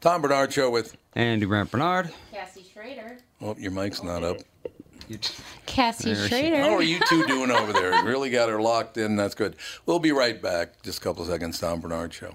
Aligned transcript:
Tom 0.00 0.22
Barnard 0.22 0.52
Show 0.52 0.70
with 0.70 0.96
Andy 1.14 1.44
Brant 1.44 1.70
Bernard. 1.70 2.10
Cassie 2.32 2.64
Schrader. 2.72 3.18
Oh, 3.42 3.54
your 3.58 3.70
mic's 3.70 4.02
not 4.02 4.24
up. 4.24 4.38
Cassie 5.66 6.14
There 6.14 6.28
Schrader. 6.28 6.56
How 6.62 6.70
are 6.74 6.82
you 6.82 7.00
two 7.06 7.26
doing 7.26 7.50
over 7.50 7.72
there? 7.72 8.02
Really 8.04 8.30
got 8.30 8.48
her 8.48 8.62
locked 8.62 8.96
in. 8.96 9.16
That's 9.16 9.34
good. 9.34 9.56
We'll 9.84 9.98
be 9.98 10.12
right 10.12 10.40
back. 10.40 10.80
Just 10.82 10.98
a 10.98 11.00
couple 11.02 11.22
of 11.22 11.28
seconds. 11.28 11.58
Tom 11.58 11.80
Barnard 11.80 12.14
Show. 12.14 12.34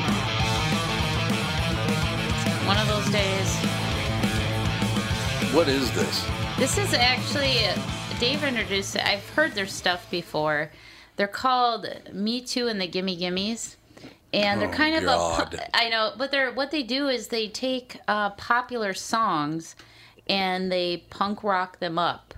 One 2.71 2.79
of 2.79 2.87
those 2.87 3.09
days. 3.11 3.55
What 5.53 5.67
is 5.67 5.91
this? 5.91 6.25
This 6.57 6.77
is 6.77 6.93
actually 6.93 7.57
Dave 8.17 8.45
introduced 8.45 8.95
it. 8.95 9.05
I've 9.05 9.27
heard 9.31 9.51
their 9.55 9.65
stuff 9.67 10.09
before. 10.09 10.71
They're 11.17 11.27
called 11.27 11.85
Me 12.13 12.39
Too 12.39 12.69
and 12.69 12.79
the 12.79 12.87
Gimme 12.87 13.17
Gimmes. 13.17 13.75
And 14.31 14.61
they're 14.61 14.69
Oh, 14.69 14.71
kind 14.71 14.95
of 14.95 15.03
God. 15.03 15.53
a 15.55 15.75
I 15.75 15.89
know, 15.89 16.13
but 16.17 16.31
they're 16.31 16.53
what 16.53 16.71
they 16.71 16.81
do 16.81 17.09
is 17.09 17.27
they 17.27 17.49
take 17.49 17.97
uh, 18.07 18.29
popular 18.29 18.93
songs 18.93 19.75
and 20.29 20.71
they 20.71 21.03
punk 21.09 21.43
rock 21.43 21.79
them 21.79 21.99
up. 21.99 22.33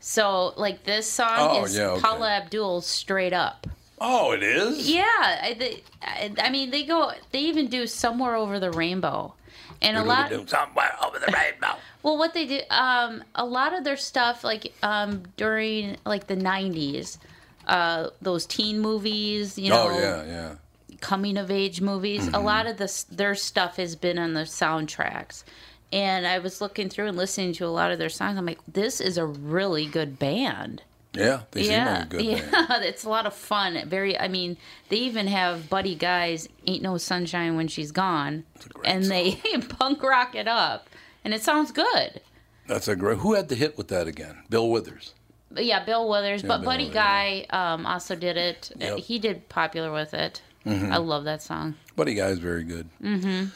So 0.00 0.52
like 0.56 0.82
this 0.82 1.08
song 1.08 1.28
Oh, 1.38 1.64
is 1.64 1.76
yeah, 1.76 1.90
okay. 1.90 2.00
Paula 2.00 2.28
Abdul's 2.28 2.86
Straight 2.88 3.32
Up. 3.32 3.68
Oh, 4.00 4.32
it 4.32 4.42
is? 4.42 4.90
Yeah, 4.90 5.04
I, 5.06 5.54
they, 5.56 5.82
I, 6.02 6.32
I 6.38 6.50
mean 6.50 6.72
they 6.72 6.82
go 6.82 7.12
they 7.30 7.38
even 7.38 7.68
do 7.68 7.86
Somewhere 7.86 8.34
Over 8.34 8.58
the 8.58 8.72
Rainbow. 8.72 9.34
And 9.84 9.96
a 9.96 10.04
lot 10.04 10.30
do 10.30 10.46
Somewhere 10.46 10.94
over 11.04 11.18
the 11.18 11.32
rainbow. 11.32 11.76
well, 12.02 12.18
what 12.18 12.34
they 12.34 12.46
do, 12.46 12.60
um, 12.70 13.22
a 13.34 13.44
lot 13.44 13.74
of 13.74 13.84
their 13.84 13.96
stuff, 13.96 14.44
like 14.44 14.72
um, 14.82 15.22
during 15.36 15.96
like 16.04 16.26
the 16.26 16.36
'90s, 16.36 17.18
uh, 17.66 18.10
those 18.20 18.46
teen 18.46 18.80
movies, 18.80 19.58
you 19.58 19.70
know, 19.70 19.88
oh, 19.90 19.98
yeah, 19.98 20.24
yeah. 20.24 20.54
coming 21.00 21.36
of 21.36 21.50
age 21.50 21.80
movies. 21.80 22.26
Mm-hmm. 22.26 22.34
A 22.34 22.40
lot 22.40 22.66
of 22.66 22.76
this, 22.76 23.04
their 23.04 23.34
stuff 23.34 23.76
has 23.76 23.96
been 23.96 24.18
on 24.18 24.34
the 24.34 24.42
soundtracks. 24.42 25.44
And 25.92 26.26
I 26.26 26.40
was 26.40 26.60
looking 26.60 26.88
through 26.88 27.06
and 27.06 27.16
listening 27.16 27.52
to 27.54 27.66
a 27.66 27.68
lot 27.68 27.92
of 27.92 28.00
their 28.00 28.08
songs. 28.08 28.36
I'm 28.36 28.46
like, 28.46 28.58
this 28.66 29.00
is 29.00 29.16
a 29.16 29.24
really 29.24 29.86
good 29.86 30.18
band. 30.18 30.82
Yeah, 31.14 31.42
they 31.52 31.62
seem 31.62 31.72
yeah, 31.72 31.94
like 31.98 32.04
a 32.04 32.08
good 32.08 32.24
yeah, 32.24 32.50
band. 32.50 32.84
it's 32.84 33.04
a 33.04 33.08
lot 33.08 33.26
of 33.26 33.34
fun. 33.34 33.82
Very, 33.86 34.18
I 34.18 34.28
mean, 34.28 34.56
they 34.88 34.96
even 34.96 35.26
have 35.28 35.70
Buddy 35.70 35.94
Guys 35.94 36.48
"Ain't 36.66 36.82
No 36.82 36.98
Sunshine 36.98 37.56
When 37.56 37.68
She's 37.68 37.92
Gone," 37.92 38.44
great 38.72 38.86
and 38.86 39.04
they 39.04 39.36
punk 39.68 40.02
rock 40.02 40.34
it 40.34 40.48
up, 40.48 40.88
and 41.24 41.32
it 41.32 41.42
sounds 41.42 41.72
good. 41.72 42.20
That's 42.66 42.88
a 42.88 42.96
great. 42.96 43.18
Who 43.18 43.34
had 43.34 43.48
the 43.48 43.54
hit 43.54 43.76
with 43.76 43.88
that 43.88 44.08
again? 44.08 44.42
Bill 44.50 44.68
Withers. 44.70 45.14
Yeah, 45.56 45.84
Bill 45.84 46.08
Withers, 46.08 46.42
but 46.42 46.58
Bill 46.58 46.64
Buddy 46.64 46.84
Withers, 46.84 46.94
Guy 46.94 47.46
um, 47.50 47.86
also 47.86 48.16
did 48.16 48.36
it. 48.36 48.72
Uh, 48.74 48.84
Yep. 48.84 48.98
He 48.98 49.18
did 49.18 49.48
popular 49.48 49.92
with 49.92 50.14
it. 50.14 50.42
I 50.66 50.96
love 50.96 51.24
that 51.24 51.42
song. 51.42 51.74
Buddy 51.94 52.14
Guy's 52.14 52.38
very 52.38 52.64
good. 52.64 52.88
Mm-hmm. 53.02 53.48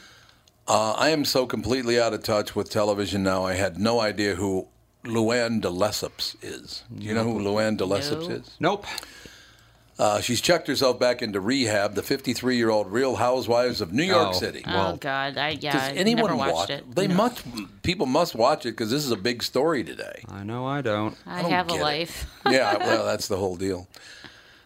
Uh, 0.67 0.91
I 0.91 1.09
am 1.09 1.25
so 1.25 1.47
completely 1.47 1.99
out 1.99 2.13
of 2.13 2.21
touch 2.21 2.55
with 2.55 2.69
television 2.69 3.23
now. 3.23 3.43
I 3.43 3.53
had 3.53 3.79
no 3.79 3.99
idea 3.99 4.35
who 4.35 4.67
Luann 5.09 5.59
de 5.61 5.69
Lesseps 5.69 6.35
is. 6.41 6.83
Do 6.95 7.05
you 7.05 7.13
know 7.13 7.23
who 7.23 7.39
Luann 7.39 7.77
de 7.77 7.85
Lesseps 7.85 8.27
No. 8.29 8.35
is? 8.35 8.51
Nope. 8.59 8.85
Uh, 9.97 10.21
she's 10.21 10.39
checked 10.39 10.65
herself 10.67 10.97
back 10.97 11.21
into 11.21 11.41
rehab. 11.41 11.93
The 11.93 12.01
53-year-old 12.01 12.89
Real 12.89 13.17
Housewives 13.17 13.81
of 13.81 13.91
New 13.91 14.03
York 14.03 14.29
Oh. 14.29 14.31
City. 14.31 14.63
oh 14.65 14.71
Well, 14.73 14.95
God, 14.97 15.37
I 15.37 15.49
yeah, 15.59 15.73
Does 15.73 15.81
I 15.81 15.91
anyone 15.91 16.23
never 16.27 16.35
watched 16.37 16.53
watch 16.55 16.69
it. 16.69 16.95
They 16.95 17.07
No. 17.07 17.15
must. 17.15 17.43
People 17.83 18.05
must 18.05 18.33
watch 18.33 18.65
it 18.65 18.71
because 18.71 18.89
this 18.91 19.03
is 19.03 19.11
a 19.11 19.17
big 19.17 19.43
story 19.43 19.83
today. 19.83 20.23
I 20.29 20.43
know 20.45 20.65
I 20.65 20.79
don't. 20.81 21.17
I, 21.27 21.41
don't 21.41 21.51
have 21.51 21.69
a 21.69 21.73
life. 21.75 22.27
yeah, 22.49 22.77
well, 22.77 23.05
that's 23.05 23.27
the 23.27 23.35
whole 23.35 23.57
deal. 23.57 23.89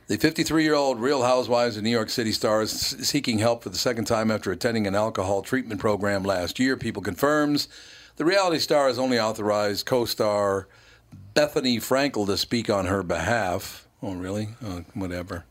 The 0.05 0.17
53 0.17 0.63
year 0.63 0.75
old 0.75 0.99
Real 0.99 1.23
Housewives 1.23 1.77
of 1.77 1.83
New 1.83 1.89
York 1.89 2.11
City 2.11 2.31
star 2.31 2.61
is 2.61 2.71
seeking 2.71 3.39
help 3.39 3.63
for 3.63 3.69
the 3.69 3.77
second 3.77 4.05
time 4.05 4.29
after 4.29 4.51
attending 4.51 4.85
an 4.85 4.93
alcohol 4.93 5.41
treatment 5.41 5.79
program 5.79 6.21
last 6.23 6.59
year. 6.59 6.77
People 6.77 7.01
confirms 7.01 7.67
the 8.15 8.25
reality 8.25 8.59
star 8.59 8.87
has 8.87 8.99
only 8.99 9.19
authorized 9.19 9.85
co 9.85 10.05
star 10.05 10.67
Bethenny 11.35 11.77
Frankel 11.77 12.25
to 12.27 12.37
speak 12.37 12.69
on 12.69 12.85
her 12.85 13.03
behalf. 13.03 13.87
Oh, 14.01 14.13
really? 14.13 14.49
Oh, 14.63 14.83
whatever. 14.93 15.45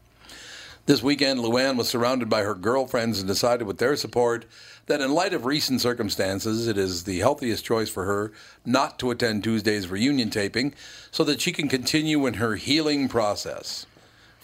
This 0.86 1.02
weekend, 1.02 1.40
Luann 1.40 1.76
was 1.76 1.88
surrounded 1.88 2.28
by 2.28 2.42
her 2.42 2.54
girlfriends 2.54 3.20
and 3.20 3.28
decided, 3.28 3.66
with 3.66 3.78
their 3.78 3.94
support, 3.94 4.46
that 4.86 5.00
in 5.00 5.12
light 5.12 5.32
of 5.32 5.44
recent 5.44 5.80
circumstances, 5.80 6.66
it 6.66 6.76
is 6.76 7.04
the 7.04 7.20
healthiest 7.20 7.64
choice 7.64 7.88
for 7.88 8.04
her 8.04 8.32
not 8.64 8.98
to 8.98 9.12
attend 9.12 9.44
Tuesday's 9.44 9.88
reunion 9.88 10.28
taping 10.28 10.74
so 11.12 11.22
that 11.22 11.40
she 11.40 11.52
can 11.52 11.68
continue 11.68 12.26
in 12.26 12.34
her 12.34 12.56
healing 12.56 13.08
process. 13.08 13.86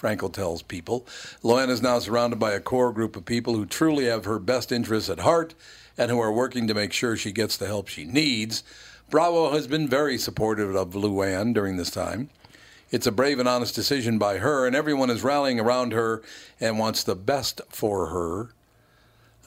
Frankel 0.00 0.32
tells 0.32 0.62
people. 0.62 1.05
Luann 1.43 1.70
is 1.70 1.82
now 1.82 1.99
surrounded 1.99 2.38
by 2.38 2.53
a 2.53 2.61
core 2.61 2.93
group 2.93 3.17
of 3.17 3.25
people 3.25 3.56
who 3.56 3.67
truly 3.67 4.05
have 4.05 4.25
her 4.25 4.38
best 4.38 4.70
interests 4.70 5.11
at 5.11 5.20
heart 5.20 5.55
and 5.98 6.10
who 6.10 6.20
are 6.20 6.32
working 6.32 6.68
to 6.68 6.74
make 6.74 6.92
sure 6.92 7.16
she 7.16 7.32
gets 7.32 7.56
the 7.56 7.66
help 7.66 7.88
she 7.88 8.04
needs. 8.04 8.62
Bravo 9.10 9.50
has 9.50 9.66
been 9.66 9.88
very 9.88 10.16
supportive 10.16 10.74
of 10.74 10.92
Luann 10.92 11.52
during 11.52 11.76
this 11.76 11.90
time. 11.90 12.30
It's 12.90 13.06
a 13.06 13.12
brave 13.12 13.38
and 13.38 13.48
honest 13.48 13.74
decision 13.74 14.16
by 14.18 14.38
her, 14.38 14.66
and 14.66 14.74
everyone 14.74 15.10
is 15.10 15.22
rallying 15.22 15.60
around 15.60 15.92
her 15.92 16.22
and 16.60 16.78
wants 16.78 17.02
the 17.02 17.16
best 17.16 17.60
for 17.68 18.06
her. 18.06 18.48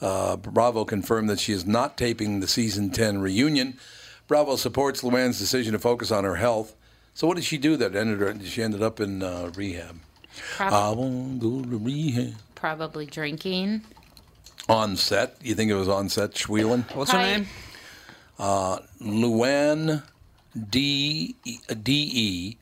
Uh, 0.00 0.36
Bravo 0.36 0.84
confirmed 0.84 1.28
that 1.30 1.40
she 1.40 1.52
is 1.52 1.64
not 1.64 1.96
taping 1.96 2.40
the 2.40 2.46
season 2.46 2.90
10 2.90 3.20
reunion. 3.20 3.78
Bravo 4.28 4.56
supports 4.56 5.02
Luann's 5.02 5.38
decision 5.38 5.72
to 5.72 5.78
focus 5.78 6.10
on 6.10 6.24
her 6.24 6.36
health. 6.36 6.74
So, 7.14 7.26
what 7.26 7.34
did 7.36 7.44
she 7.44 7.58
do 7.58 7.76
that 7.76 7.94
ended 7.94 8.20
her? 8.20 8.44
She 8.44 8.62
ended 8.62 8.82
up 8.82 8.98
in 9.00 9.22
uh, 9.22 9.50
rehab. 9.54 9.98
Prob- 10.56 10.72
I 10.72 10.90
won't 10.90 11.40
go 11.40 11.62
to 11.62 11.76
rehab. 11.78 12.34
probably 12.54 13.06
drinking. 13.06 13.82
On 14.68 14.96
set, 14.96 15.36
you 15.42 15.54
think 15.54 15.70
it 15.70 15.74
was 15.74 15.88
on 15.88 16.08
set? 16.08 16.32
Schwielen, 16.34 16.84
What's 16.94 17.10
her 17.10 17.18
Hi. 17.18 17.36
name? 17.36 17.46
Luann 19.00 20.02
D 20.70 21.34
D 21.82 22.10
E 22.14 22.56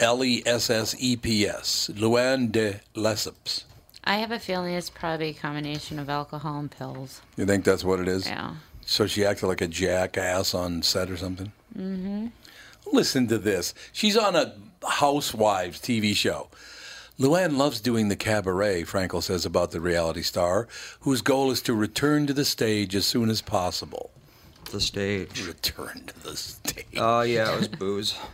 L 0.00 0.24
E 0.24 0.42
S 0.44 0.70
S 0.70 0.94
E 0.98 1.16
P 1.16 1.46
S. 1.46 1.90
Luann 1.94 2.50
de 2.52 2.80
Lesseps. 2.94 3.64
I 4.04 4.16
have 4.16 4.32
a 4.32 4.38
feeling 4.38 4.74
it's 4.74 4.90
probably 4.90 5.28
a 5.28 5.34
combination 5.34 5.98
of 5.98 6.08
alcohol 6.10 6.58
and 6.58 6.70
pills. 6.70 7.22
You 7.36 7.46
think 7.46 7.64
that's 7.64 7.84
what 7.84 8.00
it 8.00 8.08
is? 8.08 8.26
Yeah. 8.26 8.54
So 8.84 9.06
she 9.06 9.24
acted 9.24 9.46
like 9.46 9.60
a 9.60 9.68
jackass 9.68 10.54
on 10.54 10.82
set 10.82 11.08
or 11.08 11.16
something? 11.16 11.52
Mm-hmm. 11.78 12.26
Listen 12.92 13.28
to 13.28 13.38
this. 13.38 13.74
She's 13.92 14.16
on 14.16 14.34
a 14.34 14.54
Housewives 14.86 15.80
TV 15.80 16.16
show. 16.16 16.48
Luann 17.22 17.56
loves 17.56 17.80
doing 17.80 18.08
the 18.08 18.16
cabaret, 18.16 18.82
Frankel 18.82 19.22
says 19.22 19.46
about 19.46 19.70
the 19.70 19.80
reality 19.80 20.22
star, 20.22 20.66
whose 21.00 21.22
goal 21.22 21.52
is 21.52 21.62
to 21.62 21.72
return 21.72 22.26
to 22.26 22.32
the 22.32 22.44
stage 22.44 22.96
as 22.96 23.06
soon 23.06 23.30
as 23.30 23.40
possible. 23.40 24.10
The 24.72 24.80
stage. 24.80 25.46
Return 25.46 26.04
to 26.08 26.22
the 26.24 26.36
stage. 26.36 26.86
Oh 26.96 27.20
yeah, 27.22 27.52
it 27.54 27.58
was 27.58 27.68
booze. 27.68 28.14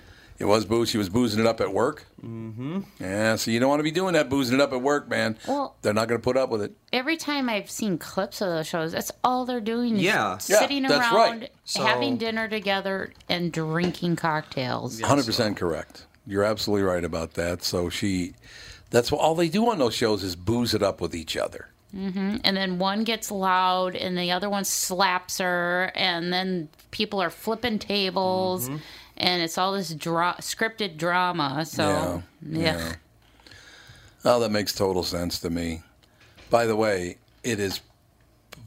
It 0.41 0.45
was 0.45 0.65
booze. 0.65 0.89
She 0.89 0.99
was 0.99 1.09
boozing 1.09 1.41
it 1.41 1.47
up 1.47 1.61
at 1.61 1.73
work. 1.75 2.07
Mm-hmm. 2.25 2.83
Yeah, 3.01 3.35
so 3.35 3.51
you 3.51 3.59
don't 3.59 3.69
want 3.71 3.81
to 3.81 3.83
be 3.83 3.91
doing 3.91 4.13
that, 4.13 4.29
boozing 4.31 4.55
it 4.55 4.61
up 4.61 4.73
at 4.73 4.81
work, 4.81 5.09
man. 5.09 5.37
Well- 5.49 5.75
They're 5.83 5.93
not 5.93 6.07
going 6.07 6.21
to 6.21 6.23
put 6.25 6.37
up 6.37 6.49
with 6.49 6.63
it. 6.63 6.75
Every 6.93 7.17
time 7.17 7.49
I've 7.49 7.69
seen 7.69 7.99
clips 7.99 8.41
of 8.41 8.47
those 8.49 8.69
shows, 8.69 8.93
that's 8.93 9.11
all 9.25 9.47
they're 9.47 9.61
doing. 9.61 9.97
is 9.97 10.03
Yeah. 10.03 10.39
Yeah, 10.47 10.61
sitting 10.61 10.85
that's 10.85 10.95
around, 11.13 11.41
right. 11.41 11.53
So- 11.65 11.83
having 11.85 12.19
dinner 12.19 12.47
together, 12.49 13.13
and 13.29 13.51
drinking 13.53 14.15
cocktails. 14.15 15.01
Hundred 15.01 15.27
percent 15.27 15.57
correct. 15.57 16.07
You're 16.25 16.45
absolutely 16.45 16.85
right 16.85 17.03
about 17.05 17.35
that. 17.35 17.65
So 17.65 17.89
she, 17.89 18.35
that's 18.91 19.11
what 19.13 19.21
all 19.21 19.35
they 19.35 19.49
do 19.49 19.69
on 19.71 19.79
those 19.79 19.95
shows 19.95 20.23
is 20.23 20.37
booze 20.37 20.75
it 20.75 20.83
up 20.83 21.01
with 21.01 21.15
each 21.15 21.37
other. 21.37 21.69
And 21.95 22.43
then 22.57 22.79
one 22.79 23.03
gets 23.05 23.31
loud, 23.31 23.97
and 23.97 24.17
the 24.19 24.31
other 24.31 24.51
one 24.51 24.65
slaps 24.67 25.39
her, 25.39 25.91
and 25.95 26.31
then 26.31 26.69
people 26.91 27.19
are 27.23 27.31
flipping 27.31 27.79
tables, 27.79 28.69
Mm-hmm. 28.69 28.77
and 29.17 29.43
it's 29.43 29.57
all 29.57 29.73
this 29.73 29.95
dra- 29.95 30.37
scripted 30.41 30.99
drama. 30.99 31.65
So, 31.65 32.23
Yeah, 32.47 32.61
yeah. 32.61 32.77
yeah. 32.79 32.93
Oh, 34.25 34.39
that 34.41 34.51
makes 34.51 34.75
total 34.75 35.03
sense 35.03 35.41
to 35.41 35.49
me. 35.49 35.81
By 36.51 36.67
the 36.67 36.77
way, 36.77 37.17
it 37.43 37.59
is, 37.59 37.81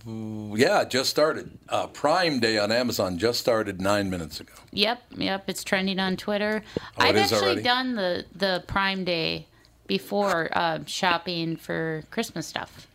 yeah, 0.07 0.83
just 0.85 1.09
started. 1.11 1.51
Uh, 1.69 1.85
Prime 1.87 2.39
Day 2.39 2.57
on 2.57 2.71
Amazon 2.71 3.19
just 3.19 3.39
started 3.39 3.79
nine 3.81 4.09
minutes 4.09 4.39
ago. 4.39 4.53
Yep, 4.71 4.99
yep, 5.17 5.43
it's 5.47 5.63
trending 5.63 5.99
on 5.99 6.17
Twitter. 6.17 6.63
Oh, 6.77 6.81
I've 6.97 7.15
actually 7.15 7.41
already? 7.41 7.61
done 7.61 7.95
the 7.95 8.25
the 8.35 8.63
Prime 8.67 9.03
Day 9.03 9.45
before 9.95 10.47
uh, 10.53 10.79
shopping 10.85 11.57
for 11.57 12.01
Christmas 12.11 12.47
stuff. 12.47 12.87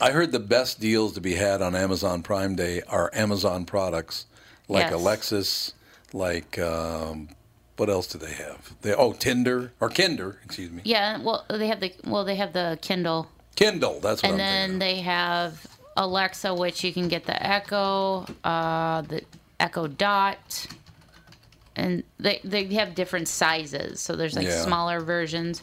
I 0.00 0.12
heard 0.12 0.30
the 0.30 0.38
best 0.38 0.78
deals 0.78 1.12
to 1.14 1.20
be 1.20 1.34
had 1.34 1.60
on 1.60 1.74
Amazon 1.74 2.22
Prime 2.22 2.54
Day 2.54 2.82
are 2.86 3.10
Amazon 3.12 3.64
products 3.64 4.26
like 4.68 4.84
Yes. 4.84 4.92
Alexis, 4.92 5.74
like 6.12 6.56
um, 6.60 7.30
what 7.76 7.90
else 7.90 8.06
do 8.06 8.16
they 8.18 8.32
have? 8.32 8.74
They 8.82 8.94
oh 8.94 9.12
Tinder 9.12 9.72
or 9.80 9.88
Kinder, 9.90 10.38
excuse 10.44 10.70
me. 10.70 10.82
Yeah, 10.84 11.20
well, 11.20 11.44
they 11.50 11.66
have 11.66 11.80
the 11.80 11.92
well, 12.06 12.24
they 12.24 12.36
have 12.36 12.52
the 12.52 12.78
Kindle, 12.80 13.26
Kindle. 13.56 13.98
That's 13.98 14.22
what 14.22 14.30
and 14.30 14.34
I'm 14.34 14.38
then 14.38 14.78
they 14.78 15.00
have 15.00 15.66
Alexa, 15.96 16.54
which 16.54 16.84
you 16.84 16.92
can 16.92 17.08
get 17.08 17.26
the 17.26 17.44
Echo, 17.44 18.24
uh, 18.44 19.02
the 19.02 19.22
Echo 19.58 19.88
Dot, 19.88 20.66
and 21.74 22.04
they 22.20 22.40
they 22.44 22.64
have 22.74 22.94
different 22.94 23.26
sizes. 23.26 24.00
So 24.00 24.14
there's 24.14 24.36
like 24.36 24.46
Yeah. 24.46 24.62
smaller 24.62 25.00
versions. 25.00 25.62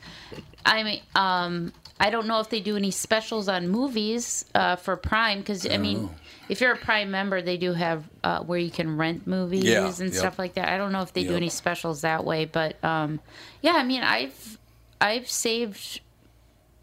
I 0.67 0.83
mean, 0.83 1.01
um, 1.15 1.71
I 1.99 2.09
don't 2.09 2.27
know 2.27 2.39
if 2.39 2.49
they 2.49 2.59
do 2.59 2.75
any 2.75 2.91
specials 2.91 3.47
on 3.47 3.69
movies 3.69 4.45
uh, 4.53 4.75
for 4.75 4.95
Prime 4.97 5.39
because 5.39 5.67
I 5.67 5.77
mean, 5.77 6.09
if 6.49 6.61
you're 6.61 6.73
a 6.73 6.77
Prime 6.77 7.09
member, 7.09 7.41
they 7.41 7.57
do 7.57 7.73
have 7.73 8.03
uh, 8.23 8.41
where 8.41 8.59
you 8.59 8.69
can 8.69 8.97
rent 8.97 9.25
movies 9.25 9.63
Yeah, 9.63 9.87
and 9.87 9.99
yep. 9.99 10.13
stuff 10.13 10.37
like 10.37 10.53
that. 10.55 10.69
I 10.69 10.77
don't 10.77 10.91
know 10.91 11.01
if 11.01 11.13
they 11.13 11.23
do 11.23 11.35
any 11.35 11.49
specials 11.49 12.01
that 12.01 12.23
way, 12.23 12.45
but 12.45 12.83
um, 12.83 13.19
yeah, 13.61 13.73
I 13.73 13.83
mean, 13.83 14.03
I've 14.03 14.59
I've 15.01 15.29
saved. 15.29 16.01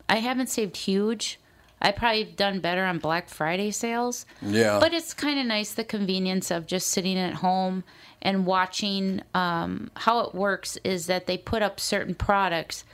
I 0.08 0.16
haven't 0.16 0.48
saved 0.48 0.76
huge. 0.76 1.38
I 1.80 1.92
probably 1.92 2.24
done 2.24 2.60
better 2.60 2.84
on 2.84 2.98
Black 2.98 3.28
Friday 3.28 3.70
sales. 3.70 4.24
Yeah. 4.40 4.78
But 4.80 4.94
it's 4.94 5.12
kind 5.12 5.38
of 5.38 5.44
nice 5.46 5.72
the 5.74 5.84
convenience 5.84 6.50
of 6.50 6.66
just 6.66 6.88
sitting 6.88 7.18
at 7.18 7.34
home 7.34 7.84
and 8.22 8.46
watching. 8.46 9.22
Um, 9.34 9.90
how 9.94 10.20
it 10.20 10.34
works 10.34 10.78
is 10.82 11.06
that 11.06 11.26
they 11.26 11.36
put 11.36 11.62
up 11.62 11.78
certain 11.78 12.14
products 12.14 12.84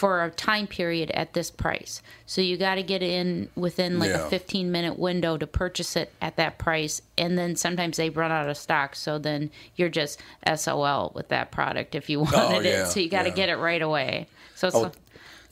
for 0.00 0.24
a 0.24 0.30
time 0.30 0.66
period 0.66 1.10
at 1.10 1.34
this 1.34 1.50
price. 1.50 2.00
So 2.24 2.40
you 2.40 2.56
got 2.56 2.76
to 2.76 2.82
get 2.82 3.02
in 3.02 3.50
within 3.54 3.98
like 3.98 4.08
Yeah. 4.08 4.24
a 4.26 4.30
15 4.30 4.72
minute 4.72 4.98
window 4.98 5.36
to 5.36 5.46
purchase 5.46 5.94
it 5.94 6.10
at 6.22 6.36
that 6.36 6.56
price. 6.56 7.02
And 7.18 7.36
then 7.36 7.54
sometimes 7.54 7.98
they 7.98 8.08
run 8.08 8.32
out 8.32 8.48
of 8.48 8.56
stock. 8.56 8.96
So 8.96 9.18
then 9.18 9.50
you're 9.76 9.90
just 9.90 10.18
SOL 10.56 11.12
with 11.14 11.28
that 11.28 11.50
product 11.50 11.94
if 11.94 12.08
you 12.08 12.20
wanted 12.20 12.36
Oh, 12.38 12.60
yeah, 12.60 12.84
it. 12.84 12.86
So 12.86 12.98
you 12.98 13.10
got 13.10 13.24
to 13.24 13.28
yeah. 13.28 13.34
get 13.34 13.48
it 13.50 13.56
right 13.56 13.82
away. 13.82 14.26
So 14.54 14.68
it's 14.68 14.76
Oh, 14.76 14.90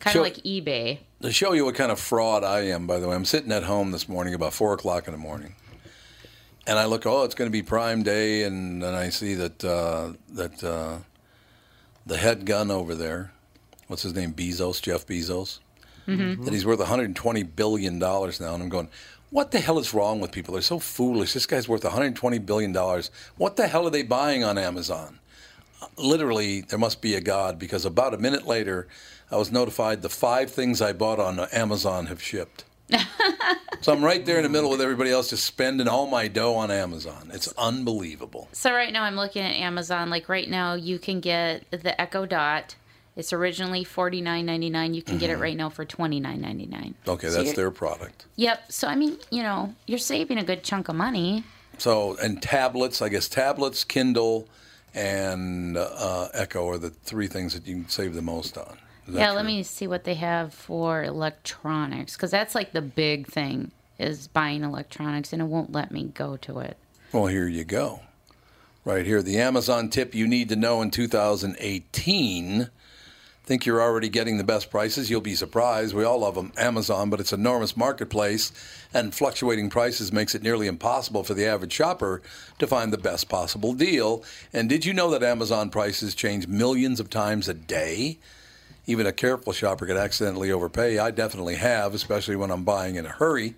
kind 0.00 0.16
of 0.16 0.22
like 0.22 0.36
eBay. 0.38 1.00
to 1.20 1.30
show 1.30 1.52
you 1.52 1.66
what 1.66 1.74
kind 1.74 1.92
of 1.92 2.00
fraud 2.00 2.42
I 2.42 2.60
am, 2.68 2.86
by 2.86 2.98
the 3.00 3.06
way, 3.08 3.14
I'm 3.16 3.26
sitting 3.26 3.52
at 3.52 3.64
home 3.64 3.90
this 3.90 4.08
morning 4.08 4.32
about 4.32 4.54
four 4.54 4.72
o'clock 4.72 5.06
in 5.08 5.12
the 5.12 5.18
morning, 5.18 5.56
and 6.66 6.78
I 6.78 6.86
look, 6.86 7.04
oh, 7.04 7.24
it's 7.24 7.34
going 7.34 7.48
to 7.50 7.52
be 7.52 7.62
Prime 7.62 8.02
Day, 8.02 8.44
and 8.44 8.82
then 8.82 8.94
I 8.94 9.10
see 9.10 9.34
that 9.34 9.62
uh, 9.64 10.12
that 10.30 10.62
uh, 10.64 10.98
the 12.06 12.16
head 12.16 12.46
gun 12.46 12.70
over 12.70 12.94
there, 12.94 13.32
what's 13.88 14.02
his 14.02 14.14
name, 14.14 14.32
Bezos, 14.32 14.80
Jeff 14.80 15.06
Bezos, 15.06 15.58
mm-hmm. 16.06 16.44
that 16.44 16.54
he's 16.54 16.64
worth 16.64 16.78
120 16.78 17.42
billion 17.42 17.98
dollars 17.98 18.40
now, 18.40 18.54
and 18.54 18.62
I'm 18.62 18.68
going. 18.68 18.88
What 19.30 19.50
the 19.50 19.60
hell 19.60 19.78
is 19.78 19.92
wrong 19.92 20.20
with 20.20 20.32
people? 20.32 20.54
They're 20.54 20.62
so 20.62 20.78
foolish. 20.78 21.34
This 21.34 21.44
guy's 21.44 21.68
worth 21.68 21.84
120 21.84 22.38
billion 22.38 22.72
dollars. 22.72 23.10
What 23.36 23.56
the 23.56 23.68
hell 23.68 23.86
are 23.86 23.90
they 23.90 24.02
buying 24.02 24.42
on 24.42 24.56
Amazon? 24.56 25.18
literally 25.96 26.60
there 26.62 26.78
must 26.78 27.00
be 27.00 27.14
a 27.14 27.20
god 27.20 27.58
because 27.58 27.84
about 27.84 28.14
a 28.14 28.18
minute 28.18 28.46
later 28.46 28.88
i 29.30 29.36
was 29.36 29.52
notified 29.52 30.02
the 30.02 30.08
five 30.08 30.50
things 30.50 30.80
i 30.80 30.92
bought 30.92 31.18
on 31.20 31.38
amazon 31.52 32.06
have 32.06 32.22
shipped 32.22 32.64
so 33.80 33.92
i'm 33.92 34.02
right 34.04 34.24
there 34.24 34.38
in 34.38 34.42
the 34.42 34.48
middle 34.48 34.70
with 34.70 34.80
everybody 34.80 35.10
else 35.10 35.30
just 35.30 35.44
spending 35.44 35.86
all 35.86 36.06
my 36.06 36.26
dough 36.26 36.54
on 36.54 36.70
amazon 36.70 37.30
it's 37.32 37.52
unbelievable 37.58 38.48
So 38.52 38.72
right 38.72 38.92
now 38.92 39.02
I'm 39.04 39.16
looking 39.16 39.42
at 39.42 39.54
Amazon. 39.56 40.08
Like 40.10 40.28
right 40.28 40.48
now 40.48 40.74
you 40.74 40.98
can 40.98 41.20
get 41.20 41.70
the 41.70 41.98
Echo 42.00 42.24
Dot. 42.26 42.74
It's 43.18 43.32
originally 43.32 43.82
forty 43.82 44.20
nine 44.20 44.46
ninety 44.46 44.70
nine. 44.70 44.94
You 44.94 45.02
can 45.02 45.18
get 45.18 45.28
it 45.28 45.38
right 45.38 45.56
now 45.56 45.68
for 45.70 45.84
twenty 45.84 46.20
nine 46.20 46.40
ninety 46.40 46.66
nine. 46.66 46.94
Okay, 47.06 47.28
So 47.28 47.42
that's 47.42 47.56
their 47.56 47.72
product. 47.72 48.26
Yep. 48.36 48.70
So 48.70 48.86
I 48.86 48.94
mean, 48.94 49.18
you 49.32 49.42
know, 49.42 49.74
you're 49.88 49.98
saving 49.98 50.38
a 50.38 50.44
good 50.44 50.62
chunk 50.62 50.88
of 50.88 50.94
money. 50.94 51.42
So, 51.78 52.16
and 52.22 52.40
tablets, 52.40 53.02
I 53.02 53.08
guess 53.08 53.28
tablets, 53.28 53.82
Kindle, 53.82 54.48
and 54.94 55.76
uh, 55.76 56.28
Echo 56.32 56.68
are 56.68 56.78
the 56.78 56.90
three 56.90 57.26
things 57.26 57.54
that 57.54 57.66
you 57.66 57.74
can 57.74 57.88
save 57.88 58.14
the 58.14 58.22
most 58.22 58.56
on. 58.56 58.78
Yeah. 59.08 59.32
Let 59.32 59.44
me 59.46 59.64
see 59.64 59.88
what 59.88 60.04
they 60.04 60.14
have 60.14 60.54
for 60.54 61.02
electronics 61.02 62.14
because 62.14 62.30
that's 62.30 62.54
like 62.54 62.70
the 62.70 62.82
big 62.82 63.26
thing 63.26 63.72
is 63.98 64.28
buying 64.28 64.62
electronics, 64.62 65.32
and 65.32 65.42
it 65.42 65.46
won't 65.46 65.72
let 65.72 65.90
me 65.90 66.04
go 66.14 66.36
to 66.36 66.60
it. 66.60 66.76
Well, 67.12 67.26
here 67.26 67.48
you 67.48 67.64
go. 67.64 68.02
Right 68.84 69.04
here, 69.04 69.22
the 69.22 69.38
Amazon 69.38 69.88
tip 69.88 70.14
you 70.14 70.28
need 70.28 70.48
to 70.50 70.56
know 70.56 70.82
in 70.82 70.92
2018. 70.92 72.70
Think 73.48 73.64
you're 73.64 73.80
already 73.80 74.10
getting 74.10 74.36
the 74.36 74.44
best 74.44 74.70
prices? 74.70 75.08
You'll 75.08 75.22
be 75.22 75.34
surprised. 75.34 75.94
We 75.94 76.04
all 76.04 76.18
love 76.18 76.34
them, 76.34 76.52
Amazon, 76.58 77.08
but 77.08 77.18
it's 77.18 77.32
an 77.32 77.40
enormous 77.40 77.78
marketplace, 77.78 78.52
and 78.92 79.14
fluctuating 79.14 79.70
prices 79.70 80.12
makes 80.12 80.34
it 80.34 80.42
nearly 80.42 80.66
impossible 80.66 81.24
for 81.24 81.32
the 81.32 81.46
average 81.46 81.72
shopper 81.72 82.20
to 82.58 82.66
find 82.66 82.92
the 82.92 82.98
best 82.98 83.30
possible 83.30 83.72
deal. 83.72 84.22
And 84.52 84.68
did 84.68 84.84
you 84.84 84.92
know 84.92 85.10
that 85.12 85.22
Amazon 85.22 85.70
prices 85.70 86.14
change 86.14 86.46
millions 86.46 87.00
of 87.00 87.08
times 87.08 87.48
a 87.48 87.54
day? 87.54 88.18
Even 88.86 89.06
a 89.06 89.14
careful 89.14 89.54
shopper 89.54 89.86
could 89.86 89.96
accidentally 89.96 90.52
overpay. 90.52 90.98
I 90.98 91.10
definitely 91.10 91.56
have, 91.56 91.94
especially 91.94 92.36
when 92.36 92.50
I'm 92.50 92.64
buying 92.64 92.96
in 92.96 93.06
a 93.06 93.12
hurry. 93.12 93.54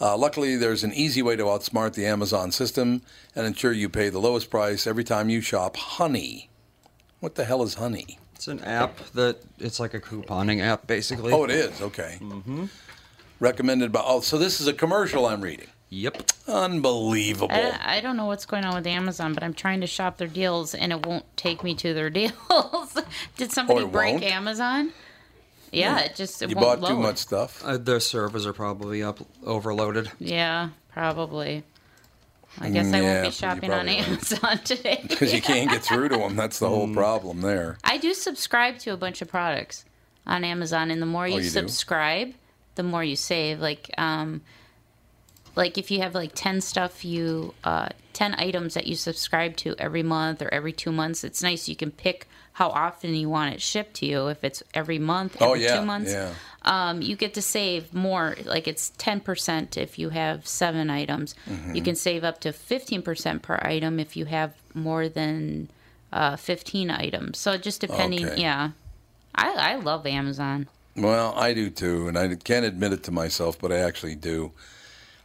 Uh, 0.00 0.16
luckily, 0.16 0.56
there's 0.56 0.82
an 0.82 0.94
easy 0.94 1.22
way 1.22 1.36
to 1.36 1.44
outsmart 1.44 1.94
the 1.94 2.06
Amazon 2.06 2.50
system 2.50 3.02
and 3.36 3.46
ensure 3.46 3.70
you 3.70 3.88
pay 3.88 4.08
the 4.08 4.18
lowest 4.18 4.50
price 4.50 4.84
every 4.84 5.04
time 5.04 5.30
you 5.30 5.40
shop 5.40 5.76
Honey. 5.76 6.50
What 7.20 7.36
the 7.36 7.44
hell 7.44 7.62
is 7.62 7.74
Honey? 7.74 8.18
It's 8.40 8.48
an 8.48 8.60
app 8.64 8.96
that 9.12 9.36
it's 9.58 9.78
like 9.78 9.92
a 9.92 10.00
couponing 10.00 10.62
app, 10.62 10.86
basically. 10.86 11.30
Oh, 11.30 11.44
it 11.44 11.50
is. 11.50 11.82
Okay. 11.82 12.16
Mm-hmm. 12.22 12.64
Recommended 13.38 13.92
by. 13.92 14.00
Oh, 14.02 14.22
so 14.22 14.38
this 14.38 14.62
is 14.62 14.66
a 14.66 14.72
commercial 14.72 15.26
I'm 15.26 15.42
reading. 15.42 15.66
Yep. 15.90 16.22
Unbelievable. 16.48 17.54
I, 17.54 17.98
I 17.98 18.00
don't 18.00 18.16
know 18.16 18.24
what's 18.24 18.46
going 18.46 18.64
on 18.64 18.74
with 18.74 18.86
Amazon, 18.86 19.34
but 19.34 19.42
I'm 19.42 19.52
trying 19.52 19.82
to 19.82 19.86
shop 19.86 20.16
their 20.16 20.26
deals 20.26 20.74
and 20.74 20.90
it 20.90 21.04
won't 21.04 21.26
take 21.36 21.62
me 21.62 21.74
to 21.74 21.92
their 21.92 22.08
deals. 22.20 22.96
Did 23.36 23.52
somebody 23.52 23.82
Oh, 23.82 23.88
break 23.88 24.12
won't? 24.14 24.24
Amazon? 24.24 24.92
Yeah, 25.70 25.98
it 25.98 26.16
just 26.16 26.40
it 26.40 26.48
you 26.48 26.56
won't 26.56 26.80
bought 26.80 26.88
too 26.88 26.96
much 26.96 27.18
stuff. 27.18 27.62
Uh, 27.62 27.76
their 27.76 28.00
servers 28.00 28.46
are 28.46 28.54
probably 28.54 29.02
up 29.02 29.18
overloaded. 29.44 30.10
Yeah, 30.18 30.70
probably. 30.94 31.62
I 32.58 32.68
guess 32.70 32.86
I 32.92 32.98
Mm, 32.98 33.02
Yeah, 33.02 33.12
won't 33.12 33.24
be 33.26 33.30
shopping 33.30 33.70
on 33.72 33.86
probably 33.86 33.94
won't. 33.96 34.08
Amazon 34.08 34.58
today. 34.64 35.00
Because 35.08 35.32
you 35.32 35.40
can't 35.42 35.70
get 35.70 35.82
through 35.84 36.08
to 36.08 36.16
them. 36.16 36.36
That's 36.36 36.58
the 36.58 36.68
whole 36.68 36.92
problem 36.92 37.40
there. 37.42 37.78
I 37.84 37.96
do 37.98 38.12
subscribe 38.14 38.78
to 38.80 38.90
a 38.92 38.96
bunch 38.96 39.22
of 39.22 39.28
products 39.28 39.84
on 40.26 40.44
Amazon, 40.44 40.90
and 40.90 41.00
the 41.00 41.06
more 41.06 41.26
you, 41.28 41.34
Oh, 41.34 41.38
you 41.38 41.44
do? 41.44 41.48
subscribe, 41.50 42.34
the 42.74 42.82
more 42.82 43.02
you 43.04 43.16
save. 43.16 43.60
Like, 43.60 43.90
um, 43.98 44.42
like 45.56 45.78
if 45.78 45.90
you 45.90 46.00
have 46.00 46.14
like 46.14 46.32
ten 46.34 46.60
stuff 46.60 47.04
you, 47.04 47.54
uh, 47.64 47.88
ten 48.20 48.32
items 48.48 48.74
that 48.74 48.86
you 48.90 48.96
subscribe 48.96 49.52
to 49.64 49.68
every 49.86 50.02
month 50.16 50.38
or 50.44 50.48
every 50.58 50.72
two 50.82 50.92
months, 51.00 51.24
it's 51.28 51.42
nice. 51.50 51.62
You 51.72 51.76
can 51.82 51.90
pick 52.06 52.18
how 52.60 52.68
often 52.86 53.14
you 53.22 53.28
want 53.36 53.54
it 53.54 53.60
shipped 53.62 53.94
to 54.00 54.04
you. 54.06 54.28
If 54.34 54.40
it's 54.48 54.62
every 54.80 54.98
month, 55.12 55.32
every 55.36 55.48
Oh, 55.48 55.54
yeah. 55.54 55.76
two 55.80 55.86
months, 55.92 56.12
Yeah. 56.12 56.30
um, 56.74 57.00
you 57.08 57.14
get 57.24 57.32
to 57.34 57.42
save 57.42 57.82
more. 57.94 58.26
Like 58.54 58.66
it's 58.72 58.84
ten 59.06 59.18
percent 59.28 59.76
if 59.86 59.98
you 60.00 60.10
have 60.10 60.46
seven 60.46 60.90
items. 61.02 61.28
Mm-hmm. 61.48 61.74
You 61.76 61.82
can 61.88 61.96
save 61.96 62.22
up 62.28 62.36
to 62.44 62.52
fifteen 62.52 63.02
percent 63.08 63.42
per 63.42 63.56
item 63.74 63.98
if 64.00 64.10
you 64.18 64.26
have 64.26 64.50
more 64.74 65.08
than 65.08 65.68
uh, 66.12 66.36
fifteen 66.36 66.90
items. 66.90 67.38
So 67.38 67.56
just 67.56 67.80
depending, 67.80 68.26
Okay. 68.26 68.42
yeah. 68.42 68.62
I 69.34 69.48
I 69.72 69.74
love 69.76 70.06
Amazon. 70.06 70.68
Well, 70.96 71.28
I 71.46 71.54
do 71.54 71.70
too, 71.70 72.08
and 72.08 72.18
I 72.18 72.24
can't 72.34 72.66
admit 72.66 72.92
it 72.92 73.02
to 73.04 73.12
myself, 73.22 73.52
but 73.62 73.70
I 73.72 73.78
actually 73.88 74.16
do. 74.16 74.50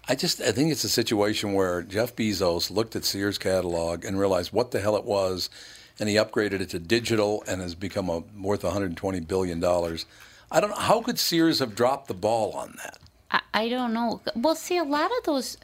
I 0.07 0.15
just 0.15 0.41
I 0.41 0.51
think 0.51 0.71
it's 0.71 0.83
a 0.83 0.89
situation 0.89 1.53
where 1.53 1.81
Jeff 1.81 2.15
Bezos 2.15 2.69
looked 2.69 2.95
at 2.95 3.05
Sears 3.05 3.37
catalog 3.37 4.05
and 4.05 4.19
realized 4.19 4.53
what 4.53 4.71
the 4.71 4.79
hell 4.79 4.95
it 4.95 5.03
was, 5.03 5.49
and 5.99 6.07
he 6.07 6.15
upgraded 6.15 6.61
it 6.61 6.69
to 6.69 6.79
digital 6.79 7.43
and 7.47 7.61
has 7.61 7.73
become 7.73 8.09
a, 8.09 8.23
worth 8.39 8.63
120 8.63 9.19
billion 9.21 9.59
dollars. 9.59 10.05
I 10.51 10.59
don't 10.59 10.69
know 10.69 10.75
how 10.75 11.01
could 11.01 11.17
Sears 11.17 11.59
have 11.59 11.75
dropped 11.75 12.07
the 12.07 12.13
ball 12.13 12.51
on 12.51 12.75
that. 12.83 12.99
I, 13.31 13.41
I 13.65 13.69
don't 13.69 13.93
know. 13.93 14.21
Well, 14.35 14.55
see, 14.55 14.77
a 14.77 14.83
lot 14.83 15.11
of 15.17 15.23
those, 15.23 15.57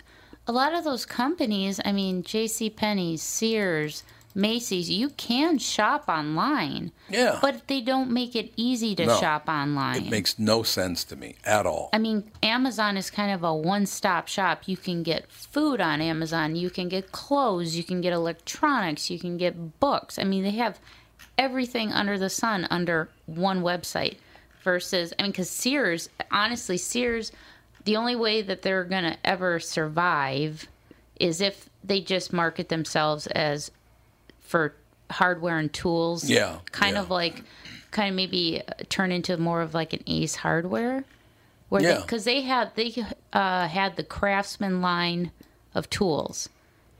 a 0.48 0.52
lot 0.52 0.74
of 0.74 0.84
those 0.84 1.06
companies. 1.06 1.80
I 1.86 1.92
mean, 1.92 2.24
J.C. 2.24 2.72
Penney's, 2.72 3.22
Sears, 3.22 4.04
Macy's. 4.34 4.90
You 4.90 5.10
can 5.10 5.58
shop 5.58 6.06
online. 6.08 6.92
Yeah. 7.10 7.40
But 7.42 7.68
they 7.68 7.82
don't 7.82 8.12
make 8.12 8.36
it 8.36 8.54
easy 8.56 8.96
to 8.96 9.06
No. 9.06 9.20
shop 9.20 9.50
online. 9.50 9.98
It 10.06 10.10
makes 10.10 10.40
no 10.40 10.64
sense 10.64 11.04
to 11.06 11.16
me 11.16 11.36
at 11.44 11.66
all. 11.66 11.90
I 11.94 11.98
mean, 11.98 12.32
Amazon 12.42 12.98
is 12.98 13.10
kind 13.10 13.32
of 13.32 13.44
a 13.44 13.54
one 13.54 13.86
stop 13.86 14.28
shop. 14.28 14.68
You 14.68 14.78
can 14.78 15.04
get 15.04 15.30
food 15.32 15.82
on 15.82 16.02
Amazon, 16.02 16.56
you 16.56 16.70
can 16.70 16.88
get 16.90 17.12
clothes, 17.12 17.76
you 17.76 17.84
can 17.84 18.02
get 18.02 18.14
electronics, 18.14 19.10
you 19.10 19.20
can 19.20 19.38
get 19.38 19.80
books. 19.80 20.18
I 20.18 20.24
mean, 20.24 20.44
they 20.44 20.52
have 20.52 20.80
everything 21.38 21.92
under 21.92 22.18
the 22.18 22.30
sun 22.30 22.68
under 22.70 23.10
one 23.26 23.62
website 23.62 24.18
versus, 24.64 25.14
I 25.18 25.24
mean, 25.24 25.32
because 25.32 25.50
Sears, 25.50 26.10
honestly, 26.32 26.78
Sears, 26.78 27.32
the 27.84 27.96
only 27.98 28.16
way 28.16 28.42
that 28.42 28.62
they're 28.62 28.84
going 28.84 29.04
to 29.04 29.18
ever 29.24 29.60
survive 29.60 30.68
is 31.20 31.42
if 31.42 31.70
they 31.84 32.00
just 32.02 32.32
market 32.32 32.70
themselves 32.70 33.28
as 33.28 33.72
for 34.52 34.76
hardware 35.10 35.58
and 35.58 35.72
tools. 35.74 36.30
Yeah, 36.30 36.58
Kind 36.72 36.96
yeah. 36.96 37.02
of 37.02 37.10
like, 37.10 37.42
kind 37.92 38.10
of 38.10 38.16
maybe 38.16 38.62
turn 38.90 39.12
into 39.12 39.38
more 39.38 39.62
of 39.62 39.74
like 39.74 39.94
an 39.94 40.04
Ace 40.08 40.36
Hardware 40.36 41.04
where 41.70 41.82
Yeah. 41.82 42.02
because 42.02 42.26
they, 42.26 42.42
had 42.42 42.76
they 42.76 42.94
uh, 43.34 43.68
had 43.70 43.96
the 43.96 44.04
Craftsman 44.04 44.82
line 44.82 45.32
of 45.74 45.90
tools, 45.90 46.50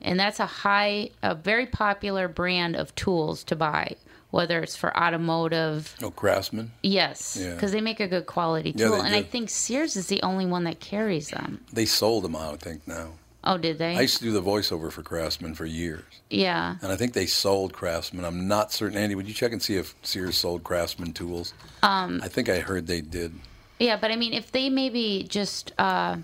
and 0.02 0.18
that's 0.20 0.40
a 0.40 0.46
high, 0.46 1.10
a 1.22 1.36
very 1.36 1.66
popular 1.66 2.28
brand 2.30 2.76
of 2.78 2.96
tools 2.96 3.44
to 3.46 3.56
buy, 3.56 3.96
whether 4.30 4.62
it's 4.62 4.78
for 4.78 4.96
automotive. 4.98 5.96
no 6.02 6.10
Craftsman. 6.10 6.72
Yes, 6.82 7.38
Yeah. 7.40 7.54
because 7.54 7.74
they 7.74 7.82
make 7.82 8.00
a 8.00 8.08
good 8.08 8.26
quality 8.28 8.74
Yeah, 8.76 8.88
tool, 8.88 8.98
they 9.02 9.06
and 9.08 9.16
I 9.16 9.24
think 9.24 9.50
Sears 9.50 9.98
is 9.98 10.08
the 10.08 10.24
only 10.24 10.46
one 10.46 10.64
that 10.64 10.80
carries 10.80 11.30
them. 11.30 11.66
They 11.74 11.86
sold 11.86 12.24
them 12.24 12.36
out, 12.38 12.54
I 12.54 12.58
think 12.58 12.88
now. 12.88 13.10
Oh, 13.44 13.58
did 13.58 13.80
they? 13.80 13.96
I 13.96 14.02
used 14.02 14.18
to 14.20 14.24
do 14.24 14.32
the 14.32 14.42
voiceover 14.42 14.92
for 14.92 15.02
Craftsman 15.02 15.56
for 15.56 15.66
years, 15.66 16.04
yeah. 16.30 16.76
and 16.82 16.92
I 16.92 16.96
think 16.96 17.14
they 17.14 17.26
sold 17.26 17.74
Craftsman. 17.74 18.24
I'm 18.24 18.48
not 18.48 18.72
certain. 18.72 18.98
Andy, 18.98 19.16
would 19.16 19.28
you 19.28 19.34
check 19.34 19.52
and 19.52 19.62
see 19.62 19.78
if 19.78 19.96
Sears 20.04 20.38
sold 20.38 20.64
Craftsman 20.64 21.14
tools? 21.14 21.54
Um, 21.82 22.22
I 22.24 22.28
think 22.28 22.50
I 22.50 22.60
heard 22.60 22.86
they 22.86 23.02
did. 23.02 23.34
Yeah, 23.80 23.98
but 23.98 24.12
I 24.12 24.16
mean, 24.16 24.34
if 24.34 24.52
they 24.52 24.70
maybe 24.70 25.26
just 25.28 25.72
uh, 25.80 26.18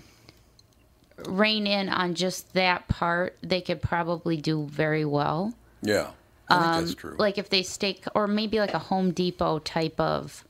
rein 1.26 1.66
in 1.66 1.88
on 1.88 2.14
just 2.14 2.52
that 2.54 2.86
part, 2.86 3.36
they 3.42 3.60
could 3.60 3.82
probably 3.82 4.36
do 4.36 4.66
very 4.66 5.04
well. 5.04 5.54
Yeah, 5.82 6.10
I 6.48 6.60
think 6.60 6.86
that's 6.86 6.94
true. 6.94 7.12
Um, 7.12 7.16
Like 7.16 7.36
if 7.36 7.50
they 7.50 7.64
stay, 7.64 7.98
or 8.14 8.28
maybe 8.28 8.60
like 8.60 8.74
a 8.74 8.78
Home 8.78 9.10
Depot 9.10 9.58
type 9.58 9.98
of, 9.98 10.44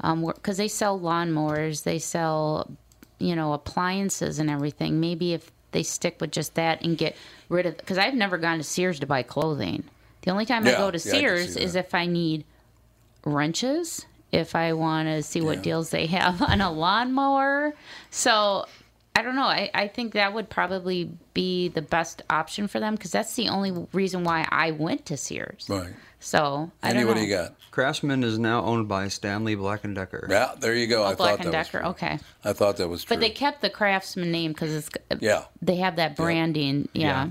um, 0.00 0.26
because 0.26 0.58
they 0.58 0.68
sell 0.68 1.00
lawnmowers, 1.00 1.84
they 1.84 1.98
sell, 1.98 2.70
you 3.18 3.34
know, 3.34 3.54
appliances 3.54 4.38
and 4.38 4.50
everything. 4.50 5.00
Maybe 5.00 5.32
if 5.32 5.50
they 5.72 5.82
stick 5.82 6.16
with 6.20 6.30
just 6.32 6.54
that 6.56 6.82
and 6.82 6.96
get 6.98 7.16
rid 7.48 7.66
of, 7.66 7.76
because 7.76 7.98
I've 7.98 8.14
never 8.14 8.38
gone 8.38 8.58
to 8.58 8.64
Sears 8.64 9.00
to 9.00 9.06
buy 9.06 9.22
clothing. 9.22 9.84
The 10.22 10.30
only 10.30 10.46
time 10.46 10.66
I 10.66 10.72
go 10.72 10.90
to 10.90 10.98
yeah, 10.98 11.12
Sears 11.12 11.56
is 11.56 11.74
if 11.76 11.94
I 11.94 12.06
need 12.06 12.44
wrenches, 13.24 14.06
if 14.32 14.54
I 14.54 14.72
want 14.72 15.08
to 15.08 15.22
see 15.22 15.40
what 15.40 15.58
Yeah. 15.58 15.62
deals 15.62 15.90
they 15.90 16.06
have 16.06 16.40
on 16.48 16.60
a 16.60 16.70
lawnmower. 16.70 17.74
So 18.10 18.66
I 19.14 19.22
don't 19.22 19.34
know. 19.36 19.42
I, 19.42 19.70
I 19.74 19.88
think 19.88 20.12
that 20.14 20.32
would 20.34 20.48
probably 20.48 21.10
be 21.34 21.68
the 21.68 21.82
best 21.82 22.22
option 22.30 22.68
for 22.68 22.80
them 22.80 22.94
because 22.94 23.10
that's 23.12 23.34
the 23.34 23.48
only 23.48 23.86
reason 23.92 24.24
why 24.24 24.46
I 24.50 24.70
went 24.70 25.06
to 25.06 25.16
Sears. 25.16 25.66
right. 25.68 25.90
So 26.20 26.70
I 26.82 26.88
Andy, 26.90 27.00
don't 27.00 27.06
know. 27.06 27.14
what 27.14 27.20
do 27.20 27.26
you 27.26 27.34
got? 27.34 27.54
Craftsman 27.70 28.22
is 28.24 28.38
now 28.38 28.62
owned 28.62 28.88
by 28.88 29.08
Stanley 29.08 29.54
Black 29.54 29.84
and 29.84 29.94
Decker. 29.94 30.26
Yeah, 30.30 30.52
there 30.58 30.74
you 30.74 30.86
go. 30.86 31.02
I 31.02 31.12
Oh, 31.12 31.16
Black 31.16 31.38
thought 31.38 31.46
and 31.46 31.54
that 31.54 31.58
was 31.58 31.66
Decker. 31.68 31.78
true. 31.80 31.88
Okay, 31.90 32.18
I 32.44 32.52
thought 32.52 32.76
that 32.76 32.88
was 32.88 33.04
true. 33.04 33.16
but 33.16 33.20
they 33.20 33.30
kept 33.30 33.62
the 33.62 33.70
Craftsman 33.70 34.30
name 34.30 34.52
because 34.52 34.74
it's 34.74 34.90
yeah, 35.20 35.44
they 35.62 35.76
have 35.76 35.96
that 35.96 36.16
branding. 36.16 36.88
Yeah. 36.92 37.30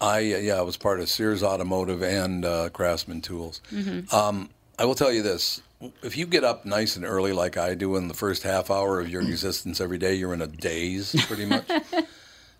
I 0.00 0.16
uh, 0.34 0.38
yeah, 0.38 0.54
I 0.54 0.62
was 0.62 0.76
part 0.76 0.98
of 1.00 1.08
Sears 1.08 1.42
Automotive 1.44 2.02
and 2.02 2.44
uh, 2.44 2.70
Craftsman 2.70 3.20
Tools. 3.20 3.60
Mm-hmm. 3.72 4.12
Um, 4.14 4.50
I 4.78 4.84
will 4.84 4.96
tell 4.96 5.12
you 5.12 5.22
this: 5.22 5.62
if 6.02 6.16
you 6.16 6.26
get 6.26 6.42
up 6.42 6.64
nice 6.64 6.96
and 6.96 7.04
early, 7.04 7.32
like 7.32 7.56
I 7.56 7.74
do, 7.74 7.94
in 7.96 8.08
the 8.08 8.14
first 8.14 8.42
half 8.42 8.68
hour 8.68 8.98
of 8.98 9.08
your 9.08 9.22
existence 9.28 9.80
every 9.80 9.98
day, 9.98 10.14
you're 10.14 10.34
in 10.34 10.42
a 10.42 10.48
daze 10.48 11.14
pretty 11.26 11.46
much. 11.46 11.70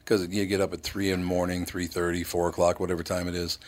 Because 0.05 0.27
you 0.27 0.45
get 0.47 0.61
up 0.61 0.73
at 0.73 0.81
three 0.83 1.13
in 1.13 1.21
the 1.21 1.27
morning, 1.27 1.65
three 1.65 1.87
thirty, 1.87 2.25
four 2.25 2.49
o'clock, 2.49 2.81
whatever 2.81 3.05
time 3.05 3.29
it 3.29 3.37
is. 3.37 3.61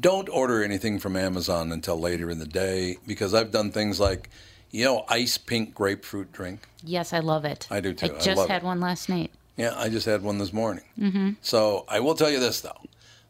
Don't 0.00 0.28
order 0.28 0.62
anything 0.62 0.98
from 0.98 1.16
Amazon 1.16 1.70
until 1.72 1.98
later 2.00 2.30
in 2.30 2.38
the 2.38 2.46
day 2.46 2.96
because 3.06 3.34
I've 3.34 3.50
done 3.50 3.70
things 3.70 4.00
like, 4.00 4.30
you 4.70 4.84
know, 4.84 5.04
ice 5.08 5.36
pink 5.38 5.74
grapefruit 5.74 6.32
drink. 6.32 6.60
Yes, 6.82 7.12
I 7.12 7.18
love 7.20 7.44
it. 7.44 7.66
I 7.70 7.80
do 7.80 7.92
too. 7.92 8.06
I 8.06 8.16
I 8.16 8.18
just 8.18 8.38
love 8.38 8.48
had 8.48 8.62
it. 8.62 8.66
one 8.66 8.80
last 8.80 9.08
night. 9.08 9.30
Yeah, 9.56 9.74
I 9.76 9.88
just 9.88 10.06
had 10.06 10.22
one 10.22 10.38
this 10.38 10.52
morning. 10.52 10.84
Mm-hmm. 10.98 11.30
So 11.42 11.84
I 11.88 12.00
will 12.00 12.14
tell 12.14 12.30
you 12.30 12.40
this 12.40 12.60
though, 12.60 12.80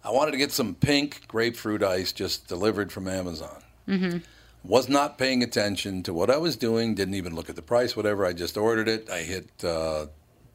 I 0.04 0.10
wanted 0.10 0.30
to 0.32 0.38
get 0.38 0.52
some 0.52 0.74
pink 0.74 1.22
grapefruit 1.28 1.82
ice 1.82 2.12
just 2.12 2.46
delivered 2.46 2.92
from 2.92 3.08
Amazon. 3.08 3.62
Mm-hmm. 3.88 4.18
Was 4.62 4.88
not 4.88 5.18
paying 5.18 5.42
attention 5.42 6.02
to 6.04 6.14
what 6.14 6.30
I 6.30 6.38
was 6.38 6.56
doing, 6.56 6.94
didn't 6.94 7.14
even 7.14 7.34
look 7.34 7.50
at 7.50 7.56
the 7.56 7.62
price, 7.62 7.94
whatever. 7.96 8.24
I 8.24 8.32
just 8.32 8.56
ordered 8.56 8.88
it. 8.88 9.10
I 9.10 9.18
hit 9.18 9.62
uh, 9.62 10.06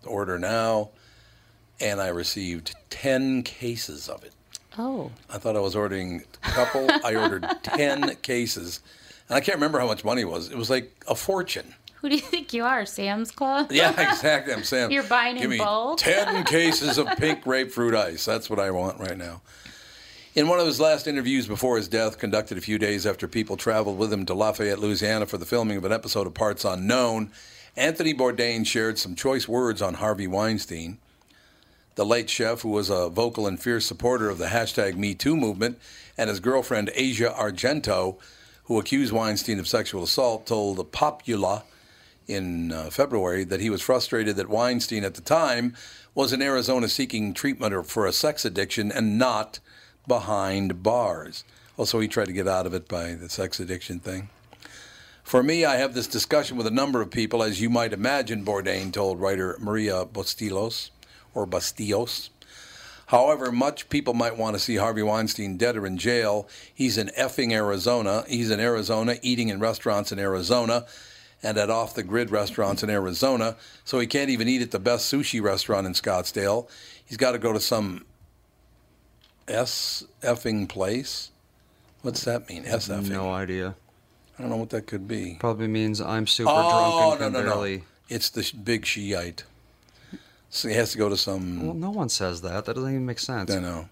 order 0.04 0.40
now, 0.40 0.90
and 1.80 2.02
I 2.02 2.08
received 2.08 2.76
10 2.90 3.44
cases 3.44 4.10
of 4.10 4.24
it. 4.24 4.34
Oh, 4.80 5.12
I 5.30 5.38
thought 5.38 5.56
I 5.56 5.60
was 5.60 5.76
ordering 5.76 6.24
a 6.44 6.48
couple. 6.52 6.88
I 7.04 7.16
ordered 7.16 7.46
10 7.64 8.16
cases. 8.22 8.80
And 9.28 9.36
I 9.36 9.42
can't 9.42 9.58
remember 9.58 9.78
how 9.80 9.86
much 9.88 10.06
money 10.06 10.22
it 10.22 10.30
was. 10.30 10.50
It 10.50 10.58
was 10.58 10.70
like 10.70 11.04
a 11.08 11.16
fortune. 11.16 11.76
who 11.96 12.08
do 12.10 12.16
you 12.16 12.22
think 12.22 12.54
you 12.54 12.64
are, 12.64 12.86
Sam's 12.86 13.30
Club? 13.30 13.70
Yeah, 13.72 13.90
exactly. 14.10 14.54
I'm 14.54 14.64
saying 14.64 14.92
You're 14.92 15.04
buying 15.04 15.36
give 15.36 15.44
in 15.44 15.50
me 15.52 15.58
bulk? 15.58 16.00
ten 16.00 16.44
cases 16.46 16.98
of 16.98 17.08
pink 17.18 17.42
grapefruit 17.44 17.94
ice. 17.94 18.24
That's 18.26 18.50
what 18.50 18.58
I 18.60 18.72
want 18.72 19.00
right 19.00 19.18
now. 19.18 19.42
In 20.34 20.48
one 20.48 20.60
of 20.60 20.66
his 20.66 20.80
last 20.80 21.08
interviews 21.08 21.46
before 21.48 21.76
his 21.76 21.88
death, 21.90 22.18
conducted 22.18 22.58
a 22.58 22.62
few 22.62 22.78
days 22.78 23.06
after 23.06 23.28
people 23.28 23.58
traveled 23.58 23.98
with 23.98 24.14
him 24.14 24.26
to 24.28 24.34
Lafayette, 24.34 24.80
Louisiana 24.80 25.26
for 25.26 25.38
the 25.38 25.46
filming 25.46 25.76
of 25.78 25.84
an 25.84 25.92
episode 25.92 26.26
of 26.28 26.34
Parts 26.34 26.64
Unknown, 26.64 27.32
Anthony 27.76 28.14
Bourdain 28.14 28.66
shared 28.66 28.98
some 28.98 29.16
choice 29.16 29.48
words 29.48 29.82
on 29.82 29.96
Harvey 29.96 30.28
Weinstein. 30.28 31.00
The 32.00 32.06
late 32.06 32.30
chef, 32.30 32.62
who 32.62 32.70
was 32.70 32.90
a 32.90 33.10
vocal 33.10 33.46
and 33.46 33.62
fierce 33.62 33.86
supporter 33.86 34.30
of 34.30 34.38
the 34.38 34.46
hashtag 34.46 34.94
MeToo 34.94 35.38
movement, 35.38 35.78
and 36.18 36.30
his 36.30 36.40
girlfriend 36.40 36.92
Asia 36.96 37.36
Argento, 37.38 38.18
who 38.64 38.80
accused 38.80 39.12
Weinstein 39.12 39.60
of 39.60 39.68
sexual 39.68 40.04
assault, 40.04 40.48
told 40.48 40.78
the 40.78 40.86
Popula 40.86 41.64
in 42.26 42.72
uh, 42.72 42.90
February 42.90 43.44
that 43.44 43.60
he 43.60 43.70
was 43.70 43.82
frustrated 43.82 44.38
that 44.38 44.48
Weinstein 44.48 45.04
at 45.04 45.16
the 45.16 45.22
time 45.22 45.76
was 46.16 46.32
in 46.32 46.42
Arizona 46.42 46.88
seeking 46.88 47.34
treatment 47.34 47.86
for 47.86 48.06
a 48.06 48.14
sex 48.14 48.46
addiction 48.46 48.94
and 48.94 49.18
not 49.18 49.60
behind 50.08 50.82
bars. 50.82 51.44
Also, 51.76 52.00
he 52.00 52.08
tried 52.08 52.28
to 52.28 52.32
get 52.32 52.48
out 52.48 52.66
of 52.66 52.74
it 52.74 52.88
by 52.88 53.14
the 53.14 53.28
sex 53.28 53.60
addiction 53.60 54.00
thing. 54.00 54.30
For 55.22 55.44
me, 55.44 55.66
I 55.66 55.76
have 55.76 55.96
this 55.96 56.08
discussion 56.08 56.56
with 56.56 56.66
a 56.66 56.72
number 56.72 57.02
of 57.02 57.12
people, 57.12 57.44
as 57.44 57.60
you 57.60 57.70
might 57.70 57.92
imagine, 57.92 58.46
Bourdain 58.46 58.94
told 58.94 59.20
writer 59.20 59.58
Maria 59.60 60.06
Bastilos, 60.06 60.92
or 61.34 61.46
Bastillos. 61.48 62.30
However 63.08 63.52
much 63.52 63.90
people 63.90 64.14
might 64.14 64.38
want 64.38 64.56
to 64.56 64.60
see 64.60 64.76
Harvey 64.76 65.02
Weinstein 65.02 65.58
dead 65.58 65.76
or 65.76 65.86
in 65.88 65.98
jail, 65.98 66.48
he's 66.74 66.98
in 66.98 67.08
effing 67.18 67.52
Arizona. 67.52 68.24
He's 68.28 68.52
in 68.52 68.60
Arizona, 68.60 69.16
eating 69.24 69.50
in 69.50 69.60
restaurants 69.60 70.12
in 70.12 70.20
Arizona 70.20 70.86
and 71.42 71.58
at 71.58 71.70
off 71.70 71.96
the 71.96 72.04
grid 72.04 72.30
restaurants 72.30 72.84
in 72.84 72.90
Arizona. 72.90 73.56
So 73.84 74.00
he 74.00 74.06
can't 74.08 74.30
even 74.30 74.48
eat 74.48 74.62
at 74.62 74.72
the 74.72 74.80
best 74.80 75.12
sushi 75.12 75.42
restaurant 75.42 75.88
in 75.88 75.94
Scottsdale. 75.94 76.70
He's 77.04 77.18
got 77.18 77.32
to 77.32 77.40
go 77.40 77.52
to 77.54 77.60
some 77.60 78.06
S 79.48 80.04
effing 80.22 80.70
place. 80.70 81.32
What's 82.02 82.24
that 82.26 82.48
mean? 82.48 82.66
S 82.66 82.90
effing. 82.90 83.10
No 83.10 83.32
idea. 83.32 83.76
I 84.38 84.42
don't 84.42 84.52
know 84.52 84.58
what 84.58 84.70
that 84.70 84.88
could 84.88 85.08
be. 85.08 85.38
Probably 85.40 85.68
means 85.68 86.00
I'm 86.00 86.28
super 86.28 86.50
Oh, 86.54 86.70
drunk 86.70 87.22
and 87.22 87.36
oh, 87.36 87.40
no, 87.40 87.40
can 87.40 87.46
no. 87.48 87.56
barely. 87.56 87.84
It's 88.08 88.30
the 88.30 88.52
big 88.64 88.86
Shiite. 88.86 89.44
So 90.50 90.68
he 90.68 90.76
has 90.76 90.92
to 90.94 90.98
go 90.98 91.10
to 91.10 91.18
some. 91.18 91.66
Well, 91.66 91.76
no 91.76 91.92
one 91.92 92.10
says 92.10 92.42
that. 92.42 92.66
That 92.66 92.76
doesn't 92.76 92.90
even 92.90 93.06
make 93.06 93.20
sense. 93.20 93.52
I 93.52 93.60
know. 93.60 93.90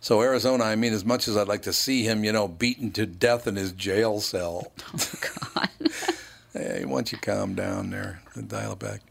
So 0.00 0.22
Arizona, 0.22 0.64
I 0.64 0.76
mean, 0.76 0.92
as 0.92 1.04
much 1.04 1.26
as 1.26 1.36
I'd 1.36 1.48
like 1.48 1.62
to 1.62 1.72
see 1.72 2.02
him, 2.02 2.22
you 2.22 2.32
know, 2.32 2.46
beaten 2.46 2.92
to 2.92 3.06
death 3.06 3.46
in 3.46 3.56
his 3.56 3.72
jail 3.72 4.20
cell. 4.20 4.72
Oh 4.94 5.30
God. 5.54 5.68
Hey, 6.52 6.86
once 6.86 7.12
you 7.12 7.18
calm 7.18 7.54
down 7.54 7.90
there, 7.90 8.22
dial 8.46 8.72
it 8.72 8.78
back. 8.78 9.02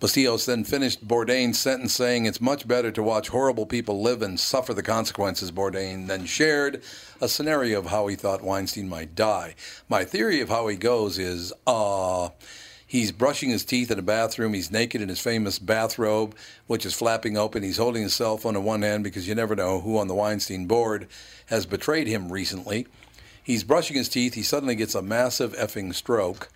Bastillos 0.00 0.46
then 0.46 0.62
finished 0.62 1.08
Bourdain's 1.08 1.58
sentence 1.58 1.92
saying 1.92 2.26
it's 2.26 2.40
much 2.40 2.68
better 2.68 2.92
to 2.92 3.02
watch 3.02 3.26
horrible 3.26 3.66
people 3.66 4.00
live 4.00 4.22
and 4.22 4.38
suffer 4.38 4.72
the 4.72 4.84
consequences. 4.84 5.50
Bourdain 5.50 6.06
then 6.06 6.26
shared 6.26 6.80
a 7.20 7.28
scenario 7.28 7.80
of 7.80 7.86
how 7.86 8.06
he 8.06 8.14
thought 8.14 8.44
Weinstein 8.44 8.88
might 8.88 9.16
die. 9.16 9.56
My 9.88 10.04
theory 10.04 10.40
of 10.40 10.48
how 10.48 10.68
he 10.68 10.76
goes 10.76 11.18
is, 11.18 11.52
uh, 11.66 12.28
He's 12.92 13.10
brushing 13.10 13.48
his 13.48 13.64
teeth 13.64 13.90
in 13.90 13.98
a 13.98 14.02
bathroom. 14.02 14.52
He's 14.52 14.70
naked 14.70 15.00
in 15.00 15.08
his 15.08 15.18
famous 15.18 15.58
bathrobe, 15.58 16.36
which 16.66 16.84
is 16.84 16.92
flapping 16.92 17.38
open. 17.38 17.62
He's 17.62 17.78
holding 17.78 18.02
his 18.02 18.12
cell 18.12 18.36
phone 18.36 18.54
in 18.54 18.64
one 18.64 18.82
hand 18.82 19.02
because 19.02 19.26
you 19.26 19.34
never 19.34 19.56
know 19.56 19.80
who 19.80 19.96
on 19.96 20.08
the 20.08 20.14
Weinstein 20.14 20.66
board 20.66 21.08
has 21.46 21.64
betrayed 21.64 22.06
him 22.06 22.30
recently. 22.30 22.86
He's 23.42 23.64
brushing 23.64 23.96
his 23.96 24.10
teeth. 24.10 24.34
He 24.34 24.42
suddenly 24.42 24.74
gets 24.74 24.94
a 24.94 25.00
massive 25.00 25.54
effing 25.54 25.94
stroke. 25.94 26.50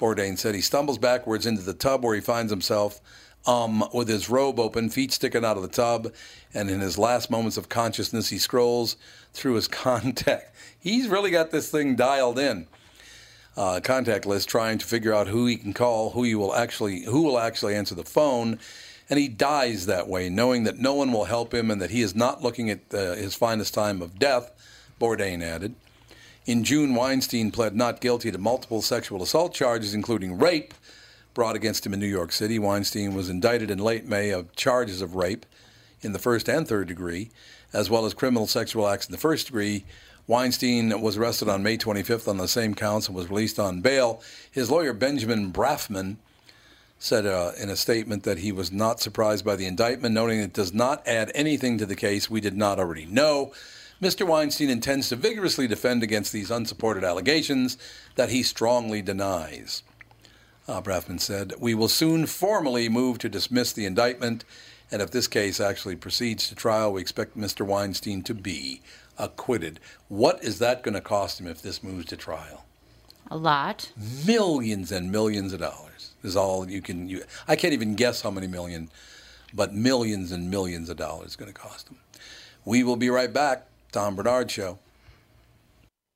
Bourdain 0.00 0.36
said 0.36 0.56
he 0.56 0.62
stumbles 0.62 0.98
backwards 0.98 1.46
into 1.46 1.62
the 1.62 1.74
tub 1.74 2.02
where 2.02 2.16
he 2.16 2.20
finds 2.20 2.50
himself 2.50 3.00
um, 3.46 3.84
with 3.94 4.08
his 4.08 4.28
robe 4.28 4.58
open, 4.58 4.90
feet 4.90 5.12
sticking 5.12 5.44
out 5.44 5.56
of 5.56 5.62
the 5.62 5.68
tub, 5.68 6.12
and 6.52 6.68
in 6.70 6.80
his 6.80 6.98
last 6.98 7.30
moments 7.30 7.56
of 7.56 7.68
consciousness, 7.68 8.30
he 8.30 8.38
scrolls 8.38 8.96
through 9.32 9.54
his 9.54 9.68
contact. 9.86 10.56
He's 10.76 11.06
really 11.06 11.30
got 11.30 11.52
this 11.52 11.70
thing 11.70 11.94
dialed 11.94 12.40
in. 12.40 12.66
Uh, 13.58 13.80
contact 13.80 14.24
list, 14.24 14.48
trying 14.48 14.78
to 14.78 14.86
figure 14.86 15.12
out 15.12 15.26
who 15.26 15.44
he 15.46 15.56
can 15.56 15.72
call, 15.72 16.10
who 16.10 16.22
he 16.22 16.32
will 16.32 16.54
actually, 16.54 17.02
who 17.02 17.22
will 17.22 17.40
actually 17.40 17.74
answer 17.74 17.92
the 17.92 18.04
phone, 18.04 18.56
and 19.10 19.18
he 19.18 19.26
dies 19.26 19.86
that 19.86 20.06
way, 20.06 20.28
knowing 20.28 20.62
that 20.62 20.78
no 20.78 20.94
one 20.94 21.10
will 21.10 21.24
help 21.24 21.52
him 21.52 21.68
and 21.68 21.82
that 21.82 21.90
he 21.90 22.00
is 22.00 22.14
not 22.14 22.40
looking 22.40 22.70
at 22.70 22.78
uh, 22.94 23.16
his 23.16 23.34
finest 23.34 23.74
time 23.74 24.00
of 24.00 24.16
death. 24.16 24.52
Bourdain 25.00 25.42
added. 25.42 25.74
In 26.46 26.62
June, 26.62 26.94
Weinstein 26.94 27.50
pled 27.50 27.74
not 27.74 28.00
guilty 28.00 28.30
to 28.30 28.38
multiple 28.38 28.80
sexual 28.80 29.24
assault 29.24 29.54
charges, 29.54 29.92
including 29.92 30.38
rape, 30.38 30.72
brought 31.34 31.56
against 31.56 31.84
him 31.84 31.92
in 31.92 31.98
New 31.98 32.06
York 32.06 32.30
City. 32.30 32.60
Weinstein 32.60 33.12
was 33.12 33.28
indicted 33.28 33.72
in 33.72 33.80
late 33.80 34.06
May 34.06 34.30
of 34.30 34.54
charges 34.54 35.02
of 35.02 35.16
rape 35.16 35.44
in 36.00 36.12
the 36.12 36.20
first 36.20 36.48
and 36.48 36.68
third 36.68 36.86
degree, 36.86 37.32
as 37.72 37.90
well 37.90 38.06
as 38.06 38.14
criminal 38.14 38.46
sexual 38.46 38.86
acts 38.86 39.06
in 39.06 39.12
the 39.12 39.18
first 39.18 39.46
degree. 39.46 39.84
Weinstein 40.28 41.00
was 41.00 41.16
arrested 41.16 41.48
on 41.48 41.62
May 41.62 41.78
25th 41.78 42.28
on 42.28 42.36
the 42.36 42.46
same 42.46 42.74
counts 42.74 43.08
and 43.08 43.16
was 43.16 43.30
released 43.30 43.58
on 43.58 43.80
bail. 43.80 44.22
His 44.50 44.70
lawyer, 44.70 44.92
Benjamin 44.92 45.50
Brafman, 45.50 46.18
said 46.98 47.24
uh, 47.24 47.52
in 47.58 47.70
a 47.70 47.76
statement 47.76 48.24
that 48.24 48.38
he 48.38 48.52
was 48.52 48.70
not 48.70 49.00
surprised 49.00 49.42
by 49.42 49.56
the 49.56 49.64
indictment, 49.64 50.14
noting 50.14 50.38
it 50.38 50.52
does 50.52 50.74
not 50.74 51.06
add 51.08 51.32
anything 51.34 51.78
to 51.78 51.86
the 51.86 51.96
case 51.96 52.28
we 52.28 52.42
did 52.42 52.56
not 52.56 52.78
already 52.78 53.06
know. 53.06 53.52
Mr. 54.02 54.26
Weinstein 54.26 54.68
intends 54.68 55.08
to 55.08 55.16
vigorously 55.16 55.66
defend 55.66 56.02
against 56.02 56.32
these 56.32 56.50
unsupported 56.50 57.04
allegations 57.04 57.78
that 58.16 58.28
he 58.28 58.42
strongly 58.42 59.00
denies. 59.00 59.82
Uh, 60.68 60.82
Brafman 60.82 61.18
said, 61.18 61.54
We 61.58 61.74
will 61.74 61.88
soon 61.88 62.26
formally 62.26 62.90
move 62.90 63.18
to 63.18 63.30
dismiss 63.30 63.72
the 63.72 63.86
indictment, 63.86 64.44
and 64.90 65.00
if 65.00 65.10
this 65.10 65.26
case 65.26 65.60
actually 65.60 65.96
proceeds 65.96 66.46
to 66.48 66.54
trial, 66.54 66.92
we 66.92 67.00
expect 67.00 67.38
Mr. 67.38 67.64
Weinstein 67.64 68.22
to 68.24 68.34
be 68.34 68.82
acquitted. 69.16 69.80
What 70.08 70.44
is 70.44 70.58
that 70.58 70.82
going 70.82 70.94
to 70.94 71.00
cost 71.00 71.40
him 71.40 71.46
if 71.46 71.62
this 71.62 71.82
moves 71.82 72.04
to 72.06 72.18
trial? 72.18 72.66
A 73.30 73.36
lot. 73.36 73.90
Millions 74.26 74.92
and 74.92 75.10
millions 75.10 75.54
of 75.54 75.60
dollars 75.60 76.12
is 76.22 76.36
all 76.36 76.68
you 76.68 76.82
can. 76.82 77.08
You, 77.08 77.24
I 77.46 77.56
can't 77.56 77.74
even 77.74 77.94
guess 77.94 78.20
how 78.20 78.30
many 78.30 78.46
million, 78.46 78.90
but 79.54 79.74
millions 79.74 80.32
and 80.32 80.50
millions 80.50 80.90
of 80.90 80.98
dollars 80.98 81.28
is 81.28 81.36
going 81.36 81.52
to 81.52 81.58
cost 81.58 81.88
him. 81.88 81.98
We 82.66 82.82
will 82.84 82.96
be 82.96 83.08
right 83.08 83.32
back. 83.32 83.66
Tom 83.90 84.16
Barnard 84.16 84.50
Show. 84.50 84.78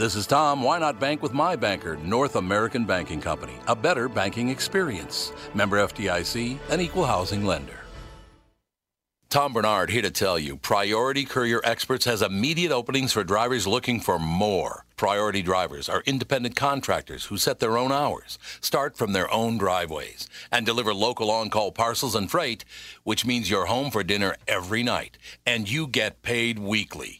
This 0.00 0.16
is 0.16 0.26
Tom. 0.26 0.62
Why 0.62 0.78
not 0.78 0.98
bank 0.98 1.22
with 1.22 1.34
my 1.34 1.56
banker, 1.56 1.98
North 1.98 2.36
American 2.36 2.86
Banking 2.86 3.20
Company? 3.20 3.52
A 3.66 3.76
better 3.76 4.08
banking 4.08 4.48
experience. 4.48 5.30
Member 5.52 5.76
FDIC, 5.76 6.56
an 6.70 6.80
equal 6.80 7.04
housing 7.04 7.44
lender. 7.44 7.80
Tom 9.28 9.52
Barnard 9.52 9.90
here 9.90 10.00
to 10.00 10.10
tell 10.10 10.38
you 10.38 10.56
Priority 10.56 11.26
Courier 11.26 11.60
Experts 11.64 12.06
has 12.06 12.22
immediate 12.22 12.72
openings 12.72 13.12
for 13.12 13.24
drivers 13.24 13.66
looking 13.66 14.00
for 14.00 14.18
more. 14.18 14.86
Priority 14.96 15.42
drivers 15.42 15.86
are 15.90 16.02
independent 16.06 16.56
contractors 16.56 17.26
who 17.26 17.36
set 17.36 17.58
their 17.58 17.76
own 17.76 17.92
hours, 17.92 18.38
start 18.62 18.96
from 18.96 19.12
their 19.12 19.30
own 19.30 19.58
driveways, 19.58 20.26
and 20.50 20.64
deliver 20.64 20.94
local 20.94 21.30
on 21.30 21.50
call 21.50 21.72
parcels 21.72 22.14
and 22.14 22.30
freight, 22.30 22.64
which 23.04 23.26
means 23.26 23.50
you're 23.50 23.66
home 23.66 23.90
for 23.90 24.02
dinner 24.02 24.34
every 24.48 24.82
night, 24.82 25.18
and 25.44 25.70
you 25.70 25.86
get 25.86 26.22
paid 26.22 26.58
weekly. 26.58 27.19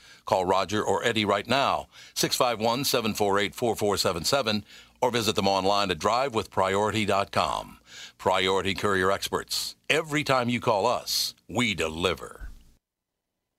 Call 0.25 0.45
Roger 0.45 0.83
or 0.83 1.03
Eddie 1.03 1.25
right 1.25 1.47
now, 1.47 1.87
651 2.13 2.85
748 2.85 3.55
4477, 3.55 4.65
or 5.01 5.11
visit 5.11 5.35
them 5.35 5.47
online 5.47 5.91
at 5.91 5.99
drivewithpriority.com. 5.99 7.77
Priority 8.17 8.75
Courier 8.75 9.11
Experts. 9.11 9.75
Every 9.89 10.23
time 10.23 10.47
you 10.47 10.59
call 10.59 10.85
us, 10.85 11.33
we 11.49 11.73
deliver. 11.73 12.49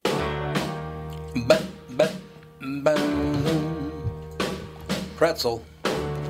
But, 0.05 1.65
but, 1.91 2.13
Pretzel. 5.17 5.65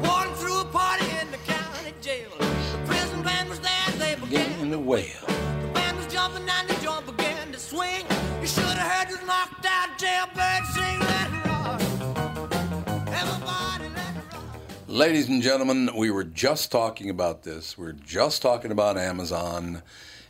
Walking 0.03 0.35
through 0.35 0.61
a 0.61 0.65
party 0.67 1.07
in 1.21 1.31
the 1.31 1.39
county 1.47 1.95
jail. 2.03 2.29
The 2.39 2.79
prison 2.85 3.23
band 3.23 3.49
was 3.49 3.61
there 3.61 3.91
they 3.99 4.15
began. 4.17 4.61
In 4.61 4.71
the 4.71 4.79
whale. 4.79 5.07
The 5.27 5.71
band 5.73 5.97
was 5.97 6.07
jumping 6.13 6.49
and 6.49 6.69
the 6.69 6.75
joint 6.83 7.07
began 7.07 7.53
to 7.53 7.59
swing. 7.59 8.05
You 8.41 8.47
should 8.47 8.65
have 8.65 8.93
heard 8.93 9.09
this 9.09 9.27
knocked 9.27 9.62
Ladies 14.93 15.27
and 15.27 15.41
gentlemen, 15.41 15.89
we 15.97 16.11
were 16.11 16.23
just 16.23 16.71
talking 16.71 17.09
about 17.09 17.45
this. 17.45 17.79
We 17.79 17.87
are 17.87 17.95
just 17.95 18.43
talking 18.43 18.71
about 18.71 18.99
Amazon, 18.99 19.83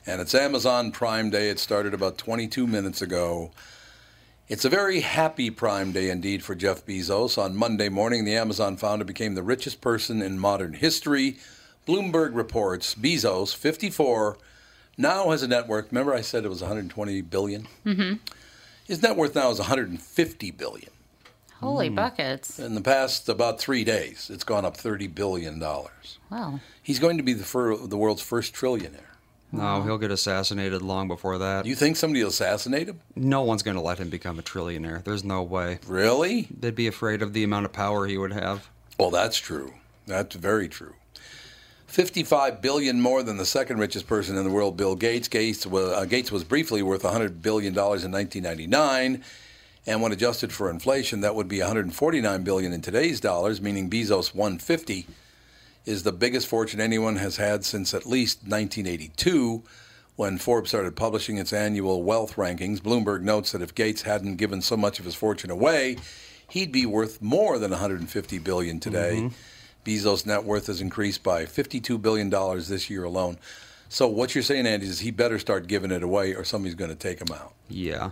and 0.07 0.21
it's 0.21 0.37
Amazon 0.37 0.93
Prime 0.93 1.31
Day. 1.31 1.49
It 1.49 1.59
started 1.59 1.93
about 1.93 2.17
22 2.17 2.69
minutes 2.69 3.03
ago. 3.03 3.51
It's 4.47 4.65
a 4.65 4.69
very 4.69 5.01
happy 5.01 5.51
Prime 5.51 5.91
Day 5.91 6.11
indeed 6.11 6.45
for 6.45 6.55
Jeff 6.55 6.87
Bezos. 6.87 7.37
On 7.39 7.57
Monday 7.57 7.89
morning, 7.89 8.25
the 8.25 8.37
Amazon 8.37 8.77
founder 8.77 9.05
became 9.05 9.35
the 9.35 9.43
richest 9.43 9.81
person 9.81 10.23
in 10.23 10.39
modern 10.39 10.75
history. 10.75 11.39
Bloomberg 11.85 12.33
reports 12.33 12.95
Bezos, 12.95 13.53
54, 13.57 14.39
now 14.97 15.31
has 15.31 15.43
a 15.43 15.49
net 15.49 15.67
worth. 15.67 15.91
Remember, 15.91 16.15
I 16.15 16.21
said 16.21 16.45
it 16.45 16.49
was 16.49 16.61
120 16.61 17.21
billion. 17.23 17.67
Mm-hmm. 17.85 18.15
His 18.87 19.03
net 19.03 19.17
worth 19.17 19.35
now 19.35 19.51
is 19.51 19.59
150 19.59 20.51
billion. 20.53 20.92
Holy 21.63 21.89
buckets. 21.89 22.59
In 22.59 22.75
the 22.75 22.81
past 22.81 23.29
about 23.29 23.61
three 23.61 23.85
days, 23.85 24.31
it's 24.33 24.45
gone 24.45 24.65
up 24.65 24.77
30 24.77 25.07
billion 25.09 25.59
dollars. 25.59 26.19
Wow. 26.31 26.61
He's 26.83 26.99
going 26.99 27.17
to 27.19 27.23
be 27.23 27.33
the, 27.33 27.45
fir- 27.45 27.77
the 27.77 27.97
world's 27.97 28.23
first 28.23 28.55
trillionaire. 28.55 29.01
No, 29.55 29.83
he'll 29.83 29.99
get 29.99 30.11
assassinated 30.11 30.81
long 30.81 31.09
before 31.09 31.37
that. 31.39 31.67
You 31.67 31.75
think 31.75 31.97
somebody 31.99 32.23
will 32.23 32.31
assassinate 32.31 32.89
him? 32.89 33.01
no 33.15 33.43
one's 33.43 33.63
going 33.63 33.77
to 33.77 33.83
let 33.83 33.99
him 33.99 34.09
become 34.09 34.39
a 34.39 34.43
trillionaire. 34.43 35.05
There's 35.05 35.25
no 35.25 35.43
way. 35.43 35.79
Really? 35.87 36.49
They'd 36.59 36.75
be 36.75 36.87
afraid 36.87 37.21
of 37.21 37.35
the 37.35 37.45
amount 37.45 37.67
of 37.67 37.73
power 37.73 38.07
he 38.07 38.17
would 38.17 38.33
have. 38.33 38.69
Well, 38.99 39.11
that's 39.11 39.37
true. 39.37 39.75
That's 40.07 40.35
very 40.37 40.69
true. 40.69 40.95
55 41.87 42.63
billion 42.63 43.03
more 43.03 43.23
than 43.23 43.37
the 43.37 43.45
second 43.45 43.77
richest 43.79 44.07
person 44.07 44.39
in 44.39 44.45
the 44.45 44.51
world, 44.51 44.79
Bill 44.79 44.97
Gates. 44.97 45.29
Gates 45.29 45.67
was, 45.67 45.93
uh, 45.93 46.07
Gates 46.07 46.33
was 46.33 46.43
briefly 46.45 46.83
worth 46.83 47.05
100 47.05 47.43
billion 47.43 47.75
dollars 47.75 48.05
in 48.05 48.11
1999, 48.11 49.23
and 49.87 50.01
when 50.01 50.13
adjusted 50.13 50.53
for 50.53 50.71
inflation, 50.71 51.21
that 51.23 51.35
would 51.35 51.49
be 51.49 51.59
149 51.59 52.43
billion 52.43 52.73
in 52.73 52.81
today's 52.81 53.21
dollars, 53.21 53.61
meaning 53.61 53.91
Bezos 53.91 54.35
150 54.35 55.07
is 55.85 56.05
the 56.05 56.13
biggest 56.13 56.47
fortune 56.47 56.81
anyone 56.81 57.17
has 57.17 57.37
had 57.37 57.65
since 57.65 57.93
at 57.93 58.07
least 58.07 58.39
1982 58.43 59.63
when 60.15 60.39
Forbes 60.39 60.71
started 60.71 60.95
publishing 60.95 61.39
its 61.39 61.53
annual 61.53 62.03
wealth 62.03 62.37
rankings. 62.37 62.81
Bloomberg 62.81 63.23
notes 63.23 63.53
that 63.53 63.63
if 63.63 63.75
Gates 63.75 64.03
hadn't 64.03 64.37
given 64.37 64.63
so 64.63 64.77
much 64.77 65.01
of 65.01 65.05
his 65.05 65.15
fortune 65.15 65.51
away, 65.51 65.97
he'd 66.49 66.71
be 66.71 66.87
worth 66.87 67.21
more 67.21 67.59
than 67.59 67.71
150 67.71 68.39
billion 68.39 68.79
today. 68.79 69.17
Mm-hmm. 69.17 69.35
Bezos' 69.85 70.27
net 70.27 70.45
worth 70.45 70.69
has 70.69 70.81
increased 70.81 71.25
by 71.25 71.45
52 71.45 71.99
billion 71.99 72.31
dollars 72.31 72.69
this 72.69 72.89
year 72.89 73.03
alone. 73.03 73.39
So 73.89 74.07
what 74.07 74.35
you're 74.35 74.43
saying, 74.43 74.67
Andy, 74.67 74.87
is 74.87 75.01
he 75.01 75.11
better 75.11 75.39
start 75.39 75.67
giving 75.67 75.91
it 75.91 76.03
away, 76.03 76.35
or 76.35 76.45
somebody's 76.45 76.77
going 76.77 76.91
to 76.91 76.97
take 76.97 77.21
him 77.21 77.35
out. 77.35 77.53
Yeah. 77.69 78.11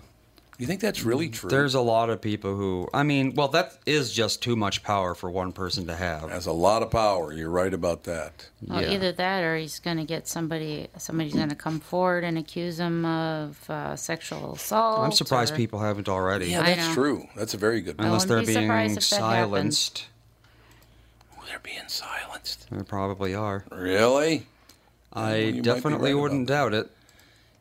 You 0.60 0.66
think 0.66 0.82
that's 0.82 1.04
really 1.04 1.30
true? 1.30 1.48
There's 1.48 1.74
a 1.74 1.80
lot 1.80 2.10
of 2.10 2.20
people 2.20 2.54
who, 2.54 2.86
I 2.92 3.02
mean, 3.02 3.34
well, 3.34 3.48
that 3.48 3.78
is 3.86 4.12
just 4.12 4.42
too 4.42 4.56
much 4.56 4.82
power 4.82 5.14
for 5.14 5.30
one 5.30 5.52
person 5.52 5.86
to 5.86 5.96
have. 5.96 6.28
That's 6.28 6.44
a 6.44 6.52
lot 6.52 6.82
of 6.82 6.90
power. 6.90 7.32
You're 7.32 7.48
right 7.48 7.72
about 7.72 8.04
that. 8.04 8.46
Well, 8.66 8.82
Yeah. 8.82 8.90
either 8.90 9.10
that 9.12 9.42
or 9.42 9.56
he's 9.56 9.78
going 9.78 9.96
to 9.96 10.04
get 10.04 10.28
somebody, 10.28 10.88
somebody's 10.98 11.32
going 11.32 11.48
to 11.48 11.54
come 11.54 11.80
forward 11.80 12.24
and 12.24 12.36
accuse 12.36 12.78
him 12.78 13.06
of 13.06 13.70
uh, 13.70 13.96
sexual 13.96 14.52
assault. 14.52 15.00
I'm 15.00 15.12
surprised 15.12 15.54
or- 15.54 15.56
people 15.56 15.78
haven't 15.80 16.10
already. 16.10 16.48
Yeah, 16.50 16.62
that's 16.62 16.92
true. 16.92 17.26
That's 17.34 17.54
a 17.54 17.56
very 17.58 17.80
good 17.80 17.96
point. 17.96 18.08
Unless 18.08 18.26
they're 18.26 18.40
be 18.40 18.46
being 18.46 18.60
surprised 18.66 18.98
if 18.98 19.08
that 19.10 19.16
happened. 19.22 19.50
silenced. 19.74 20.06
They're 21.48 21.58
being 21.60 21.88
silenced. 21.88 22.66
They 22.70 22.82
probably 22.84 23.34
are. 23.34 23.64
Really? 23.72 24.46
I 25.12 25.36
you 25.36 25.62
definitely 25.62 26.12
right 26.14 26.20
wouldn't 26.20 26.46
that. 26.48 26.52
doubt 26.52 26.74
it. 26.74 26.90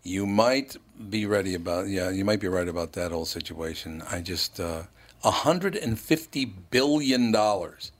You 0.03 0.25
might 0.25 0.77
be 1.09 1.25
ready 1.25 1.55
about 1.55 1.87
yeah. 1.87 2.09
You 2.09 2.25
might 2.25 2.39
be 2.39 2.47
right 2.47 2.67
about 2.67 2.93
that 2.93 3.11
whole 3.11 3.25
situation. 3.25 4.01
I 4.09 4.21
just 4.21 4.59
uh, 4.59 4.83
150 5.21 6.45
billion 6.45 7.31
dollars. 7.31 7.91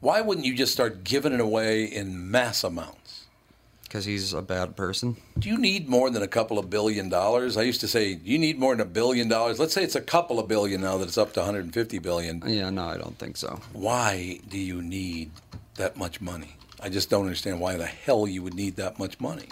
Why 0.00 0.20
wouldn't 0.20 0.46
you 0.46 0.54
just 0.54 0.72
start 0.72 1.04
giving 1.04 1.32
it 1.32 1.40
away 1.40 1.84
in 1.84 2.30
mass 2.30 2.64
amounts? 2.64 3.26
Because 3.84 4.04
he's 4.04 4.32
a 4.32 4.42
bad 4.42 4.76
person. 4.76 5.16
Do 5.38 5.48
you 5.48 5.56
need 5.56 5.88
more 5.88 6.10
than 6.10 6.22
a 6.22 6.28
couple 6.28 6.58
of 6.58 6.68
billion 6.68 7.08
dollars? 7.08 7.56
I 7.56 7.62
used 7.62 7.80
to 7.82 7.88
say 7.88 8.18
you 8.24 8.38
need 8.38 8.58
more 8.58 8.74
than 8.74 8.80
a 8.80 8.90
billion 8.90 9.28
dollars. 9.28 9.60
Let's 9.60 9.72
say 9.72 9.84
it's 9.84 9.94
a 9.94 10.00
couple 10.00 10.40
of 10.40 10.48
billion 10.48 10.80
now 10.80 10.98
that 10.98 11.06
it's 11.06 11.16
up 11.16 11.32
to 11.34 11.40
150 11.40 11.98
billion. 12.00 12.42
Yeah, 12.44 12.70
no, 12.70 12.86
I 12.86 12.98
don't 12.98 13.16
think 13.18 13.36
so. 13.36 13.60
Why 13.72 14.40
do 14.48 14.58
you 14.58 14.82
need 14.82 15.30
that 15.76 15.96
much 15.96 16.20
money? 16.20 16.56
I 16.82 16.88
just 16.88 17.08
don't 17.08 17.22
understand 17.22 17.60
why 17.60 17.76
the 17.76 17.86
hell 17.86 18.26
you 18.26 18.42
would 18.42 18.54
need 18.54 18.76
that 18.76 18.98
much 18.98 19.20
money. 19.20 19.48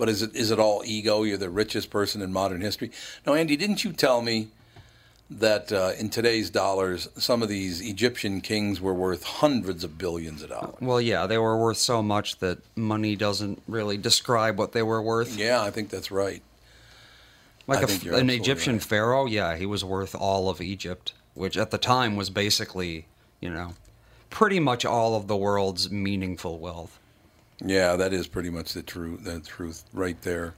But 0.00 0.08
is 0.08 0.22
it 0.22 0.34
is 0.34 0.50
it 0.50 0.58
all 0.58 0.82
ego? 0.86 1.24
You're 1.24 1.36
the 1.36 1.50
richest 1.50 1.90
person 1.90 2.22
in 2.22 2.32
modern 2.32 2.62
history. 2.62 2.90
Now, 3.26 3.34
Andy, 3.34 3.54
didn't 3.54 3.84
you 3.84 3.92
tell 3.92 4.22
me 4.22 4.48
that 5.28 5.70
uh, 5.70 5.92
in 5.98 6.08
today's 6.08 6.48
dollars, 6.48 7.10
some 7.18 7.42
of 7.42 7.50
these 7.50 7.82
Egyptian 7.82 8.40
kings 8.40 8.80
were 8.80 8.94
worth 8.94 9.24
hundreds 9.24 9.84
of 9.84 9.98
billions 9.98 10.42
of 10.42 10.48
dollars? 10.48 10.76
Well, 10.80 11.02
yeah, 11.02 11.26
they 11.26 11.36
were 11.36 11.54
worth 11.54 11.76
so 11.76 12.02
much 12.02 12.38
that 12.38 12.60
money 12.74 13.14
doesn't 13.14 13.62
really 13.68 13.98
describe 13.98 14.56
what 14.58 14.72
they 14.72 14.82
were 14.82 15.02
worth. 15.02 15.36
Yeah, 15.36 15.60
I 15.60 15.70
think 15.70 15.90
that's 15.90 16.10
right. 16.10 16.42
Like 17.66 17.86
a, 17.86 18.14
an 18.14 18.30
Egyptian 18.30 18.76
right. 18.76 18.82
pharaoh, 18.82 19.26
yeah, 19.26 19.56
he 19.56 19.66
was 19.66 19.84
worth 19.84 20.14
all 20.14 20.48
of 20.48 20.62
Egypt, 20.62 21.12
which 21.34 21.58
at 21.58 21.70
the 21.72 21.78
time 21.78 22.16
was 22.16 22.30
basically, 22.30 23.04
you 23.38 23.50
know, 23.50 23.74
pretty 24.30 24.60
much 24.60 24.86
all 24.86 25.14
of 25.14 25.28
the 25.28 25.36
world's 25.36 25.90
meaningful 25.90 26.58
wealth. 26.58 26.98
Yeah, 27.64 27.96
that 27.96 28.12
is 28.12 28.26
pretty 28.26 28.50
much 28.50 28.72
the 28.72 28.82
truth. 28.82 29.24
The 29.24 29.40
truth 29.40 29.84
right 29.92 30.20
there. 30.22 30.54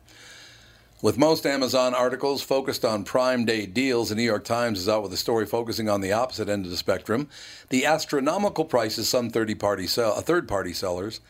With 1.02 1.18
most 1.18 1.46
Amazon 1.46 1.94
articles 1.94 2.42
focused 2.42 2.84
on 2.84 3.02
Prime 3.02 3.44
Day 3.44 3.66
deals, 3.66 4.10
the 4.10 4.14
New 4.14 4.22
York 4.22 4.44
Times 4.44 4.78
is 4.78 4.88
out 4.88 5.02
with 5.02 5.12
a 5.12 5.16
story 5.16 5.46
focusing 5.46 5.88
on 5.88 6.00
the 6.00 6.12
opposite 6.12 6.48
end 6.48 6.64
of 6.64 6.70
the 6.70 6.76
spectrum. 6.76 7.28
The 7.70 7.86
astronomical 7.86 8.64
prices 8.64 9.08
some 9.08 9.28
30 9.28 9.56
party 9.56 9.88
sell, 9.88 10.12
uh, 10.12 10.20
third 10.20 10.48
sellers 10.76 11.20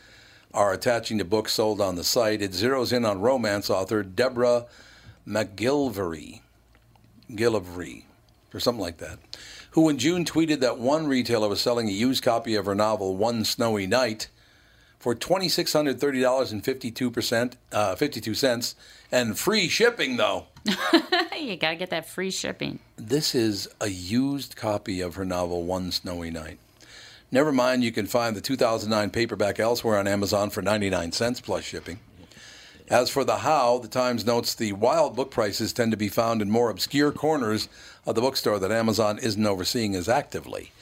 are 0.53 0.75
attaching 0.75 1.17
to 1.17 1.25
books 1.25 1.55
sold 1.55 1.81
on 1.81 1.95
the 1.95 2.05
site. 2.05 2.43
It 2.43 2.51
zeroes 2.51 2.93
in 2.93 3.07
on 3.07 3.23
romance 3.23 3.71
author 3.71 4.03
Deborah 4.03 4.67
McGilvery, 5.27 6.43
Gillivray, 7.31 8.05
or 8.53 8.61
something 8.61 8.83
like 8.83 8.99
that, 8.99 9.19
who 9.71 9.89
in 9.89 9.97
June 9.97 10.27
tweeted 10.27 10.61
that 10.61 10.79
one 10.79 11.07
retailer 11.07 11.49
was 11.49 11.63
selling 11.63 11.89
a 11.89 11.93
used 11.93 12.23
copy 12.23 12.57
of 12.57 12.67
her 12.67 12.75
novel 12.75 13.17
One 13.17 13.43
Snowy 13.43 13.87
Night 13.87 14.29
for 15.03 15.15
twenty 15.17 15.49
six 15.49 15.73
hundred 15.73 16.01
thirty 16.01 16.21
dollars 16.21 16.53
and 16.53 16.65
fifty 16.65 16.91
two 16.93 17.11
percent, 17.11 17.57
uh, 17.73 17.97
fifty 17.97 18.21
two 18.21 18.35
cents, 18.35 18.77
and 19.11 19.37
free 19.39 19.69
shipping. 19.69 20.17
Though 20.17 20.47
you 21.39 21.57
got 21.57 21.71
to 21.71 21.77
get 21.77 21.91
that 21.91 22.09
free 22.09 22.31
shipping. 22.31 22.79
this 22.97 23.35
is 23.35 23.69
a 23.81 23.89
used 23.89 24.55
copy 24.55 25.01
of 25.01 25.17
her 25.17 25.25
novel 25.25 25.65
One 25.65 25.91
Snowy 25.91 26.31
Night. 26.31 26.59
Never 27.33 27.51
mind, 27.51 27.83
you 27.83 27.91
can 27.91 28.07
find 28.07 28.37
the 28.37 28.41
2009 28.41 29.11
paperback 29.11 29.59
elsewhere 29.59 29.99
on 29.99 30.07
Amazon 30.07 30.51
for 30.51 30.63
99 30.63 31.11
cents 31.13 31.41
plus 31.41 31.65
shipping. 31.65 31.99
As 32.89 33.09
for 33.11 33.25
the 33.25 33.39
how, 33.39 33.79
the 33.79 33.89
Times 33.89 34.25
notes 34.27 34.55
the 34.55 34.73
wild 34.75 35.17
book 35.17 35.31
prices 35.31 35.73
tend 35.73 35.91
to 35.93 35.97
be 35.97 36.09
found 36.09 36.43
in 36.43 36.51
more 36.51 36.69
obscure 36.71 37.11
corners 37.11 37.69
of 38.07 38.15
the 38.15 38.21
bookstore 38.21 38.59
that 38.59 38.71
Amazon 38.71 39.19
isn't 39.19 39.47
overseeing 39.47 39.97
as 39.97 40.09
actively. 40.09 40.73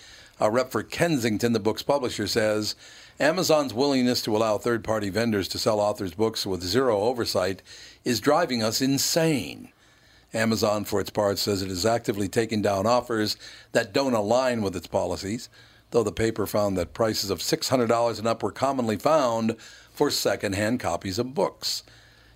A 0.41 0.51
rep 0.51 0.73
for 0.73 0.83
Kensington, 0.83 1.53
the 1.53 1.61
book's 1.61 1.83
publisher, 1.83 2.27
says 2.27 2.75
Amazon's 3.21 3.75
willingness 3.75 4.23
to 4.23 4.35
allow 4.35 4.57
third 4.57 4.83
party 4.83 5.11
vendors 5.11 5.47
to 5.49 5.59
sell 5.59 5.79
authors' 5.79 6.15
books 6.15 6.47
with 6.47 6.63
zero 6.63 7.01
oversight 7.03 7.61
is 8.03 8.19
driving 8.19 8.63
us 8.63 8.81
insane. 8.81 9.71
Amazon, 10.33 10.85
for 10.85 11.01
its 11.01 11.11
part, 11.11 11.39
says 11.39 11.61
it 11.61 11.71
is 11.71 11.85
actively 11.85 12.29
taking 12.29 12.63
down 12.63 12.87
offers 12.87 13.37
that 13.73 13.93
don't 13.93 14.15
align 14.15 14.63
with 14.63 14.75
its 14.75 14.87
policies. 14.87 15.51
though 15.91 16.05
the 16.05 16.13
paper 16.13 16.47
found 16.47 16.79
that 16.79 16.95
prices 16.95 17.31
of 17.31 17.41
$600 17.41 18.19
and 18.19 18.29
up 18.29 18.45
were 18.45 18.53
commonly 18.53 18.97
found 18.97 19.57
for 19.93 20.09
secondhand 20.09 20.79
copies 20.79 21.19
of 21.19 21.35
books. 21.35 21.83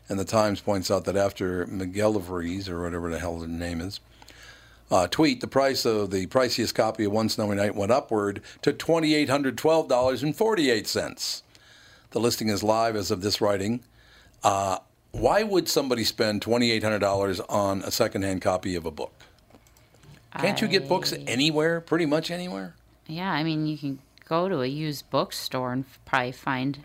And 0.09 0.18
the 0.18 0.25
Times 0.25 0.61
points 0.61 0.90
out 0.90 1.05
that 1.05 1.16
after 1.16 1.64
McGillivrays, 1.66 2.68
or 2.68 2.83
whatever 2.83 3.11
the 3.11 3.20
hell 3.20 3.38
the 3.38 3.47
name 3.47 3.81
is, 3.81 4.01
uh, 4.90 5.07
tweet, 5.09 5.40
the 5.40 5.47
price 5.47 5.85
of 5.85 6.11
the 6.11 6.27
priciest 6.27 6.75
copy 6.75 7.05
of 7.05 7.12
One 7.12 7.29
Snowy 7.29 7.57
Night 7.57 7.75
went 7.75 7.92
upward 7.92 8.40
to 8.62 8.73
$2,812.48. 8.73 11.42
The 12.11 12.20
listing 12.20 12.49
is 12.49 12.62
live 12.62 12.97
as 12.97 13.11
of 13.11 13.23
this 13.23 13.40
writing. 13.40 13.81
Uh, 14.42 14.79
why 15.11 15.42
would 15.42 15.68
somebody 15.68 16.05
spend 16.05 16.42
$2,800 16.42 17.40
on 17.49 17.83
a 17.83 17.90
secondhand 17.90 18.42
copy 18.42 18.75
of 18.75 18.85
a 18.85 18.90
book? 18.90 19.14
Can't 20.38 20.61
you 20.61 20.68
get 20.68 20.88
books 20.88 21.14
anywhere, 21.27 21.81
pretty 21.81 22.07
much 22.07 22.31
anywhere? 22.31 22.75
Yeah, 23.07 23.31
I 23.31 23.44
mean, 23.44 23.66
you 23.66 23.79
can 23.79 24.01
go 24.29 24.49
to 24.49 24.62
a 24.62 24.66
used 24.66 25.09
bookstore 25.11 25.73
and 25.73 25.85
probably 26.05 26.33
find 26.33 26.79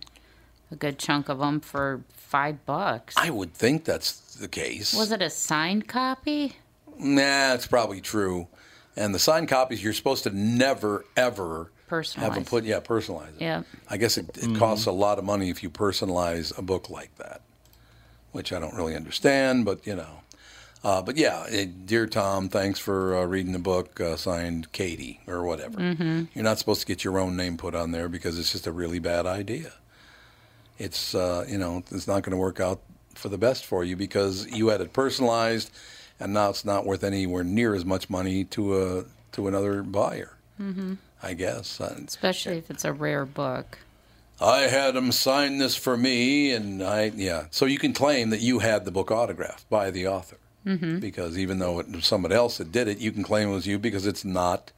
a 0.72 0.76
good 0.76 1.00
chunk 1.00 1.30
of 1.30 1.40
them 1.40 1.60
for 1.60 2.02
five 2.14 2.64
bucks. 2.66 3.16
I 3.18 3.32
would 3.32 3.54
think 3.54 3.86
that's 3.86 4.36
the 4.36 4.48
case. 4.48 4.96
Was 4.96 5.12
it 5.12 5.22
a 5.22 5.30
signed 5.30 5.88
copy? 5.88 6.58
Nah, 7.00 7.54
it's 7.54 7.68
probably 7.68 8.02
true. 8.02 8.48
And 8.96 9.16
the 9.16 9.20
signed 9.20 9.48
copies, 9.48 9.84
you're 9.84 9.94
supposed 9.94 10.24
to 10.24 10.32
never, 10.32 11.06
ever 11.16 11.72
have 11.90 12.36
them 12.36 12.46
put, 12.46 12.66
yeah, 12.66 12.80
personalize 12.80 13.30
it. 13.30 13.42
Yeah. 13.42 13.64
I 13.90 13.98
guess 13.98 14.18
it, 14.18 14.30
it 14.38 14.58
costs 14.58 14.86
a 14.86 14.92
lot 14.92 15.18
of 15.18 15.24
money 15.24 15.50
if 15.50 15.64
you 15.64 15.70
personalize 15.70 16.56
a 16.58 16.62
book 16.62 16.90
like 16.90 17.16
that, 17.18 17.42
which 18.32 18.52
I 18.52 18.60
don't 18.60 18.76
really 18.76 18.96
understand, 18.96 19.66
but 19.66 19.88
you 19.88 19.96
know. 19.96 20.22
Uh, 20.84 21.02
but 21.02 21.18
yeah, 21.18 21.46
eh, 21.50 21.66
dear 21.86 22.08
Tom, 22.08 22.48
thanks 22.48 22.80
for 22.80 23.18
uh, 23.18 23.26
reading 23.26 23.52
the 23.52 23.60
book 23.60 24.00
uh, 24.00 24.16
signed 24.16 24.72
Katie 24.72 25.20
or 25.28 25.44
whatever. 25.44 25.78
Mm-hmm. 25.78 26.26
You're 26.34 26.44
not 26.44 26.58
supposed 26.58 26.82
to 26.82 26.88
get 26.88 27.04
your 27.04 27.20
own 27.20 27.36
name 27.36 27.58
put 27.58 27.76
on 27.76 27.92
there 27.92 28.08
because 28.08 28.40
it's 28.40 28.52
just 28.52 28.66
a 28.66 28.72
really 28.72 29.00
bad 29.00 29.26
idea. 29.26 29.74
It's 30.78 31.14
uh, 31.14 31.46
you 31.50 31.58
know 31.58 31.84
it's 31.92 32.08
not 32.08 32.24
going 32.24 32.32
to 32.32 32.38
work 32.38 32.60
out 32.60 32.82
for 33.14 33.30
the 33.30 33.38
best 33.38 33.66
for 33.66 33.84
you 33.84 33.96
because 33.98 34.48
you 34.48 34.70
had 34.70 34.80
it 34.80 34.94
personalized, 34.94 35.72
and 36.20 36.34
now 36.34 36.50
it's 36.50 36.66
not 36.66 36.86
worth 36.86 37.04
anywhere 37.04 37.44
near 37.44 37.76
as 37.76 37.86
much 37.86 38.10
money 38.10 38.44
to 38.46 38.82
a 38.82 39.06
to 39.34 39.48
another 39.48 39.84
buyer. 39.84 40.38
Mm-hmm. 40.60 40.96
I 41.22 41.34
guess. 41.34 41.80
Especially 41.80 42.58
if 42.58 42.70
it's 42.70 42.86
a 42.86 42.94
rare 42.94 43.26
book. 43.26 43.80
I 44.42 44.62
had 44.62 44.96
him 44.96 45.12
sign 45.12 45.58
this 45.58 45.76
for 45.76 45.98
me, 45.98 46.52
and 46.52 46.82
I 46.82 47.12
yeah. 47.16 47.46
So 47.52 47.66
you 47.66 47.78
can 47.78 47.94
claim 47.94 48.30
that 48.30 48.40
you 48.40 48.60
had 48.60 48.86
the 48.86 48.92
book 48.92 49.12
autographed 49.12 49.70
by 49.70 49.92
the 49.92 50.08
author, 50.08 50.38
mm-hmm. 50.66 51.00
because 51.00 51.38
even 51.38 51.60
though 51.60 51.80
it 51.80 51.92
was 51.92 52.06
somebody 52.06 52.36
else 52.36 52.58
that 52.58 52.72
did 52.72 52.88
it, 52.88 53.00
you 53.00 53.12
can 53.12 53.24
claim 53.24 53.50
it 53.50 53.54
was 53.54 53.68
you 53.68 53.78
because 53.78 54.08
it's 54.08 54.24
not 54.24 54.72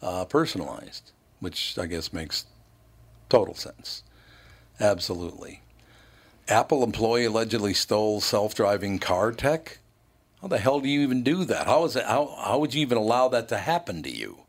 uh, 0.00 0.24
personalized, 0.26 1.10
which 1.40 1.76
I 1.76 1.86
guess 1.86 2.12
makes 2.12 2.46
total 3.28 3.54
sense. 3.54 4.04
Absolutely. 4.78 5.60
Apple 6.46 6.82
employee 6.84 7.24
allegedly 7.24 7.74
stole 7.74 8.20
self-driving 8.20 8.98
car 8.98 9.32
tech. 9.32 9.78
How 10.44 10.48
the 10.48 10.58
hell 10.58 10.78
do 10.80 10.90
you 10.90 11.00
even 11.00 11.22
do 11.22 11.46
that? 11.46 11.64
How 11.66 11.86
is 11.86 11.96
it? 11.96 12.04
How 12.04 12.26
how 12.38 12.58
would 12.58 12.74
you 12.74 12.82
even 12.82 12.98
allow 12.98 13.28
that 13.28 13.48
to 13.48 13.56
happen 13.56 14.02
to 14.02 14.10
you? 14.14 14.40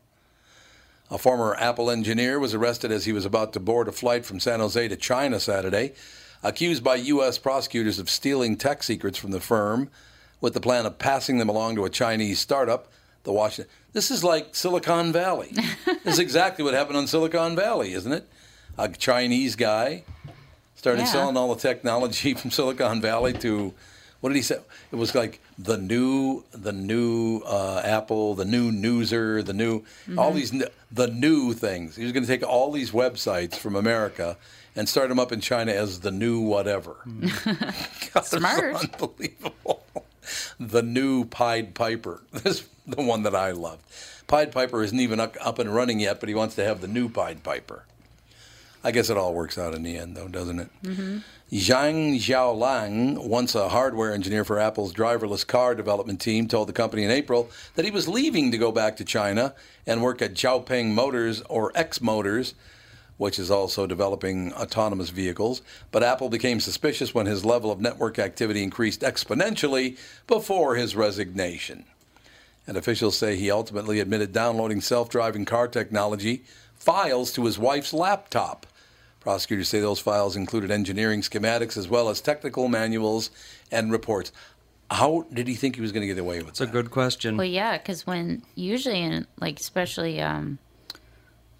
A 1.10 1.16
former 1.16 1.56
Apple 1.58 1.90
engineer 1.90 2.38
was 2.38 2.52
arrested 2.52 2.92
as 2.92 3.06
he 3.06 3.12
was 3.12 3.24
about 3.24 3.54
to 3.54 3.60
board 3.60 3.88
a 3.88 3.92
flight 3.92 4.26
from 4.26 4.38
San 4.38 4.60
Jose 4.60 4.88
to 4.88 4.96
China 4.96 5.40
Saturday, 5.40 5.94
accused 6.42 6.84
by 6.84 6.96
U.S. 6.96 7.38
prosecutors 7.38 7.98
of 7.98 8.10
stealing 8.10 8.58
tech 8.58 8.82
secrets 8.82 9.16
from 9.16 9.30
the 9.30 9.40
firm 9.40 9.88
with 10.42 10.52
the 10.52 10.60
plan 10.60 10.84
of 10.84 10.98
passing 10.98 11.38
them 11.38 11.48
along 11.48 11.76
to 11.76 11.86
a 11.86 11.90
Chinese 11.90 12.40
startup. 12.40 12.88
The 13.22 13.32
Washington. 13.32 13.72
This 13.94 14.10
is 14.10 14.22
like 14.22 14.54
Silicon 14.54 15.14
Valley. 15.14 15.48
this 16.04 16.04
is 16.04 16.18
exactly 16.18 16.62
what 16.62 16.74
happened 16.74 16.98
on 16.98 17.06
Silicon 17.06 17.56
Valley, 17.56 17.94
isn't 17.94 18.12
it? 18.12 18.28
A 18.76 18.90
Chinese 18.90 19.56
guy 19.56 20.04
started 20.74 21.00
Yeah. 21.04 21.06
selling 21.06 21.38
all 21.38 21.54
the 21.54 21.58
technology 21.62 22.34
from 22.40 22.50
Silicon 22.50 23.00
Valley 23.00 23.32
to 23.32 23.72
what 24.20 24.28
did 24.28 24.36
he 24.36 24.42
say? 24.42 24.58
It 24.92 24.96
was 24.96 25.14
like 25.14 25.40
the 25.58 25.78
new, 25.78 26.44
the 26.52 26.72
new 26.72 27.38
uh, 27.46 27.80
Apple, 27.84 28.34
the 28.34 28.44
new 28.44 28.70
Newser, 28.70 29.44
the 29.44 29.52
new, 29.54 29.84
all 30.18 30.32
these, 30.32 30.50
the 30.92 31.06
new 31.08 31.52
things. 31.52 31.96
He 31.96 32.04
was 32.04 32.12
going 32.12 32.24
to 32.24 32.28
take 32.28 32.46
all 32.46 32.70
these 32.72 32.90
websites 32.90 33.56
from 33.56 33.74
America 33.76 34.36
and 34.74 34.88
start 34.88 35.08
them 35.08 35.18
up 35.18 35.32
in 35.32 35.40
China 35.40 35.72
as 35.72 36.00
the 36.00 36.10
new 36.10 36.40
whatever. 36.40 36.96
God, 37.06 37.74
it's 38.16 38.28
Smart. 38.38 38.74
unbelievable. 38.74 39.82
The 40.60 40.82
new 40.82 41.24
Pied 41.24 41.74
Piper. 41.74 42.22
This 42.32 42.60
is 42.60 42.68
the 42.86 43.02
one 43.02 43.22
that 43.22 43.34
I 43.34 43.52
loved. 43.52 43.82
Pied 44.26 44.52
Piper 44.52 44.82
isn't 44.82 44.98
even 45.00 45.20
up, 45.20 45.36
up 45.40 45.58
and 45.58 45.74
running 45.74 46.00
yet, 46.00 46.20
but 46.20 46.28
he 46.28 46.34
wants 46.34 46.54
to 46.56 46.64
have 46.64 46.80
the 46.80 46.88
new 46.88 47.08
Pied 47.08 47.42
Piper. 47.42 47.84
I 48.84 48.90
guess 48.92 49.10
it 49.10 49.16
all 49.16 49.34
works 49.34 49.58
out 49.58 49.74
in 49.74 49.82
the 49.82 49.96
end, 49.96 50.16
though, 50.16 50.28
doesn't 50.28 50.60
it? 50.60 50.68
Mm-hmm. 50.82 51.18
Zhang 51.52 52.16
Xiaolang, 52.16 53.24
once 53.26 53.54
a 53.54 53.68
hardware 53.68 54.12
engineer 54.12 54.44
for 54.44 54.58
Apple's 54.58 54.92
driverless 54.92 55.46
car 55.46 55.76
development 55.76 56.20
team, 56.20 56.48
told 56.48 56.68
the 56.68 56.72
company 56.72 57.04
in 57.04 57.10
April 57.10 57.50
that 57.76 57.84
he 57.84 57.90
was 57.90 58.08
leaving 58.08 58.50
to 58.50 58.58
go 58.58 58.72
back 58.72 58.96
to 58.96 59.04
China 59.04 59.54
and 59.86 60.02
work 60.02 60.20
at 60.22 60.34
Xiaopeng 60.34 60.92
Motors 60.92 61.42
or 61.42 61.70
X 61.76 62.00
Motors, 62.00 62.54
which 63.16 63.38
is 63.38 63.50
also 63.50 63.86
developing 63.86 64.52
autonomous 64.54 65.10
vehicles. 65.10 65.62
But 65.92 66.02
Apple 66.02 66.28
became 66.28 66.58
suspicious 66.58 67.14
when 67.14 67.26
his 67.26 67.44
level 67.44 67.70
of 67.70 67.80
network 67.80 68.18
activity 68.18 68.62
increased 68.64 69.02
exponentially 69.02 69.98
before 70.26 70.74
his 70.74 70.96
resignation. 70.96 71.84
And 72.66 72.76
officials 72.76 73.16
say 73.16 73.36
he 73.36 73.52
ultimately 73.52 74.00
admitted 74.00 74.32
downloading 74.32 74.80
self 74.80 75.08
driving 75.08 75.44
car 75.44 75.68
technology 75.68 76.42
files 76.86 77.32
to 77.32 77.44
his 77.44 77.58
wife's 77.58 77.92
laptop. 77.92 78.64
Prosecutors 79.18 79.68
say 79.68 79.80
those 79.80 79.98
files 79.98 80.36
included 80.36 80.70
engineering 80.70 81.20
schematics 81.20 81.76
as 81.76 81.88
well 81.88 82.08
as 82.08 82.20
technical 82.20 82.68
manuals 82.68 83.30
and 83.72 83.90
reports. 83.90 84.30
How 84.88 85.26
did 85.32 85.48
he 85.48 85.54
think 85.54 85.74
he 85.74 85.80
was 85.82 85.90
going 85.90 86.02
to 86.02 86.06
get 86.06 86.16
away 86.20 86.38
with 86.38 86.46
it? 86.46 86.50
It's 86.50 86.60
a 86.60 86.66
good 86.68 86.92
question. 86.92 87.36
Well, 87.36 87.44
yeah, 87.46 87.76
because 87.76 88.06
when 88.06 88.42
usually 88.54 89.02
in 89.02 89.26
like 89.40 89.58
especially 89.58 90.20
um, 90.20 90.58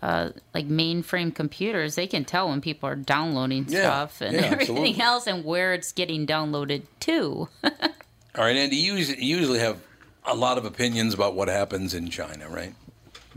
uh, 0.01 0.31
like 0.55 0.69
mainframe 0.69 1.35
computers, 1.35 1.97
they 1.97 2.07
can 2.07 2.25
tell 2.25 2.49
when 2.49 2.61
people 2.61 2.89
are 2.89 2.95
downloading 2.95 3.67
Yeah, 3.69 3.81
stuff 3.81 4.21
and 4.21 4.33
yeah, 4.35 4.43
everything 4.43 4.61
absolutely. 4.61 5.01
else 5.01 5.27
and 5.27 5.45
where 5.45 5.75
it's 5.75 5.91
getting 5.91 6.25
downloaded 6.25 6.83
to. 7.01 7.49
All 7.65 8.45
right, 8.45 8.55
Andy, 8.57 8.77
you 8.77 8.95
usually, 8.95 9.25
you 9.25 9.39
usually 9.39 9.59
have 9.59 9.81
a 10.25 10.37
lot 10.37 10.57
of 10.57 10.65
opinions 10.65 11.15
about 11.15 11.35
what 11.35 11.49
happens 11.49 11.95
in 11.95 12.11
China, 12.11 12.49
right? 12.49 12.75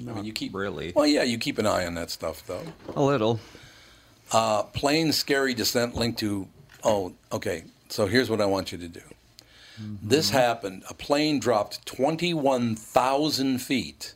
I 0.08 0.14
mean, 0.14 0.26
you 0.26 0.34
keep 0.34 0.54
really. 0.54 0.94
Well, 0.96 1.08
yeah, 1.08 1.24
you 1.24 1.38
keep 1.38 1.58
an 1.58 1.66
eye 1.66 1.86
on 1.86 1.96
that 1.96 2.10
stuff, 2.10 2.46
though. 2.48 2.64
A 2.96 3.02
little. 3.02 3.40
Uh, 4.32 4.64
plane 4.64 5.12
scary 5.12 5.54
descent 5.54 5.96
linked 5.96 6.20
to. 6.20 6.48
Oh, 6.84 7.14
okay. 7.32 7.64
So 7.90 8.06
here's 8.06 8.30
what 8.30 8.40
I 8.40 8.46
want 8.46 8.72
you 8.72 8.78
to 8.78 8.88
do. 8.88 9.02
This 10.02 10.30
happened. 10.32 10.84
A 10.90 10.94
plane 10.94 11.40
dropped 11.40 11.86
21,000 11.86 13.60
feet 13.60 14.14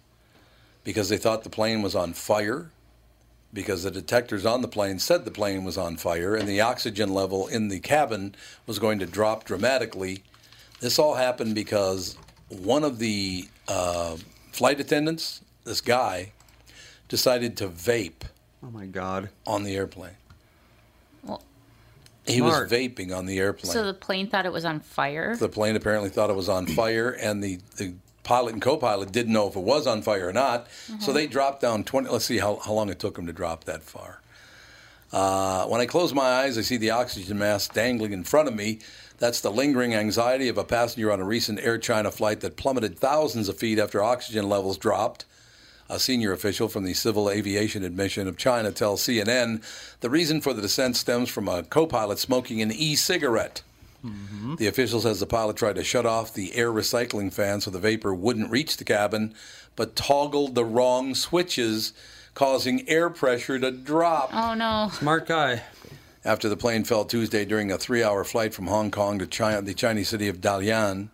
because 0.84 1.08
they 1.08 1.18
thought 1.18 1.44
the 1.44 1.50
plane 1.50 1.82
was 1.82 1.96
on 1.96 2.12
fire, 2.14 2.70
because 3.54 3.84
the 3.84 3.92
detectors 3.92 4.46
on 4.46 4.62
the 4.62 4.68
plane 4.68 5.00
said 5.00 5.24
the 5.24 5.32
plane 5.32 5.64
was 5.64 5.78
on 5.78 5.96
fire, 5.96 6.36
and 6.36 6.50
the 6.50 6.60
oxygen 6.60 7.14
level 7.14 7.48
in 7.48 7.70
the 7.70 7.80
cabin 7.80 8.36
was 8.68 8.78
going 8.80 9.00
to 9.00 9.06
drop 9.06 9.46
dramatically. 9.46 10.24
This 10.82 11.00
all 11.00 11.16
happened 11.16 11.56
because 11.56 12.18
one 12.50 12.84
of 12.84 13.00
the 13.00 13.48
uh, 13.70 14.18
flight 14.52 14.82
attendants, 14.82 15.42
this 15.64 15.82
guy, 15.82 16.32
decided 17.08 17.58
to 17.58 17.68
vape 17.68 18.24
Oh 18.64 18.70
my 18.72 18.86
God. 18.86 19.30
on 19.46 19.64
the 19.64 19.76
airplane. 19.76 20.18
Well- 21.24 21.42
he 22.26 22.42
was 22.42 22.70
vaping 22.72 23.16
on 23.16 23.26
the 23.26 23.38
airplane. 23.40 23.72
so 23.74 23.86
the 23.86 23.94
plane 23.94 24.28
thought 24.30 24.46
it 24.46 24.54
was 24.54 24.66
on 24.66 24.80
fire. 24.80 25.36
the 25.36 25.50
plane 25.50 25.76
apparently 25.76 26.10
thought 26.10 26.30
it 26.30 26.36
was 26.36 26.48
on 26.50 26.66
fire, 26.68 27.10
and 27.10 27.44
the, 27.44 27.60
the 27.78 27.94
pilot 28.24 28.54
and 28.54 28.62
co-pilot 28.62 29.12
didn't 29.12 29.34
know 29.34 29.48
if 29.50 29.56
it 29.58 29.62
was 29.64 29.86
on 29.88 30.02
fire 30.02 30.30
or 30.30 30.34
not. 30.34 30.68
So 31.00 31.12
they 31.12 31.28
dropped 31.28 31.62
down 31.62 31.84
20. 31.84 32.10
Let's 32.10 32.24
see 32.26 32.38
how, 32.38 32.60
how 32.64 32.72
long 32.74 32.90
it 32.90 33.00
took 33.00 33.16
them 33.16 33.26
to 33.28 33.34
drop 33.34 33.66
that 33.66 33.84
far. 33.84 34.22
Uh, 35.12 35.66
when 35.68 35.80
I 35.82 35.86
close 35.86 36.14
my 36.14 36.24
eyes, 36.26 36.58
I 36.58 36.62
see 36.62 36.78
the 36.78 36.90
oxygen 36.92 37.38
mask 37.38 37.74
dangling 37.74 38.14
in 38.14 38.24
front 38.24 38.48
of 38.48 38.56
me. 38.56 38.80
That's 39.20 39.42
the 39.42 39.52
lingering 39.52 39.94
anxiety 39.94 40.48
of 40.48 40.58
a 40.58 40.64
passenger 40.64 41.12
on 41.12 41.20
a 41.20 41.24
recent 41.26 41.60
Air 41.60 41.78
China 41.78 42.10
flight 42.10 42.40
that 42.40 42.56
plummeted 42.58 42.98
thousands 42.98 43.48
of 43.48 43.58
feet 43.58 43.78
after 43.78 44.02
oxygen 44.02 44.50
levels 44.50 44.78
dropped. 44.78 45.26
A 45.90 46.00
senior 46.00 46.32
official 46.32 46.70
from 46.70 46.86
the 46.86 46.94
Civil 46.94 47.30
Aviation 47.30 47.84
Admission 47.84 48.28
of 48.28 48.38
China 48.38 48.72
tells 48.72 49.02
CNN 49.02 49.62
the 50.00 50.10
reason 50.10 50.42
for 50.42 50.54
the 50.54 50.62
descent 50.62 50.96
stems 50.96 51.30
from 51.30 51.48
a 51.48 51.64
co 51.64 51.86
pilot 51.86 52.20
smoking 52.20 52.62
an 52.62 52.72
e 52.72 52.96
cigarette. 52.96 53.62
Mm-hmm. 54.04 54.56
The 54.56 54.68
official 54.68 55.02
says 55.02 55.20
the 55.20 55.26
pilot 55.26 55.56
tried 55.56 55.76
to 55.76 55.84
shut 55.84 56.06
off 56.06 56.34
the 56.34 56.56
air 56.56 56.72
recycling 56.72 57.32
fan 57.32 57.62
so 57.62 57.72
the 57.72 57.80
vapor 57.80 58.14
wouldn't 58.14 58.52
reach 58.52 58.78
the 58.78 58.84
cabin, 58.84 59.34
but 59.76 59.96
toggled 59.96 60.56
the 60.56 60.66
wrong 60.66 61.16
switches, 61.16 61.94
causing 62.34 62.88
air 62.90 63.10
pressure 63.10 63.60
to 63.60 63.72
drop. 63.72 64.30
oh 64.34 64.54
no! 64.54 64.90
Smart 64.94 65.28
guy. 65.28 65.64
After 66.26 66.48
the 66.48 66.58
plane 66.58 66.86
fell 66.86 67.04
Tuesday 67.04 67.44
during 67.44 67.72
a 67.72 67.78
three 67.78 68.04
hour 68.04 68.24
flight 68.24 68.54
from 68.54 68.68
Hong 68.68 68.92
Kong 68.92 69.20
to 69.20 69.28
China, 69.28 69.62
the 69.62 69.74
Chinese 69.74 70.10
city 70.10 70.28
of 70.28 70.40
Dalian, 70.40 71.10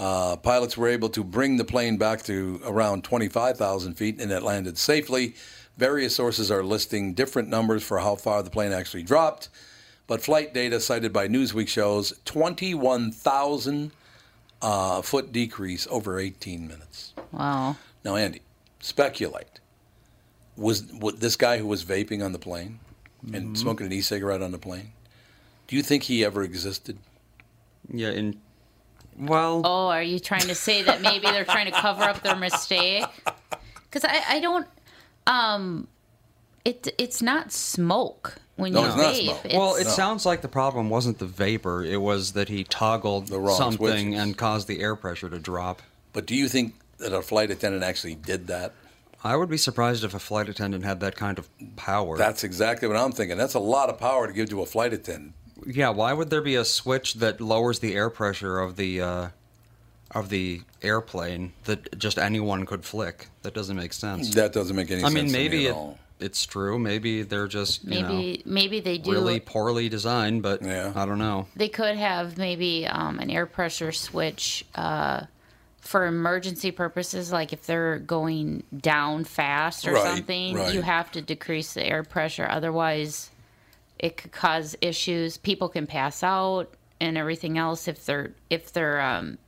uh, 0.00 0.34
pilots 0.36 0.78
were 0.78 0.88
able 0.88 1.10
to 1.10 1.22
bring 1.22 1.58
the 1.58 1.64
plane 1.64 1.98
back 1.98 2.22
to 2.22 2.58
around 2.64 3.04
25,000 3.04 3.94
feet 3.94 4.18
and 4.18 4.32
it 4.32 4.42
landed 4.42 4.78
safely. 4.78 5.34
Various 5.76 6.16
sources 6.16 6.50
are 6.50 6.64
listing 6.64 7.12
different 7.12 7.50
numbers 7.50 7.82
for 7.82 7.98
how 7.98 8.16
far 8.16 8.42
the 8.42 8.48
plane 8.48 8.72
actually 8.72 9.02
dropped, 9.02 9.50
but 10.06 10.22
flight 10.22 10.54
data 10.54 10.80
cited 10.80 11.12
by 11.12 11.28
Newsweek 11.28 11.68
shows 11.68 12.18
21,000 12.24 13.92
uh, 14.62 15.02
foot 15.02 15.32
decrease 15.32 15.86
over 15.90 16.18
18 16.18 16.66
minutes. 16.66 17.12
Wow. 17.30 17.76
Now, 18.02 18.16
Andy, 18.16 18.40
speculate. 18.80 19.60
Was, 20.56 20.84
was 20.94 21.16
this 21.16 21.36
guy 21.36 21.58
who 21.58 21.66
was 21.66 21.84
vaping 21.84 22.24
on 22.24 22.32
the 22.32 22.38
plane 22.38 22.80
and 23.34 23.56
smoking 23.56 23.86
an 23.86 23.92
e-cigarette 23.92 24.40
on 24.40 24.50
the 24.50 24.58
plane? 24.58 24.92
Do 25.66 25.76
you 25.76 25.82
think 25.82 26.04
he 26.04 26.24
ever 26.24 26.42
existed? 26.42 26.96
Yeah, 27.92 28.10
in 28.10 28.40
well, 29.18 29.62
Oh, 29.64 29.88
are 29.88 30.02
you 30.02 30.18
trying 30.18 30.42
to 30.48 30.54
say 30.54 30.82
that 30.82 31.00
maybe 31.02 31.26
they're 31.26 31.44
trying 31.44 31.66
to 31.66 31.72
cover 31.72 32.02
up 32.04 32.22
their 32.22 32.36
mistake? 32.36 33.04
Because 33.84 34.04
I, 34.04 34.22
I 34.36 34.40
don't. 34.40 34.66
Um, 35.26 35.88
it 36.64 36.88
it's 36.98 37.22
not 37.22 37.52
smoke 37.52 38.36
when 38.56 38.72
No, 38.72 38.80
you 38.82 38.86
it's 38.86 38.96
not 38.96 39.14
vape. 39.14 39.24
smoke. 39.24 39.40
It's, 39.44 39.54
well, 39.54 39.74
it 39.76 39.86
sounds 39.86 40.26
like 40.26 40.40
the 40.42 40.48
problem 40.48 40.90
wasn't 40.90 41.18
the 41.18 41.26
vapor; 41.26 41.82
it 41.84 42.00
was 42.00 42.32
that 42.32 42.48
he 42.48 42.64
toggled 42.64 43.28
The 43.28 43.40
wrong 43.40 43.56
something 43.56 43.78
switches. 43.78 44.20
and 44.20 44.36
caused 44.36 44.68
the 44.68 44.80
air 44.80 44.96
pressure 44.96 45.28
to 45.30 45.38
drop. 45.38 45.82
But 46.12 46.26
do 46.26 46.34
you 46.34 46.48
think 46.48 46.74
that 46.98 47.12
a 47.12 47.22
flight 47.22 47.50
attendant 47.50 47.82
actually 47.84 48.14
did 48.14 48.46
that? 48.48 48.72
I 49.22 49.36
would 49.36 49.50
be 49.50 49.58
surprised 49.58 50.02
if 50.02 50.14
a 50.14 50.18
flight 50.18 50.48
attendant 50.48 50.84
had 50.84 51.00
that 51.00 51.14
kind 51.14 51.38
of 51.38 51.48
power. 51.76 52.16
That's 52.16 52.42
exactly 52.42 52.88
what 52.88 52.96
I'm 52.96 53.12
thinking. 53.12 53.36
That's 53.36 53.54
a 53.54 53.58
lot 53.60 53.90
of 53.90 53.98
power 53.98 54.26
to 54.26 54.32
give 54.32 54.48
to 54.50 54.62
a 54.62 54.66
flight 54.66 54.92
attendant. 54.94 55.34
Yeah, 55.66 55.90
why 55.90 56.12
would 56.12 56.30
there 56.30 56.42
be 56.42 56.56
a 56.56 56.64
switch 56.64 57.14
that 57.14 57.40
lowers 57.40 57.78
the 57.80 57.94
air 57.94 58.10
pressure 58.10 58.58
of 58.60 58.76
the 58.76 59.00
uh, 59.00 59.28
of 60.12 60.28
the 60.28 60.62
airplane 60.82 61.52
that 61.64 61.98
just 61.98 62.18
anyone 62.18 62.66
could 62.66 62.84
flick? 62.84 63.28
That 63.42 63.54
doesn't 63.54 63.76
make 63.76 63.92
sense. 63.92 64.34
That 64.34 64.52
doesn't 64.52 64.74
make 64.76 64.90
any 64.90 65.00
I 65.00 65.08
sense. 65.08 65.12
I 65.12 65.14
mean, 65.14 65.26
to 65.26 65.32
maybe 65.32 65.58
me 65.58 65.66
at 65.66 65.70
it, 65.70 65.76
all. 65.76 65.98
it's 66.18 66.44
true. 66.46 66.78
Maybe 66.78 67.22
they're 67.22 67.48
just 67.48 67.84
you 67.84 68.02
know, 68.02 68.08
maybe 68.08 68.42
maybe 68.44 68.80
they 68.80 68.98
do. 68.98 69.12
really 69.12 69.40
poorly 69.40 69.88
designed, 69.88 70.42
but 70.42 70.62
Yeah. 70.62 70.92
I 70.94 71.06
don't 71.06 71.18
know. 71.18 71.46
They 71.56 71.68
could 71.68 71.96
have 71.96 72.36
maybe 72.38 72.86
um, 72.86 73.18
an 73.18 73.30
air 73.30 73.46
pressure 73.46 73.92
switch 73.92 74.64
uh, 74.74 75.22
for 75.80 76.06
emergency 76.06 76.70
purposes, 76.72 77.32
like 77.32 77.52
if 77.54 77.64
they're 77.66 77.98
going 78.00 78.64
down 78.76 79.24
fast 79.24 79.88
or 79.88 79.94
Right, 79.94 80.16
something, 80.16 80.54
right. 80.54 80.74
you 80.74 80.82
have 80.82 81.10
to 81.12 81.22
decrease 81.22 81.72
the 81.72 81.82
air 81.86 82.02
pressure. 82.02 82.46
Otherwise, 82.50 83.29
it 84.00 84.16
could 84.16 84.32
cause 84.32 84.74
issues. 84.80 85.36
People 85.36 85.68
can 85.68 85.86
pass 85.86 86.22
out 86.22 86.74
and 87.00 87.16
everything 87.16 87.58
else 87.58 87.86
if 87.86 88.04
they're 88.04 88.32
if 88.48 88.72
they're 88.72 89.00
um, 89.00 89.38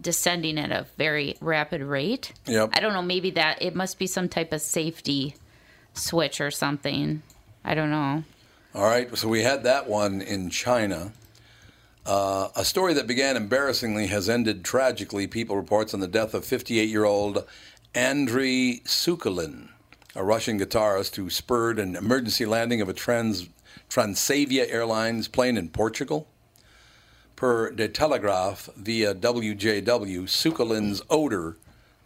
descending 0.00 0.58
at 0.58 0.72
a 0.72 0.86
very 0.96 1.36
rapid 1.40 1.82
rate. 1.82 2.32
Yep. 2.46 2.70
I 2.72 2.80
don't 2.80 2.94
know. 2.94 3.02
Maybe 3.02 3.30
that 3.32 3.62
it 3.62 3.74
must 3.74 3.98
be 3.98 4.06
some 4.06 4.28
type 4.28 4.52
of 4.52 4.60
safety 4.60 5.36
switch 5.92 6.40
or 6.40 6.50
something. 6.50 7.22
I 7.64 7.74
don't 7.74 7.90
know. 7.90 8.24
All 8.74 8.84
right, 8.84 9.16
so 9.16 9.28
we 9.28 9.42
had 9.42 9.62
that 9.62 9.88
one 9.88 10.20
in 10.20 10.50
China. 10.50 11.12
Uh, 12.04 12.48
a 12.56 12.64
story 12.64 12.92
that 12.94 13.06
began 13.06 13.36
embarrassingly 13.36 14.08
has 14.08 14.28
ended 14.28 14.64
tragically. 14.64 15.28
People 15.28 15.56
reports 15.56 15.94
on 15.94 16.00
the 16.00 16.08
death 16.08 16.34
of 16.34 16.42
58-year-old 16.42 17.46
Andriy 17.94 18.82
Sukhalin, 18.82 19.68
a 20.16 20.24
Russian 20.24 20.58
guitarist 20.58 21.14
who 21.14 21.30
spurred 21.30 21.78
an 21.78 21.94
emergency 21.94 22.44
landing 22.44 22.80
of 22.80 22.88
a 22.88 22.92
Trans 22.92 23.48
Transavia 23.98 24.66
Airlines 24.70 25.28
plane 25.28 25.56
in 25.56 25.68
Portugal. 25.68 26.26
Per 27.36 27.70
De 27.70 27.86
Telegraaf 27.88 28.68
via 28.74 29.14
WJW, 29.14 30.22
Sukhalin's 30.28 31.00
odor 31.08 31.56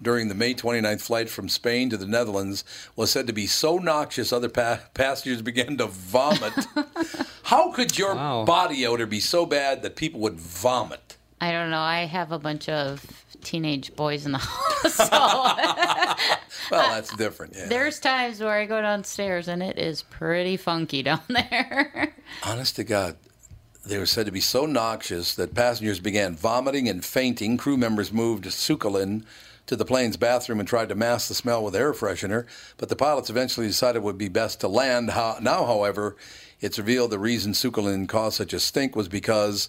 during 0.03 0.29
the 0.29 0.35
May 0.35 0.53
29th 0.53 1.01
flight 1.01 1.31
from 1.31 1.49
Spain 1.49 1.89
to 1.89 1.97
the 1.97 2.07
Netherlands 2.07 2.63
was 2.95 3.11
said 3.11 3.27
to 3.27 3.33
be 3.33 3.47
so 3.47 3.79
noxious 3.79 4.35
other 4.35 4.51
pa- 4.51 4.81
passengers 4.93 5.41
began 5.51 5.79
to 5.79 5.87
vomit. 5.87 6.53
How 7.45 7.73
could 7.73 7.97
your 7.99 8.15
Wow. 8.15 8.45
body 8.45 8.87
odor 8.87 9.07
be 9.07 9.21
so 9.21 9.47
bad 9.47 9.81
that 9.83 9.97
people 9.97 10.21
would 10.21 10.39
vomit? 10.39 11.17
I 11.41 11.53
don't 11.53 11.71
know. 11.71 11.81
I 11.81 12.05
have 12.05 12.33
a 12.33 12.39
bunch 12.39 12.69
of 12.69 13.03
teenage 13.43 13.95
boys 13.97 14.27
in 14.27 14.33
the 14.33 14.39
house. 14.39 14.95
So 14.95 15.05
Well, 16.71 16.91
that's 16.91 17.15
different. 17.17 17.55
Yeah. 17.57 17.67
there's 17.69 17.99
times 17.99 18.41
where 18.41 18.53
I 18.53 18.67
go 18.67 18.81
downstairs 18.83 19.49
and 19.49 19.63
it 19.63 19.79
is 19.79 20.03
pretty 20.03 20.57
funky 20.57 21.03
down 21.03 21.21
there. 21.29 22.13
Honest 22.45 22.77
to 22.77 22.85
God, 22.85 23.17
they 23.87 23.99
were 23.99 24.07
said 24.07 24.27
to 24.27 24.33
be 24.33 24.41
so 24.41 24.67
noxious 24.67 25.35
that 25.37 25.55
passengers 25.55 26.01
began 26.01 26.37
vomiting 26.37 26.89
and 26.89 27.05
fainting. 27.05 27.57
Crew 27.57 27.77
members 27.77 28.13
moved 28.13 28.45
Sukhalin 28.45 29.25
to 29.67 29.77
the 29.77 29.85
plane's 29.85 30.17
bathroom 30.17 30.61
and 30.61 30.69
tried 30.69 30.89
to 30.91 30.95
mask 30.95 31.29
the 31.29 31.35
smell 31.35 31.63
with 31.65 31.77
air 31.77 31.93
freshener, 31.93 32.47
but 32.79 32.89
the 32.89 32.97
pilots 32.97 33.29
eventually 33.31 33.67
decided 33.67 33.99
it 33.99 34.03
would 34.03 34.17
be 34.19 34.29
best 34.29 34.61
to 34.61 34.69
land. 34.69 35.07
Now, 35.09 35.65
however, 35.67 36.17
it's 36.61 36.79
revealed 36.79 37.11
the 37.11 37.19
reason 37.19 37.53
Sukhalin 37.53 38.09
caused 38.09 38.37
such 38.37 38.53
a 38.53 38.61
stink 38.61 38.97
was 38.97 39.09
because 39.09 39.69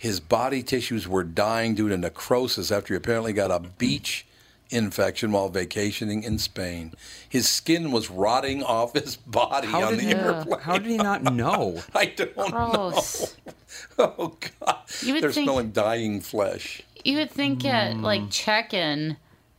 his 0.00 0.18
body 0.18 0.62
tissues 0.62 1.06
were 1.06 1.22
dying 1.22 1.74
due 1.74 1.90
to 1.90 1.96
necrosis 1.98 2.72
after 2.72 2.94
he 2.94 2.96
apparently 2.96 3.34
got 3.34 3.50
a 3.50 3.60
beach 3.60 4.24
infection 4.70 5.30
while 5.30 5.50
vacationing 5.50 6.22
in 6.22 6.38
Spain. 6.38 6.94
His 7.28 7.46
skin 7.48 7.90
was 7.92 8.08
rotting 8.08 8.62
off 8.62 8.94
his 8.94 9.16
body 9.16 9.66
How 9.68 9.82
on 9.82 9.90
did, 9.90 10.00
the 10.00 10.04
he, 10.06 10.14
airplane. 10.14 10.60
how 10.60 10.78
did 10.78 10.86
he 10.86 10.96
not 10.96 11.22
know? 11.34 11.82
I 11.94 12.06
don't 12.06 12.34
Gross. 12.34 13.36
know. 13.46 13.52
Oh 13.98 14.36
God! 14.60 14.78
You 15.02 15.12
would 15.14 15.22
They're 15.22 15.32
think- 15.32 15.44
smelling 15.46 15.72
dying 15.72 16.20
flesh. 16.22 16.80
You 17.04 17.18
would 17.18 17.30
think 17.30 17.64
at 17.66 17.96
like 17.98 18.22
Mm. 18.22 18.30
check-in, 18.32 19.16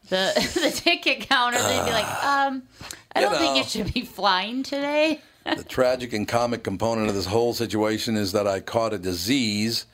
the 0.09 0.33
the 0.61 0.71
ticket 0.71 1.29
counter, 1.29 1.59
they'd 1.59 1.85
be 1.85 1.91
like, 1.91 2.05
um, 2.23 2.63
I 3.15 3.19
You 3.21 3.29
don't 3.29 3.37
think 3.37 3.57
you 3.57 3.63
should 3.63 3.93
be 3.93 4.01
flying 4.01 4.63
today. 4.63 5.21
The 5.45 5.63
tragic 5.63 6.13
and 6.13 6.27
comic 6.27 6.63
component 6.63 7.09
of 7.09 7.15
this 7.15 7.25
whole 7.27 7.53
situation 7.53 8.15
is 8.17 8.31
that 8.31 8.47
I 8.47 8.59
caught 8.59 8.93
a 8.93 8.97
disease, 8.99 9.85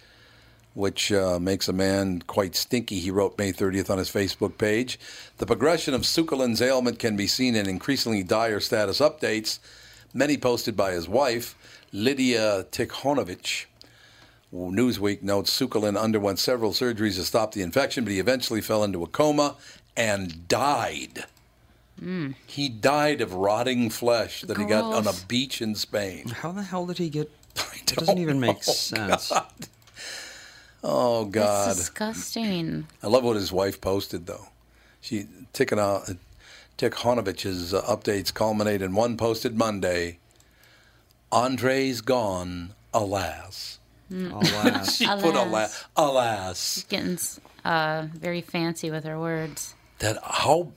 which 0.78 1.12
uh, 1.12 1.40
makes 1.40 1.68
a 1.68 1.74
man 1.74 2.22
quite 2.28 2.56
stinky. 2.56 3.00
He 3.00 3.10
wrote 3.10 3.36
May 3.40 3.52
30th 3.52 3.90
on 3.90 3.98
his 3.98 4.12
Facebook 4.12 4.60
page. 4.60 5.00
The 5.40 5.48
progression 5.48 5.96
of 5.96 6.02
Sukhalin's 6.04 6.62
ailment 6.62 7.00
can 7.00 7.18
be 7.18 7.26
seen 7.26 7.56
in 7.56 7.68
increasingly 7.68 8.22
dire 8.22 8.60
status 8.60 9.00
updates, 9.00 9.58
many 10.14 10.38
posted 10.38 10.78
by 10.78 10.92
his 10.92 11.10
wife, 11.10 11.56
Lydia 11.92 12.68
Tikhonovich. 12.72 13.66
Newsweek 14.54 15.24
notes 15.24 15.50
Sukhalin 15.60 16.00
underwent 16.00 16.38
several 16.38 16.74
surgeries 16.74 17.16
to 17.16 17.24
stop 17.24 17.54
the 17.56 17.64
infection, 17.64 18.04
but 18.04 18.14
he 18.14 18.20
eventually 18.20 18.62
fell 18.62 18.84
into 18.84 19.02
a 19.02 19.08
coma 19.08 19.56
and 19.96 20.48
died. 20.48 21.26
He 22.46 22.70
died 22.70 23.22
of 23.22 23.34
rotting 23.34 23.90
flesh 23.90 24.42
that 24.44 24.60
he 24.60 24.66
got 24.66 24.94
on 24.94 25.08
a 25.08 25.14
beach 25.28 25.60
in 25.60 25.74
Spain. 25.74 26.28
How 26.28 26.52
the 26.52 26.62
hell 26.62 26.86
did 26.86 27.00
he 27.00 27.10
get? 27.10 27.32
I 27.58 27.78
It 27.78 27.96
doesn't 27.96 28.20
even 28.20 28.40
make 28.40 28.58
know. 28.58 28.74
sense. 28.74 29.34
Oh 30.84 31.26
That's 31.26 31.34
God! 31.34 31.76
disgusting. 31.76 32.88
I 33.02 33.08
love 33.08 33.24
what 33.24 33.36
his 33.36 33.52
wife 33.52 33.82
posted 33.82 34.26
though. 34.28 34.48
She 35.02 35.26
Tikhon- 35.54 36.18
Tikhonovich's 36.78 37.74
uh, 37.74 37.82
updates 37.84 38.34
culminate 38.34 38.82
in 38.82 38.94
one 38.94 39.18
posted 39.18 39.58
Monday. 39.58 40.20
Andre's 41.32 42.02
gone, 42.02 42.74
alas. 42.94 43.80
Alas. 44.10 44.96
She 44.98 45.06
put 45.08 45.36
Alas. 45.36 45.84
alas. 45.98 46.74
She's 46.76 46.84
Getting 46.86 47.18
uh, 47.66 48.08
very 48.14 48.42
fancy 48.42 48.90
with 48.90 49.04
her 49.04 49.20
words. 49.20 49.74
That 50.00 50.18
how 50.24 50.72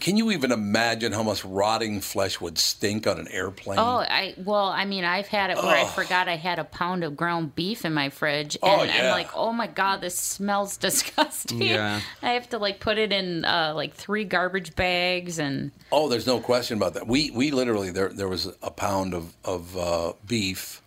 can 0.00 0.16
you 0.16 0.30
even 0.32 0.50
imagine 0.52 1.12
how 1.12 1.22
much 1.22 1.44
rotting 1.44 2.00
flesh 2.00 2.40
would 2.40 2.58
stink 2.58 3.06
on 3.06 3.18
an 3.18 3.28
airplane? 3.28 3.78
Oh, 3.78 3.98
I 3.98 4.34
well, 4.38 4.66
I 4.66 4.84
mean, 4.84 5.04
I've 5.04 5.28
had 5.28 5.50
it 5.50 5.56
where 5.56 5.76
I 5.76 5.86
forgot 5.86 6.28
I 6.28 6.36
had 6.36 6.58
a 6.58 6.64
pound 6.64 7.04
of 7.04 7.16
ground 7.16 7.54
beef 7.54 7.84
in 7.84 7.94
my 7.94 8.10
fridge, 8.10 8.56
and 8.62 8.80
Oh, 8.80 8.84
I'm 8.84 9.10
like, 9.10 9.30
oh 9.36 9.52
my 9.52 9.66
god, 9.66 10.00
this 10.00 10.18
smells 10.18 10.76
disgusting. 10.88 11.62
Yeah. 11.62 12.00
I 12.22 12.30
have 12.30 12.48
to 12.50 12.58
like 12.58 12.80
put 12.80 12.98
it 12.98 13.12
in 13.12 13.44
uh, 13.44 13.72
like 13.74 13.94
three 13.94 14.24
garbage 14.24 14.74
bags, 14.74 15.38
and 15.38 15.70
Oh, 15.92 16.08
there's 16.08 16.26
no 16.26 16.40
question 16.40 16.76
about 16.76 16.94
that. 16.94 17.06
We 17.06 17.30
we 17.30 17.50
literally 17.50 17.90
there 17.90 18.08
there 18.08 18.28
was 18.28 18.46
a 18.62 18.70
pound 18.70 19.14
of 19.14 19.34
of 19.44 19.76
uh, 19.76 20.12
beef 20.26 20.82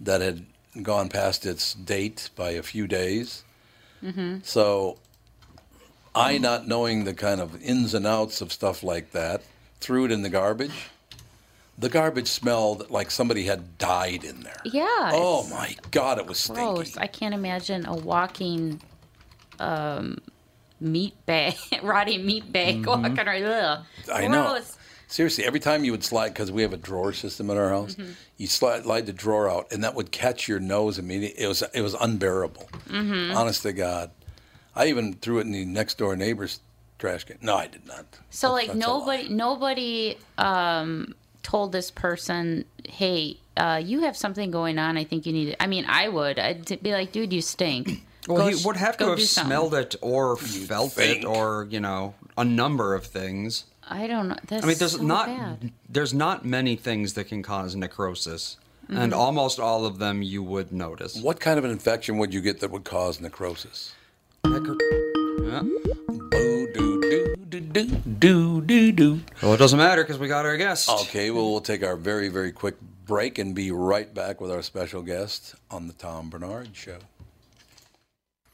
that 0.00 0.20
had 0.20 0.46
gone 0.82 1.08
past 1.08 1.46
its 1.46 1.72
date 1.74 2.30
by 2.36 2.50
a 2.50 2.62
few 2.62 2.86
days. 2.86 3.42
So 4.42 4.98
I 6.16 6.38
not 6.38 6.66
knowing 6.66 7.04
the 7.04 7.14
kind 7.14 7.40
of 7.40 7.60
ins 7.62 7.94
and 7.94 8.06
outs 8.06 8.40
of 8.40 8.52
stuff 8.52 8.82
like 8.82 9.12
that 9.12 9.42
threw 9.80 10.04
it 10.06 10.10
in 10.12 10.22
the 10.22 10.30
garbage. 10.30 10.88
The 11.78 11.88
garbage 11.90 12.28
smelled 12.28 12.90
like 12.90 13.10
somebody 13.10 13.44
had 13.44 13.76
died 13.76 14.24
in 14.24 14.40
there. 14.40 14.62
yeah. 14.64 15.10
Oh 15.12 15.46
my 15.50 15.76
god, 15.90 16.18
it 16.18 16.26
was 16.26 16.38
stinky. 16.38 16.60
gross. 16.62 16.96
I 16.96 17.06
can't 17.06 17.34
imagine 17.34 17.84
a 17.84 17.94
walking 17.94 18.80
um, 19.58 20.18
meat 20.80 21.14
bag, 21.26 21.54
rotting 21.82 22.24
meat 22.24 22.50
bag 22.50 22.86
walking 22.86 23.18
around. 23.18 23.44
Ugh. 23.44 23.78
Mm-hmm. 24.06 24.12
I 24.12 24.26
know. 24.26 24.58
Seriously, 25.08 25.44
every 25.44 25.60
time 25.60 25.84
you 25.84 25.92
would 25.92 26.02
slide, 26.02 26.30
because 26.30 26.50
we 26.50 26.62
have 26.62 26.72
a 26.72 26.76
drawer 26.76 27.12
system 27.12 27.48
in 27.50 27.56
our 27.56 27.68
house, 27.68 27.94
Mm-hmm. 27.94 28.10
you 28.38 28.48
slide, 28.48 28.82
slide 28.82 29.06
the 29.06 29.12
drawer 29.12 29.48
out, 29.48 29.70
and 29.70 29.84
that 29.84 29.94
would 29.94 30.10
catch 30.10 30.48
your 30.48 30.58
nose 30.58 30.98
immediately. 30.98 31.44
It 31.44 31.46
was 31.46 31.62
it 31.74 31.80
was 31.82 31.94
unbearable. 31.94 32.68
Mm-hmm. 32.88 33.36
Honest 33.36 33.62
to 33.62 33.72
God, 33.72 34.10
I 34.76 34.86
even 34.86 35.14
threw 35.14 35.38
it 35.38 35.42
in 35.46 35.52
the 35.52 35.64
next 35.64 35.98
door 35.98 36.14
neighbor's 36.16 36.60
trash 36.98 37.24
can. 37.24 37.38
No, 37.40 37.56
I 37.56 37.66
did 37.66 37.86
not. 37.86 38.04
So 38.30 38.48
That's- 38.54 38.68
like 38.68 38.78
that's 38.78 38.86
a 38.86 38.90
lie. 38.92 38.98
nobody 38.98 39.28
nobody 39.34 40.18
um 40.38 41.14
told 41.42 41.72
this 41.72 41.90
person, 41.90 42.64
"Hey, 42.88 43.38
uh, 43.56 43.80
you 43.82 44.00
have 44.00 44.16
something 44.16 44.50
going 44.50 44.78
on. 44.78 44.96
I 44.96 45.04
think 45.04 45.26
you 45.26 45.32
need 45.32 45.48
it." 45.48 45.56
I 45.60 45.66
mean, 45.66 45.84
I 45.88 46.08
would. 46.08 46.38
I'd 46.38 46.82
be 46.82 46.92
like, 46.92 47.12
"Dude, 47.12 47.32
you 47.32 47.40
stink." 47.40 48.02
Well, 48.28 48.38
Go 48.38 48.48
he 48.48 48.64
would 48.66 48.76
have 48.76 48.96
to 48.96 49.04
go 49.04 49.10
have 49.10 49.18
do 49.20 49.24
something." 49.24 49.48
smelled 49.50 49.74
it 49.74 49.94
or 50.02 50.36
felt 50.36 50.92
think. 50.94 51.22
it 51.22 51.24
or, 51.24 51.68
you 51.70 51.78
know, 51.78 52.14
a 52.36 52.44
number 52.44 52.94
of 52.96 53.06
things. 53.06 53.66
I 53.88 54.08
don't 54.08 54.26
know. 54.28 54.36
That's 54.48 54.64
I 54.64 54.66
mean, 54.66 54.78
there's 54.78 54.96
so 54.96 55.02
not 55.02 55.26
bad. 55.28 55.72
there's 55.88 56.12
not 56.12 56.44
many 56.44 56.74
things 56.74 57.12
that 57.12 57.24
can 57.28 57.42
cause 57.42 57.76
necrosis, 57.76 58.56
Mm-hmm. 58.90 58.98
and 59.00 59.14
almost 59.14 59.58
all 59.60 59.84
of 59.86 59.98
them 59.98 60.22
you 60.22 60.42
would 60.44 60.70
notice. 60.72 61.16
What 61.20 61.38
kind 61.40 61.58
of 61.58 61.64
an 61.64 61.70
infection 61.72 62.18
would 62.18 62.32
you 62.34 62.40
get 62.40 62.60
that 62.60 62.70
would 62.72 62.84
cause 62.84 63.20
necrosis? 63.20 63.92
Necro- 64.46 64.78
yeah. 65.48 65.60
Boo 66.30 66.72
doo 66.72 67.00
doo 67.02 67.36
doo 67.48 67.60
doo 67.60 67.86
doo 68.18 68.60
doo 68.60 68.92
doo. 68.92 69.20
Well, 69.42 69.54
it 69.54 69.58
doesn't 69.58 69.78
matter 69.78 70.02
because 70.02 70.18
we 70.18 70.28
got 70.28 70.46
our 70.46 70.56
guest. 70.56 70.88
Okay, 70.88 71.30
well, 71.30 71.50
we'll 71.50 71.60
take 71.60 71.82
our 71.82 71.96
very, 71.96 72.28
very 72.28 72.52
quick 72.52 72.76
break 73.04 73.38
and 73.38 73.54
be 73.54 73.70
right 73.70 74.12
back 74.12 74.40
with 74.40 74.50
our 74.50 74.62
special 74.62 75.02
guest 75.02 75.54
on 75.70 75.86
the 75.86 75.92
Tom 75.94 76.30
Barnard 76.30 76.70
Show. 76.74 76.98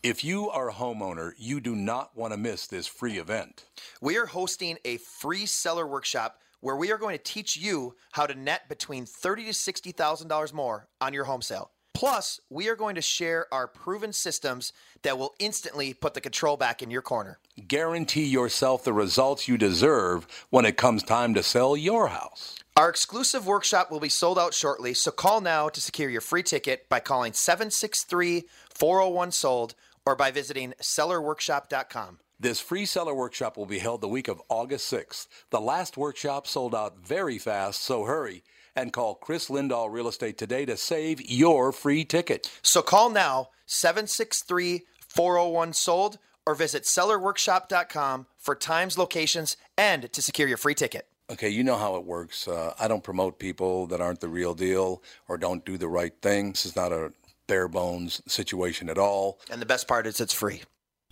If 0.03 0.25
you 0.25 0.51
are 0.51 0.69
a 0.71 0.73
homeowner, 0.73 1.33
you 1.39 1.61
do 1.61 1.77
not 1.77 2.17
want 2.17 2.33
to 2.33 2.37
miss 2.37 2.67
this 2.67 2.87
free 2.87 3.19
event. 3.19 3.65
We 4.01 4.17
are 4.19 4.27
hosting 4.27 4.79
a 4.85 4.97
free 4.97 5.47
seller 5.47 5.87
workshop 5.87 6.39
where 6.61 6.77
we 6.77 6.91
are 6.91 6.99
going 6.99 7.17
to 7.17 7.23
teach 7.23 7.57
you 7.57 7.95
how 8.13 8.27
to 8.27 8.35
net 8.35 8.69
between 8.69 9.07
thirty 9.07 9.45
to 9.45 9.53
sixty 9.55 9.93
thousand 9.93 10.29
dollars 10.29 10.53
more 10.53 10.89
on 11.01 11.13
your 11.13 11.25
home 11.25 11.43
sale. 11.43 11.71
Plus, 11.95 12.41
we 12.49 12.69
are 12.69 12.77
going 12.77 12.95
to 12.95 13.03
share 13.03 13.47
our 13.53 13.69
proven 13.69 14.13
systems 14.13 14.73
that 15.03 15.19
will 15.19 15.35
instantly 15.39 15.93
put 15.95 16.15
the 16.15 16.21
control 16.21 16.57
back 16.57 16.83
in 16.83 16.91
your 16.91 17.03
corner. 17.03 17.39
Guarantee 17.69 18.25
yourself 18.25 18.83
the 18.83 18.93
results 18.93 19.47
you 19.47 19.59
deserve 19.59 20.27
when 20.51 20.65
it 20.65 20.77
comes 20.77 21.03
time 21.03 21.35
to 21.35 21.43
sell 21.43 21.77
your 21.77 22.09
house. 22.09 22.57
Our 22.77 22.89
exclusive 22.89 23.47
workshop 23.47 23.91
will 23.91 24.01
be 24.01 24.09
sold 24.09 24.39
out 24.39 24.55
shortly, 24.55 24.95
so 24.95 25.11
call 25.11 25.41
now 25.41 25.69
to 25.69 25.81
secure 25.81 26.09
your 26.09 26.23
free 26.23 26.43
ticket 26.43 26.89
by 26.89 27.01
calling 27.01 27.35
763 27.35 28.45
401 28.71 29.33
sold 29.33 29.75
or 30.07 30.17
by 30.17 30.31
visiting 30.31 30.73
sellerworkshop.com. 30.81 32.19
This 32.41 32.61
free 32.61 32.87
seller 32.87 33.15
workshop 33.15 33.57
will 33.57 33.67
be 33.67 33.79
held 33.79 34.01
the 34.01 34.09
week 34.09 34.27
of 34.27 34.43
August 34.49 34.93
6th. 34.93 35.29
The 35.51 35.61
last 35.61 35.97
workshop 35.97 36.47
sold 36.47 36.75
out 36.75 36.99
very 36.99 37.39
fast, 37.39 37.83
so 37.83 38.05
hurry 38.05 38.43
and 38.75 38.93
call 38.93 39.15
Chris 39.15 39.49
Lindahl 39.49 39.91
Real 39.91 40.09
Estate 40.09 40.39
today 40.39 40.65
to 40.67 40.77
save 40.77 41.21
your 41.21 41.73
free 41.73 42.05
ticket. 42.05 42.51
So 42.63 42.83
call 42.83 43.11
now 43.11 43.51
763 43.67 44.83
401 45.09 45.73
sold 45.73 46.19
or 46.47 46.55
visit 46.55 46.85
sellerworkshop.com 46.85 48.27
for 48.39 48.55
times, 48.55 48.99
locations, 48.99 49.57
and 49.77 50.13
to 50.13 50.23
secure 50.23 50.49
your 50.49 50.57
free 50.57 50.75
ticket. 50.75 51.07
Okay, 51.31 51.49
you 51.49 51.63
know 51.65 51.77
how 51.77 51.97
it 51.97 52.05
works. 52.05 52.49
Uh, 52.49 52.75
I 52.79 52.89
don't 52.89 53.05
promote 53.05 53.39
people 53.39 53.87
that 53.87 54.01
aren't 54.01 54.21
the 54.21 54.29
real 54.29 54.55
deal 54.55 55.03
or 55.29 55.39
don't 55.39 55.65
do 55.65 55.79
the 55.79 55.89
right 55.89 56.13
thing. 56.21 56.51
This 56.51 56.67
is 56.67 56.77
not 56.77 56.93
a 56.93 57.13
bare 57.47 57.69
bones 57.69 58.23
situation 58.27 58.89
at 58.91 58.99
all. 58.99 59.39
And 59.51 59.61
the 59.61 59.67
best 59.67 59.89
part 59.89 60.07
is 60.07 60.21
it's 60.21 60.35
free. 60.35 60.63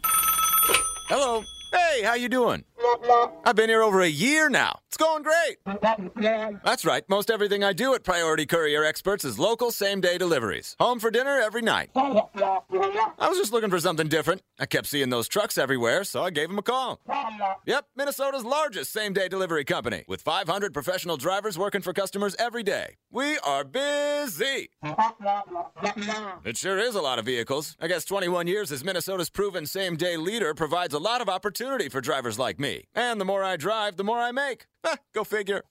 Hello. 0.05 1.45
Hey, 1.73 2.03
how 2.03 2.15
you 2.15 2.29
doing? 2.29 2.65
I've 3.45 3.57
been 3.57 3.69
here 3.69 3.83
over 3.83 4.01
a 4.01 4.09
year 4.09 4.49
now. 4.49 4.81
It's 4.89 4.97
going 4.97 5.23
great. 5.23 5.59
That's 6.65 6.85
right. 6.85 7.09
Most 7.09 7.31
everything 7.31 7.63
I 7.63 7.73
do 7.73 7.95
at 7.95 8.03
Priority 8.03 8.47
Courier 8.47 8.85
Experts 8.85 9.25
is 9.25 9.39
local 9.39 9.71
same-day 9.71 10.19
deliveries. 10.19 10.77
Home 10.81 10.99
for 10.99 11.11
dinner 11.11 11.39
every 11.41 11.63
night. 11.63 11.91
I 11.95 13.29
was 13.29 13.39
just 13.39 13.53
looking 13.53 13.71
for 13.71 13.79
something 13.79 14.09
different. 14.09 14.43
I 14.59 14.67
kept 14.67 14.87
seeing 14.89 15.11
those 15.11 15.29
trucks 15.29 15.59
everywhere, 15.59 16.05
so 16.05 16.23
I 16.25 16.31
gave 16.31 16.49
them 16.49 16.59
a 16.59 16.63
call. 16.63 17.01
Yep, 17.67 17.87
Minnesota's 17.97 18.45
largest 18.45 18.93
same-day 18.93 19.29
delivery 19.29 19.65
company 19.65 20.05
with 20.09 20.23
500 20.23 20.75
professional 20.75 21.17
drivers 21.17 21.57
working 21.57 21.83
for 21.83 21.93
customers 21.93 22.35
every 22.39 22.63
day. 22.63 22.97
We 23.13 23.39
are 23.39 23.65
busy. 23.65 24.71
It 26.45 26.57
sure 26.57 26.79
is 26.79 26.95
a 26.95 27.01
lot 27.01 27.19
of 27.19 27.27
vehicles. 27.27 27.77
I 27.81 27.87
guess 27.87 28.05
21 28.05 28.47
years 28.49 28.73
as 28.73 28.85
Minnesota's 28.85 29.31
proven 29.31 29.67
same 29.67 29.97
day 29.97 30.17
leader 30.17 30.53
provides 30.55 30.95
a 30.95 30.99
lot 30.99 31.21
of 31.21 31.29
opportunity 31.29 31.89
for 31.89 32.01
drivers 32.01 32.39
like 32.39 32.59
me. 32.59 32.80
And 32.95 33.21
the 33.21 33.25
more 33.25 33.43
I 33.45 33.57
drive, 33.57 33.97
the 33.97 34.05
more 34.05 34.19
I 34.19 34.33
make. 34.33 34.67
Eh, 34.85 34.97
go 35.15 35.25
figure. 35.25 35.63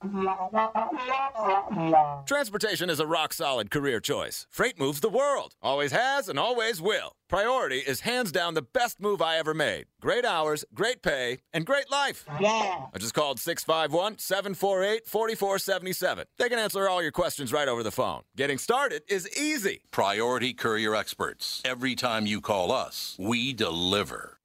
Transportation 2.26 2.88
is 2.88 3.00
a 3.00 3.06
rock 3.06 3.32
solid 3.32 3.70
career 3.70 3.98
choice. 4.00 4.46
Freight 4.50 4.78
moves 4.78 5.00
the 5.00 5.08
world, 5.08 5.54
always 5.60 5.90
has 5.92 6.28
and 6.28 6.38
always 6.38 6.80
will. 6.80 7.12
Priority 7.28 7.78
is 7.78 8.00
hands 8.00 8.30
down 8.32 8.54
the 8.54 8.62
best 8.62 9.00
move 9.00 9.20
I 9.20 9.36
ever 9.36 9.54
made. 9.54 9.86
Great 10.00 10.24
hours, 10.24 10.64
great 10.74 11.02
pay, 11.02 11.38
and 11.52 11.66
great 11.66 11.90
life. 11.90 12.24
I 12.28 12.98
just 12.98 13.14
called 13.14 13.40
651 13.40 14.18
748 14.18 15.06
4477. 15.06 16.24
They 16.38 16.48
can 16.48 16.58
answer 16.58 16.88
all 16.88 17.02
your 17.02 17.12
questions 17.12 17.52
right 17.52 17.68
over 17.68 17.82
the 17.82 17.90
phone. 17.90 18.22
Getting 18.36 18.58
started 18.58 19.02
is 19.08 19.28
easy. 19.36 19.82
Priority 19.90 20.54
Courier 20.54 20.94
Experts. 20.94 21.62
Every 21.64 21.94
time 21.94 22.26
you 22.26 22.40
call 22.40 22.70
us, 22.72 23.16
we 23.18 23.52
deliver. 23.52 24.38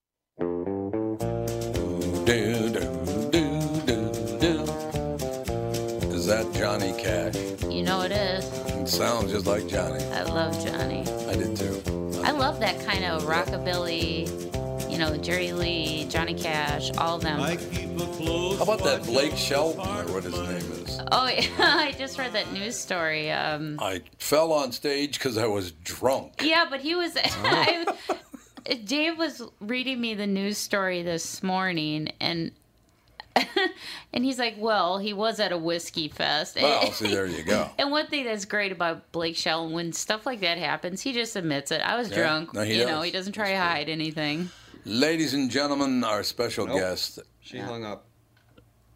Do, 2.25 2.69
do, 2.69 2.79
do, 3.29 3.61
do, 3.85 4.39
do. 4.39 4.63
Is 6.11 6.25
that 6.25 6.51
Johnny 6.55 6.91
Cash? 6.99 7.35
You 7.69 7.83
know 7.83 8.01
it 8.01 8.11
is. 8.11 8.45
It 8.71 8.87
sounds 8.87 9.31
just 9.31 9.45
like 9.45 9.67
Johnny. 9.67 10.03
I 10.05 10.23
love 10.23 10.53
Johnny. 10.65 11.01
I 11.29 11.35
did 11.35 11.55
too. 11.55 11.81
I 12.23 12.31
love 12.31 12.59
that 12.61 12.83
kind 12.83 13.05
of 13.05 13.23
rockabilly. 13.23 14.27
You 14.91 14.97
know, 14.97 15.15
Jerry 15.17 15.51
Lee, 15.51 16.05
Johnny 16.09 16.33
Cash, 16.33 16.89
all 16.97 17.17
of 17.17 17.21
them. 17.21 17.37
How 17.39 18.63
about 18.63 18.83
that 18.83 19.03
Blake 19.05 19.37
Shelton, 19.37 19.81
or 19.81 20.13
what 20.13 20.23
his 20.23 20.33
name 20.33 20.71
is? 20.83 20.99
Oh, 21.11 21.27
yeah, 21.27 21.47
I 21.59 21.91
just 21.97 22.17
read 22.17 22.33
that 22.33 22.51
news 22.51 22.75
story. 22.75 23.31
Um, 23.31 23.77
I 23.79 24.01
fell 24.17 24.51
on 24.51 24.71
stage 24.71 25.19
because 25.19 25.37
I 25.37 25.45
was 25.45 25.73
drunk. 25.73 26.41
yeah, 26.41 26.65
but 26.69 26.79
he 26.81 26.95
was. 26.95 27.15
I, 27.43 27.85
Dave 28.85 29.17
was 29.17 29.41
reading 29.59 30.01
me 30.01 30.13
the 30.15 30.27
news 30.27 30.57
story 30.57 31.03
this 31.03 31.43
morning, 31.43 32.11
and 32.19 32.51
and 34.13 34.23
he's 34.25 34.39
like, 34.39 34.55
"Well, 34.57 34.97
he 34.97 35.13
was 35.13 35.39
at 35.39 35.51
a 35.51 35.57
whiskey 35.57 36.07
fest." 36.07 36.57
Well, 36.61 36.91
see, 36.91 37.07
there 37.13 37.25
you 37.27 37.43
go. 37.43 37.69
And 37.77 37.91
one 37.91 38.07
thing 38.07 38.23
that's 38.25 38.45
great 38.45 38.71
about 38.71 39.11
Blake 39.11 39.35
Shelton, 39.35 39.73
when 39.73 39.93
stuff 39.93 40.25
like 40.25 40.39
that 40.41 40.57
happens, 40.57 41.01
he 41.01 41.13
just 41.13 41.35
admits 41.35 41.71
it. 41.71 41.81
I 41.81 41.97
was 41.97 42.09
Yeah. 42.09 42.15
drunk. 42.17 42.53
No, 42.53 42.61
he 42.61 42.73
you 42.73 42.79
does. 42.83 42.89
know, 42.89 43.01
he 43.01 43.11
doesn't 43.11 43.33
try 43.33 43.51
to 43.51 43.57
hide 43.57 43.89
anything. 43.89 44.49
Ladies 44.85 45.33
and 45.33 45.49
gentlemen, 45.51 46.03
our 46.03 46.23
special 46.23 46.65
Nope. 46.67 46.79
guest. 46.79 47.19
She 47.41 47.57
hung 47.59 47.83
up. 47.83 48.05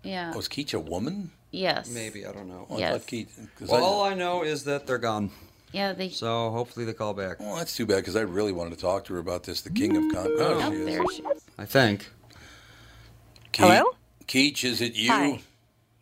Yeah. 0.04 0.32
Oh, 0.34 0.38
was 0.38 0.48
Keach 0.48 0.74
a 0.74 0.80
woman? 0.80 1.32
Yes. 1.52 1.90
Maybe, 1.90 2.26
I 2.26 2.32
don't 2.32 2.48
know. 2.48 2.68
Oh, 2.70 2.76
I 2.76 2.80
Yes. 2.80 2.92
thought 2.94 3.08
Keach. 3.08 3.28
'cause 3.58 3.70
Well, 3.70 3.84
I- 3.84 3.88
all 3.88 4.04
I 4.04 4.14
know 4.14 4.44
is 4.44 4.64
that 4.66 4.88
they're 4.88 4.98
gone. 5.00 5.32
Yeah. 5.72 5.94
They. 5.94 6.10
So 6.10 6.50
hopefully 6.52 6.86
they 6.86 6.94
call 6.94 7.14
back. 7.14 7.40
well, 7.40 7.56
that's 7.56 7.76
too 7.76 7.86
bad 7.86 7.98
because 7.98 8.16
I 8.16 8.22
really 8.22 8.52
wanted 8.52 8.72
to 8.76 8.82
talk 8.82 9.06
to 9.06 9.14
her 9.14 9.20
about 9.20 9.44
this. 9.44 9.62
The 9.62 9.70
king 9.70 9.96
of 9.98 10.14
con. 10.14 10.28
Oh, 10.38 10.60
Oh, 10.64 10.72
she 10.72 10.76
is. 10.78 10.86
there 10.86 11.04
she 11.16 11.24
is. 11.24 11.44
I 11.58 11.66
think. 11.66 12.10
Keach, 13.54 13.68
Hello? 13.68 13.84
Keach, 14.28 14.64
is 14.64 14.82
it 14.82 14.96
you? 14.96 15.10
Hi. 15.12 15.42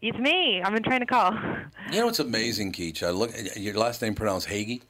It's 0.01 0.18
me. 0.18 0.61
I've 0.61 0.74
been 0.74 0.84
trying 0.84 0.99
to 0.99 1.05
call. 1.05 1.34
You 1.91 1.99
know 1.99 2.05
what's 2.05 2.20
amazing, 2.20 2.72
Keach? 2.74 3.01
I 3.05 3.09
look. 3.09 3.32
Your 3.55 3.74
last 3.76 4.01
name 4.01 4.15
pronounced 4.15 4.47
Hagey. 4.47 4.82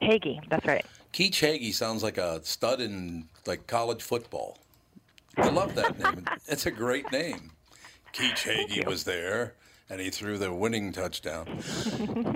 Hagey, 0.00 0.40
that's 0.48 0.64
right. 0.66 0.84
Keach 1.12 1.40
Hagey 1.40 1.72
sounds 1.74 2.02
like 2.02 2.16
a 2.16 2.40
stud 2.44 2.80
in 2.80 3.28
like 3.46 3.66
college 3.66 4.02
football. 4.02 4.58
I 5.36 5.48
love 5.48 5.74
that 5.74 5.98
name. 5.98 6.24
It's 6.48 6.66
a 6.66 6.70
great 6.70 7.10
name. 7.12 7.50
Keach 8.14 8.44
Hagey 8.48 8.86
was 8.86 9.04
there, 9.04 9.54
and 9.90 10.00
he 10.00 10.08
threw 10.10 10.38
the 10.38 10.52
winning 10.52 10.92
touchdown. 10.92 11.46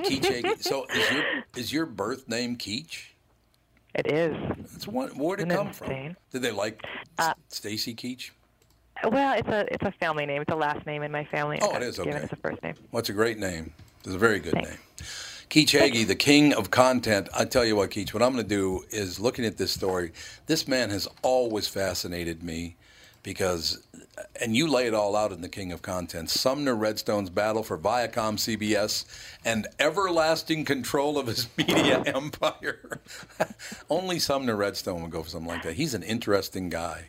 Keach 0.02 0.60
So 0.62 0.86
is 0.94 1.10
your 1.10 1.24
is 1.56 1.72
your 1.72 1.86
birth 1.86 2.28
name 2.28 2.56
Keach? 2.56 3.04
It 3.94 4.08
is. 4.08 4.36
It's 4.74 4.88
one. 4.88 5.10
Where'd 5.10 5.40
it 5.40 5.48
Isn't 5.48 5.56
come 5.56 5.72
from? 5.72 6.16
Did 6.32 6.42
they 6.42 6.50
like 6.50 6.82
Uh, 7.18 7.32
Stacy 7.48 7.94
Keach? 7.94 8.30
Well, 9.08 9.38
it's 9.38 9.48
a 9.48 9.72
it's 9.72 9.84
a 9.84 9.92
family 9.92 10.26
name. 10.26 10.42
It's 10.42 10.52
a 10.52 10.56
last 10.56 10.84
name 10.84 11.02
in 11.02 11.12
my 11.12 11.24
family. 11.24 11.58
Oh, 11.62 11.74
it 11.76 11.82
is, 11.82 11.98
okay. 11.98 12.10
as 12.10 12.32
a 12.32 12.36
first 12.36 12.62
name. 12.62 12.74
What's 12.90 13.08
a 13.08 13.12
great 13.12 13.38
name? 13.38 13.72
It's 14.04 14.14
a 14.14 14.18
very 14.18 14.40
good 14.40 14.52
Thanks. 14.52 14.70
name. 14.70 14.78
Keach 15.50 15.78
Hagey, 15.78 16.06
the 16.06 16.14
king 16.16 16.52
of 16.54 16.70
content. 16.70 17.28
I 17.34 17.44
tell 17.44 17.64
you 17.64 17.76
what, 17.76 17.90
Keach, 17.90 18.12
what 18.12 18.22
I'm 18.22 18.32
going 18.32 18.42
to 18.42 18.48
do 18.48 18.84
is 18.90 19.20
looking 19.20 19.44
at 19.44 19.56
this 19.56 19.70
story. 19.72 20.12
This 20.46 20.66
man 20.66 20.90
has 20.90 21.06
always 21.22 21.68
fascinated 21.68 22.42
me 22.42 22.76
because, 23.24 23.82
and 24.40 24.54
you 24.54 24.68
lay 24.68 24.86
it 24.86 24.94
all 24.94 25.16
out 25.16 25.32
in 25.32 25.40
the 25.40 25.48
king 25.48 25.72
of 25.72 25.82
content. 25.82 26.30
Sumner 26.30 26.76
Redstone's 26.76 27.30
battle 27.30 27.64
for 27.64 27.76
Viacom 27.76 28.36
CBS 28.36 29.04
and 29.44 29.66
everlasting 29.80 30.64
control 30.64 31.18
of 31.18 31.26
his 31.26 31.48
media 31.58 32.00
empire. 32.06 33.00
Only 33.90 34.20
Sumner 34.20 34.54
Redstone 34.54 35.02
would 35.02 35.10
go 35.10 35.24
for 35.24 35.30
something 35.30 35.48
like 35.48 35.64
that. 35.64 35.74
He's 35.74 35.94
an 35.94 36.04
interesting 36.04 36.68
guy. 36.68 37.06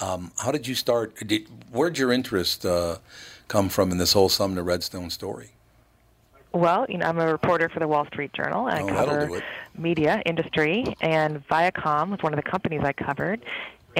Um, 0.00 0.32
how 0.38 0.50
did 0.52 0.66
you 0.66 0.74
start? 0.74 1.14
Did, 1.26 1.46
where'd 1.70 1.96
your 1.96 2.12
interest 2.12 2.66
uh, 2.66 2.98
come 3.48 3.68
from 3.68 3.90
in 3.90 3.98
this 3.98 4.12
whole 4.12 4.28
Sumner 4.28 4.62
Redstone 4.62 5.10
story? 5.10 5.50
Well, 6.52 6.86
you 6.88 6.98
know, 6.98 7.06
I'm 7.06 7.18
a 7.18 7.30
reporter 7.30 7.68
for 7.68 7.78
the 7.78 7.86
Wall 7.86 8.06
Street 8.06 8.32
Journal. 8.32 8.66
and 8.66 8.90
Oh, 8.90 8.96
I 8.96 9.04
do 9.04 9.06
cover 9.28 9.42
media 9.78 10.20
industry, 10.26 10.96
and 11.00 11.46
Viacom 11.48 12.10
was 12.10 12.20
one 12.22 12.32
of 12.36 12.42
the 12.42 12.50
companies 12.50 12.80
I 12.82 12.92
covered. 12.92 13.40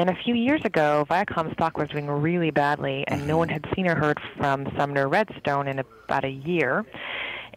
And 0.00 0.08
a 0.08 0.14
few 0.14 0.34
years 0.34 0.62
ago, 0.64 1.04
Viacom 1.10 1.52
stock 1.52 1.76
was 1.76 1.90
doing 1.90 2.06
really 2.06 2.50
badly, 2.50 3.04
and 3.06 3.26
no 3.26 3.36
one 3.36 3.48
mm-hmm. 3.48 3.62
had 3.64 3.74
seen 3.76 3.86
or 3.86 3.94
heard 3.94 4.18
from 4.38 4.66
Sumner 4.74 5.06
Redstone 5.06 5.68
in 5.68 5.78
about 5.78 6.24
a 6.24 6.30
year. 6.30 6.86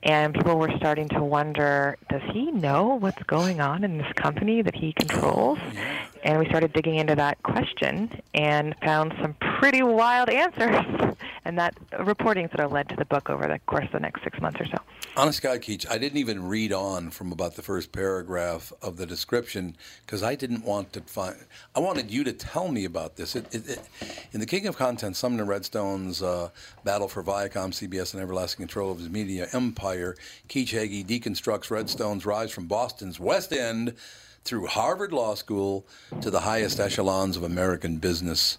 And 0.04 0.34
people 0.34 0.60
were 0.60 0.70
starting 0.76 1.08
to 1.10 1.24
wonder, 1.24 1.96
does 2.10 2.22
he 2.34 2.52
know 2.52 2.96
what's 2.96 3.24
going 3.24 3.62
on 3.62 3.86
in 3.86 3.98
this 3.98 4.12
company 4.16 4.62
that 4.62 4.76
he 4.76 4.92
controls? 4.92 5.58
Mm-hmm. 5.58 6.18
And 6.26 6.40
we 6.40 6.46
started 6.48 6.74
digging 6.74 6.96
into 6.96 7.16
that 7.16 7.42
question 7.44 8.12
and 8.34 8.76
found 8.84 9.14
some 9.22 9.36
pretty 9.60 9.82
wild 9.82 10.28
answers. 10.28 11.16
And 11.46 11.58
that 11.58 11.78
reporting 12.00 12.48
sort 12.48 12.62
of 12.62 12.72
led 12.72 12.88
to 12.90 12.96
the 12.96 13.06
book 13.06 13.30
over 13.30 13.48
the 13.48 13.60
course 13.60 13.86
of 13.86 13.92
the 13.92 14.00
next 14.00 14.24
six 14.24 14.40
months 14.40 14.62
or 14.62 14.66
so. 14.66 14.78
Honest 15.16 15.42
God, 15.42 15.60
Keach, 15.62 15.86
I 15.90 15.98
didn't 15.98 16.18
even 16.18 16.48
read 16.48 16.72
on 16.72 17.12
from 17.12 17.32
about 17.32 17.56
the 17.56 17.62
first 17.62 17.92
paragraph 17.92 18.72
of 18.82 18.98
the 18.98 19.06
description 19.06 19.76
because 20.06 20.24
I 20.24 20.36
didn't 20.36 20.64
want 20.64 20.94
to 20.94 21.02
find. 21.02 21.36
I 21.76 21.82
wanted 21.82 22.10
you 22.10 22.24
to 22.24 22.34
tell 22.34 22.70
me 22.70 22.86
about 22.86 23.18
this. 23.18 23.36
It, 23.36 23.54
it, 23.54 23.70
it, 23.70 24.28
in 24.32 24.40
the 24.40 24.46
King 24.46 24.68
of 24.68 24.78
Content, 24.78 25.16
Sumner 25.16 25.46
Redstone's 25.46 26.24
uh, 26.24 26.50
battle 26.84 27.08
for 27.08 27.22
Viacom, 27.22 27.72
CBS, 27.72 28.14
and 28.14 28.24
everlasting 28.24 28.66
control 28.66 28.92
of 28.92 29.00
his 29.00 29.10
media 29.10 29.48
empire, 29.54 30.16
Keach 30.50 30.70
Hagey 30.70 31.06
deconstructs 31.06 31.70
Redstone's 31.70 32.26
rise 32.26 32.52
from 32.52 32.68
Boston's 32.68 33.20
West 33.20 33.52
End 33.52 33.96
through 34.44 34.68
Harvard 34.68 35.14
Law 35.14 35.36
School 35.36 35.86
to 36.22 36.32
the 36.32 36.42
highest 36.42 36.80
echelons 36.80 37.38
of 37.38 37.44
American 37.44 37.98
business. 37.98 38.58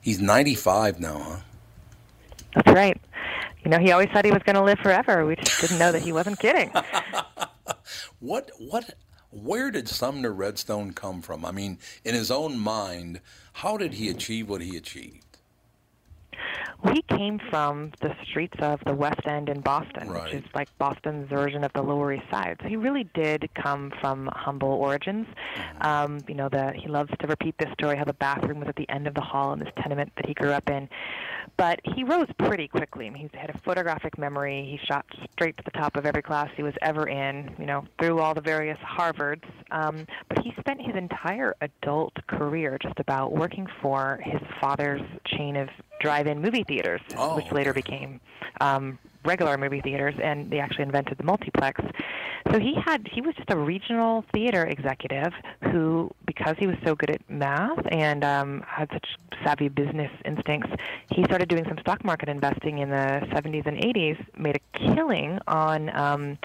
He's 0.00 0.20
95 0.20 1.00
now, 1.00 1.18
huh? 1.18 1.36
That's 2.54 2.72
right. 2.72 3.00
You 3.64 3.70
know, 3.70 3.78
he 3.78 3.92
always 3.92 4.08
thought 4.10 4.24
he 4.24 4.30
was 4.30 4.42
going 4.42 4.56
to 4.56 4.62
live 4.62 4.78
forever. 4.78 5.24
We 5.26 5.36
just 5.36 5.60
didn't 5.60 5.78
know 5.78 5.92
that 5.92 6.02
he 6.02 6.12
wasn't 6.12 6.38
kidding. 6.38 6.70
What 8.20 8.50
what 8.58 8.94
where 9.30 9.70
did 9.70 9.88
Sumner 9.88 10.32
Redstone 10.32 10.92
come 10.92 11.20
from? 11.20 11.44
I 11.44 11.50
mean, 11.50 11.78
in 12.04 12.14
his 12.14 12.30
own 12.30 12.58
mind, 12.58 13.20
how 13.54 13.76
did 13.76 13.94
he 13.94 14.08
achieve 14.08 14.48
what 14.48 14.60
he 14.62 14.76
achieved? 14.76 15.20
He 16.92 17.02
came 17.02 17.38
from 17.50 17.92
the 18.00 18.14
streets 18.24 18.56
of 18.60 18.80
the 18.84 18.92
West 18.92 19.26
End 19.26 19.48
in 19.48 19.60
Boston, 19.60 20.08
Right. 20.10 20.24
which 20.24 20.44
is 20.44 20.50
like 20.54 20.68
Boston's 20.78 21.28
version 21.28 21.64
of 21.64 21.72
the 21.72 21.82
Lower 21.82 22.12
East 22.12 22.28
Side. 22.30 22.58
So 22.62 22.68
he 22.68 22.76
really 22.76 23.04
did 23.14 23.48
come 23.54 23.90
from 24.00 24.28
humble 24.34 24.68
origins. 24.72 25.26
Um, 25.80 26.20
you 26.28 26.34
know, 26.34 26.48
the 26.50 26.72
he 26.76 26.88
loves 26.88 27.10
to 27.20 27.26
repeat 27.26 27.56
this 27.58 27.72
story 27.72 27.96
how 27.96 28.04
the 28.04 28.12
bathroom 28.14 28.60
was 28.60 28.68
at 28.68 28.76
the 28.76 28.88
end 28.90 29.06
of 29.06 29.14
the 29.14 29.22
hall 29.22 29.52
in 29.54 29.60
this 29.60 29.72
tenement 29.80 30.12
that 30.16 30.26
he 30.26 30.34
grew 30.34 30.50
up 30.52 30.68
in. 30.68 30.88
But 31.56 31.80
he 31.84 32.04
rose 32.04 32.26
pretty 32.38 32.68
quickly. 32.68 33.06
I 33.06 33.10
mean, 33.10 33.28
he 33.32 33.38
had 33.38 33.50
a 33.50 33.58
photographic 33.58 34.18
memory. 34.18 34.66
He 34.68 34.86
shot 34.86 35.04
straight 35.32 35.56
to 35.56 35.62
the 35.64 35.70
top 35.70 35.96
of 35.96 36.06
every 36.06 36.22
class 36.22 36.48
he 36.56 36.62
was 36.62 36.74
ever 36.82 37.08
in. 37.08 37.54
You 37.58 37.66
know, 37.66 37.86
through 38.00 38.18
all 38.20 38.34
the 38.34 38.40
various 38.40 38.78
Harvards. 38.78 39.44
Um, 39.70 40.06
but 40.28 40.38
he 40.42 40.52
spent 40.58 40.80
his 40.80 40.94
entire 40.96 41.54
adult 41.60 42.14
career 42.26 42.78
just 42.80 42.98
about 42.98 43.32
working 43.32 43.66
for 43.82 44.20
his 44.24 44.40
father's 44.60 45.02
chain 45.26 45.56
of 45.56 45.68
drive-in 46.00 46.40
movie 46.40 46.64
theaters, 46.64 47.00
Oh, 47.16 47.36
which 47.36 47.50
later 47.52 47.72
became 47.72 48.20
um, 48.60 48.98
regular 49.24 49.56
movie 49.56 49.80
theaters, 49.80 50.14
and 50.22 50.50
they 50.50 50.58
actually 50.58 50.84
invented 50.84 51.18
the 51.18 51.24
multiplex. 51.24 51.80
So 52.52 52.58
he 52.58 52.74
had 52.74 53.08
he 53.10 53.20
was 53.20 53.34
just 53.34 53.50
a 53.50 53.56
regional 53.56 54.24
theater 54.32 54.64
executive 54.64 55.32
who, 55.62 56.10
because 56.26 56.56
he 56.58 56.66
was 56.66 56.76
so 56.84 56.94
good 56.94 57.10
at 57.10 57.28
math 57.30 57.78
and 57.90 58.24
um, 58.24 58.62
had 58.66 58.90
such 58.92 59.06
savvy 59.42 59.68
business 59.68 60.10
instincts, 60.24 60.70
he 61.10 61.24
started 61.24 61.48
doing 61.48 61.64
some 61.64 61.78
stock 61.78 62.04
market 62.04 62.28
investing 62.28 62.78
in 62.78 62.90
the 62.90 63.26
70s 63.30 63.66
and 63.66 63.78
80s. 63.78 64.24
Made 64.38 64.56
a 64.56 64.78
killing 64.78 65.38
on. 65.46 65.94
Um, 65.96 66.38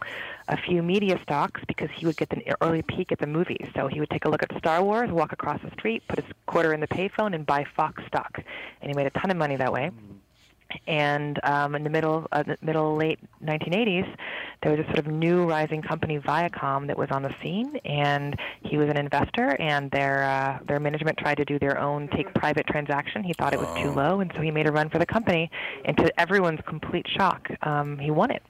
a 0.50 0.58
few 0.58 0.82
media 0.82 1.20
stocks 1.24 1.62
because 1.68 1.90
he 1.96 2.06
would 2.06 2.18
get 2.18 2.32
an 2.34 2.42
early 2.62 2.82
peek 2.82 3.12
at 3.12 3.20
the 3.20 3.28
movies. 3.28 3.68
So 3.76 3.88
he 3.88 4.00
would 4.00 4.10
take 4.10 4.26
a 4.26 4.30
look 4.30 4.44
at 4.44 4.52
Star 4.58 4.84
Wars, 4.84 5.12
walk 5.12 5.32
across 5.32 5.62
the 5.62 5.72
street, 5.72 6.04
put 6.08 6.24
his 6.24 6.34
quarter 6.48 6.74
in 6.74 6.80
the 6.80 6.88
payphone, 6.88 7.36
and 7.36 7.46
buy 7.46 7.66
Fox 7.76 8.04
stock. 8.08 8.40
And 8.82 8.90
he 8.90 8.94
made 8.94 9.06
a 9.06 9.12
ton 9.12 9.32
of 9.32 9.38
money 9.38 9.56
that 9.56 9.72
way. 9.72 9.92
And 10.88 11.40
um, 11.44 11.76
in 11.76 11.84
the 11.84 11.90
middle, 11.90 12.28
uh, 12.32 12.44
the 12.44 12.58
middle 12.62 12.96
late 12.96 13.20
1980s, 13.44 14.16
there 14.62 14.76
was 14.76 14.82
a 14.82 14.86
sort 14.86 15.00
of 15.00 15.08
new 15.08 15.46
rising 15.46 15.82
company, 15.82 16.20
Viacom, 16.20 16.88
that 16.88 16.98
was 16.98 17.10
on 17.12 17.24
the 17.24 17.34
scene, 17.42 17.78
and 17.86 18.38
he 18.62 18.78
was 18.78 18.90
an 18.90 18.98
investor. 18.98 19.56
And 19.60 19.90
their 19.92 20.24
uh, 20.24 20.60
their 20.68 20.80
management 20.80 21.18
tried 21.18 21.38
to 21.38 21.46
do 21.46 21.60
their 21.60 21.80
own 21.80 22.08
take 22.10 22.34
private 22.34 22.68
transaction. 22.68 23.24
He 23.24 23.34
thought 23.34 23.54
it 23.54 23.60
was 23.60 23.82
too 23.82 23.92
low, 23.92 24.20
and 24.20 24.32
so 24.36 24.42
he 24.42 24.52
made 24.52 24.68
a 24.68 24.72
run 24.72 24.90
for 24.90 25.00
the 25.00 25.06
company. 25.06 25.50
And 25.86 25.96
to 25.98 26.20
everyone's 26.20 26.62
complete 26.66 27.08
shock, 27.08 27.50
um, 27.64 27.98
he 27.98 28.12
won 28.12 28.32
it, 28.32 28.44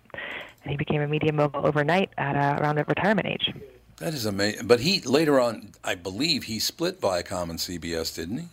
and 0.64 0.72
he 0.72 0.78
became 0.78 1.02
a 1.02 1.08
media 1.08 1.32
mogul 1.32 1.66
overnight 1.66 2.10
at 2.18 2.36
uh, 2.36 2.62
around 2.62 2.78
retirement 2.88 3.28
age. 3.28 3.54
That 3.98 4.14
is 4.14 4.26
amazing. 4.26 4.66
But 4.66 4.80
he 4.80 5.02
later 5.02 5.40
on, 5.40 5.74
I 5.84 5.96
believe, 5.96 6.44
he 6.44 6.60
split 6.60 7.02
Viacom 7.02 7.50
and 7.50 7.60
CBS, 7.60 8.16
didn't 8.16 8.38
he? 8.38 8.46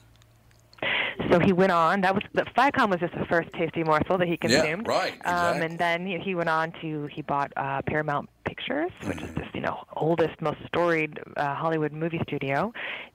So 1.30 1.38
he 1.40 1.52
went 1.52 1.72
on. 1.72 2.00
That 2.02 2.14
was 2.14 2.22
the 2.34 2.44
Viacom 2.56 2.90
was 2.90 3.00
just 3.00 3.14
the 3.14 3.24
first 3.26 3.48
tasty 3.54 3.82
morsel 3.82 4.18
that 4.18 4.28
he 4.28 4.36
consumed. 4.36 4.86
Yeah, 4.86 4.92
right, 4.92 5.14
Um, 5.24 5.60
exactly. 5.60 5.66
and 5.66 5.78
then 5.78 6.06
he, 6.06 6.18
he 6.18 6.34
went 6.34 6.48
on 6.48 6.72
to 6.82 7.08
he 7.12 7.22
bought 7.22 7.52
uh, 7.56 7.82
Paramount 7.86 8.28
Pictures, 8.46 8.90
which 9.02 9.18
Mm-hmm. 9.18 9.24
is 9.24 9.30
this 9.36 9.46
you 9.54 9.60
know 9.60 9.76
oldest, 9.96 10.40
most 10.40 10.58
storied 10.66 11.18
uh, 11.36 11.54
Hollywood 11.54 11.92
movie 11.92 12.20
studio. 12.28 12.72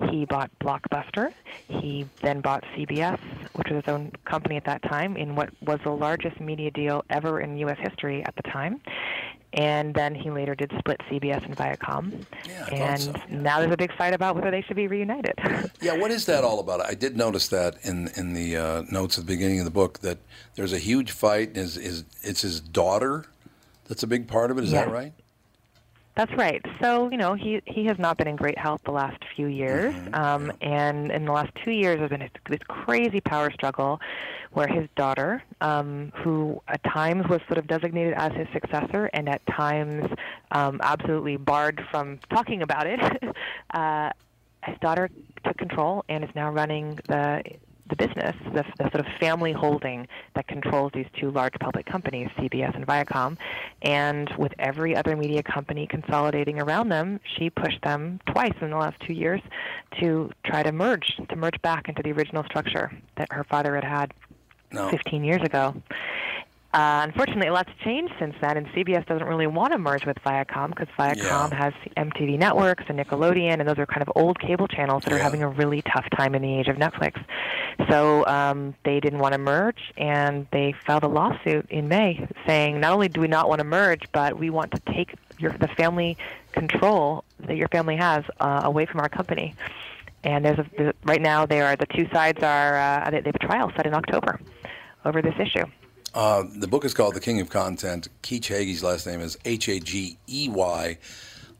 He 0.09 0.25
bought 0.25 0.51
Blockbuster. 0.63 1.29
He 1.67 2.05
then 2.21 2.41
bought 2.41 2.63
CBS, 2.75 3.17
which 3.53 3.67
was 3.71 3.83
his 3.85 3.93
own 3.93 4.11
company 4.29 4.57
at 4.57 4.65
that 4.65 4.81
time, 4.83 5.15
in 5.15 5.35
what 5.35 5.49
was 5.61 5.79
the 5.83 5.91
largest 5.91 6.39
media 6.41 6.69
deal 6.71 7.03
ever 7.09 7.39
in 7.41 7.57
U.S. 7.59 7.77
history 7.81 8.23
at 8.25 8.35
the 8.35 8.43
time. 8.51 8.81
And 9.53 9.93
then 9.93 10.15
he 10.15 10.31
later 10.31 10.55
did 10.55 10.71
split 10.79 11.01
CBS 11.09 11.45
and 11.45 11.57
Viacom. 11.57 12.25
Yeah, 12.47 12.67
and 12.71 13.01
so. 13.01 13.15
now 13.29 13.59
there's 13.59 13.73
a 13.73 13.77
big 13.77 13.93
fight 13.97 14.13
about 14.13 14.35
whether 14.35 14.49
they 14.49 14.61
should 14.61 14.77
be 14.77 14.87
reunited. 14.87 15.37
Yeah, 15.81 15.97
what 15.97 16.11
is 16.11 16.25
that 16.27 16.43
all 16.43 16.59
about? 16.59 16.79
I 16.81 16.93
did 16.93 17.17
notice 17.17 17.47
that 17.47 17.75
in 17.83 18.09
in 18.15 18.33
the 18.33 18.55
uh, 18.55 18.83
notes 18.91 19.17
at 19.17 19.25
the 19.25 19.33
beginning 19.33 19.59
of 19.59 19.65
the 19.65 19.71
book 19.71 19.99
that 19.99 20.19
there's 20.55 20.73
a 20.73 20.77
huge 20.77 21.11
fight. 21.11 21.57
Is 21.57 21.75
is 21.75 22.03
it's 22.21 22.41
his 22.41 22.59
daughter 22.61 23.25
that's 23.87 24.03
a 24.03 24.07
big 24.07 24.27
part 24.27 24.51
of 24.51 24.57
it? 24.59 24.63
Is 24.63 24.71
that 24.71 24.91
right? 24.91 25.13
That's 26.21 26.37
right. 26.37 26.63
So 26.79 27.09
you 27.09 27.17
know 27.17 27.33
he 27.33 27.63
he 27.65 27.85
has 27.85 27.97
not 27.97 28.15
been 28.15 28.27
in 28.27 28.35
great 28.35 28.55
health 28.55 28.81
the 28.85 28.91
last 28.91 29.17
few 29.35 29.47
years, 29.47 29.95
um, 30.13 30.51
and 30.61 31.11
in 31.11 31.25
the 31.25 31.31
last 31.31 31.49
two 31.65 31.71
years 31.71 31.97
there's 31.97 32.11
been 32.11 32.19
this- 32.19 32.29
this 32.47 32.59
crazy 32.67 33.21
power 33.21 33.49
struggle, 33.49 33.99
where 34.51 34.67
his 34.67 34.87
daughter, 34.95 35.41
um, 35.61 36.11
who 36.17 36.61
at 36.67 36.83
times 36.83 37.27
was 37.27 37.41
sort 37.47 37.57
of 37.57 37.65
designated 37.65 38.13
as 38.13 38.33
his 38.33 38.47
successor, 38.53 39.09
and 39.13 39.27
at 39.27 39.43
times 39.47 40.05
um, 40.51 40.79
absolutely 40.83 41.37
barred 41.37 41.83
from 41.89 42.19
talking 42.29 42.61
about 42.61 42.85
it, 42.85 42.99
uh, 43.73 44.11
his 44.63 44.77
daughter 44.77 45.09
took 45.43 45.57
control 45.57 46.05
and 46.07 46.23
is 46.23 46.29
now 46.35 46.51
running 46.51 46.99
the 47.07 47.41
the 47.91 47.95
business, 47.95 48.35
the, 48.53 48.65
the 48.79 48.89
sort 48.89 48.95
of 48.95 49.05
family 49.19 49.51
holding 49.51 50.07
that 50.35 50.47
controls 50.47 50.91
these 50.95 51.05
two 51.19 51.29
large 51.29 51.53
public 51.59 51.85
companies, 51.85 52.29
CBS 52.37 52.75
and 52.75 52.87
Viacom. 52.87 53.37
And 53.83 54.31
with 54.37 54.53
every 54.57 54.95
other 54.95 55.15
media 55.15 55.43
company 55.43 55.85
consolidating 55.85 56.59
around 56.59 56.89
them, 56.89 57.19
she 57.37 57.49
pushed 57.51 57.81
them 57.83 58.19
twice 58.25 58.55
in 58.61 58.71
the 58.71 58.77
last 58.77 58.99
two 59.01 59.13
years 59.13 59.41
to 59.99 60.31
try 60.43 60.63
to 60.63 60.71
merge, 60.71 61.19
to 61.29 61.35
merge 61.35 61.61
back 61.61 61.87
into 61.87 62.01
the 62.01 62.11
original 62.11 62.43
structure 62.45 62.91
that 63.17 63.27
her 63.31 63.43
father 63.43 63.75
had 63.75 63.83
had 63.83 64.13
No. 64.71 64.89
15 64.89 65.23
years 65.23 65.41
ago. 65.43 65.75
Uh, 66.73 67.01
unfortunately, 67.03 67.47
a 67.47 67.53
lot's 67.53 67.69
changed 67.83 68.13
since 68.17 68.33
then, 68.41 68.55
and 68.55 68.65
CBS 68.67 69.05
doesn't 69.05 69.27
really 69.27 69.45
want 69.47 69.73
to 69.73 69.77
merge 69.77 70.05
with 70.05 70.17
Viacom 70.25 70.69
because 70.69 70.87
Viacom 70.97 71.51
Yeah. 71.51 71.55
has 71.63 71.73
MTV 71.97 72.39
Networks 72.39 72.85
and 72.87 72.97
Nickelodeon, 72.97 73.59
and 73.59 73.67
those 73.67 73.77
are 73.77 73.85
kind 73.85 74.01
of 74.01 74.09
old 74.15 74.39
cable 74.39 74.69
channels 74.69 75.03
that 75.03 75.11
are 75.11 75.19
having 75.19 75.43
a 75.43 75.49
really 75.49 75.81
tough 75.81 76.05
time 76.17 76.33
in 76.33 76.41
the 76.41 76.57
age 76.57 76.69
of 76.69 76.77
Netflix. 76.77 77.21
So 77.89 78.25
um, 78.25 78.73
they 78.85 79.01
didn't 79.01 79.19
want 79.19 79.33
to 79.33 79.37
merge, 79.37 79.91
and 79.97 80.47
they 80.53 80.73
filed 80.87 81.03
a 81.03 81.09
lawsuit 81.09 81.69
in 81.69 81.89
May 81.89 82.25
saying 82.47 82.79
not 82.79 82.93
only 82.93 83.09
do 83.09 83.19
we 83.19 83.27
not 83.27 83.49
want 83.49 83.59
to 83.59 83.65
merge, 83.65 84.03
but 84.13 84.39
we 84.39 84.49
want 84.49 84.71
to 84.71 84.79
take 84.93 85.13
your, 85.39 85.51
the 85.51 85.67
family 85.67 86.15
control 86.53 87.25
that 87.47 87.57
your 87.57 87.67
family 87.67 87.97
has 87.97 88.23
uh, 88.39 88.61
away 88.63 88.85
from 88.85 89.01
our 89.01 89.09
company. 89.09 89.55
And 90.23 90.45
there's 90.45 90.59
a, 90.59 90.65
the- 90.77 90.95
right 91.03 91.21
now, 91.21 91.45
they 91.45 91.59
are 91.59 91.75
the 91.75 91.87
two 91.87 92.07
sides 92.13 92.41
are 92.43 92.77
uh, 92.77 93.09
they, 93.09 93.19
they 93.19 93.27
have 93.29 93.35
a 93.35 93.39
trial 93.39 93.73
set 93.75 93.85
in 93.87 93.93
October 93.93 94.39
over 95.03 95.21
this 95.21 95.35
issue. 95.37 95.65
Uh, 96.13 96.43
the 96.57 96.67
book 96.67 96.83
is 96.83 96.93
called 96.93 97.15
The 97.15 97.21
King 97.21 97.39
of 97.39 97.49
Content. 97.49 98.09
Keach 98.21 98.47
Hagey's 98.47 98.83
last 98.83 99.07
name 99.07 99.21
is 99.21 99.37
H 99.45 99.69
A 99.69 99.79
G 99.79 100.17
E 100.27 100.49
Y. 100.49 100.97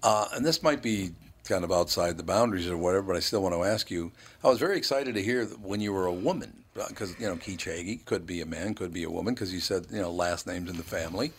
Uh, 0.04 0.26
and 0.34 0.46
this 0.46 0.62
might 0.62 0.82
be 0.82 1.12
kind 1.46 1.64
of 1.64 1.72
outside 1.72 2.18
the 2.18 2.24
boundaries 2.24 2.70
or 2.70 2.76
whatever, 2.76 3.08
but 3.08 3.16
I 3.16 3.22
still 3.22 3.42
want 3.42 3.56
to 3.56 3.64
ask 3.64 3.90
you. 3.90 4.12
I 4.44 4.50
was 4.50 4.60
very 4.60 4.78
excited 4.78 5.16
to 5.16 5.24
hear 5.24 5.46
when 5.46 5.80
you 5.80 5.94
were 5.94 6.06
a 6.06 6.14
woman, 6.14 6.64
because, 6.90 7.18
you 7.20 7.28
know, 7.28 7.36
Keach 7.36 7.66
Hagey 7.66 8.04
could 8.06 8.26
be 8.26 8.42
a 8.42 8.46
man, 8.46 8.74
could 8.74 8.92
be 8.92 9.04
a 9.04 9.10
woman, 9.10 9.34
because 9.34 9.54
you 9.54 9.62
said, 9.62 9.88
you 9.90 10.02
know, 10.02 10.12
last 10.12 10.48
names 10.48 10.70
in 10.70 10.78
the 10.78 10.84
family. 10.84 11.32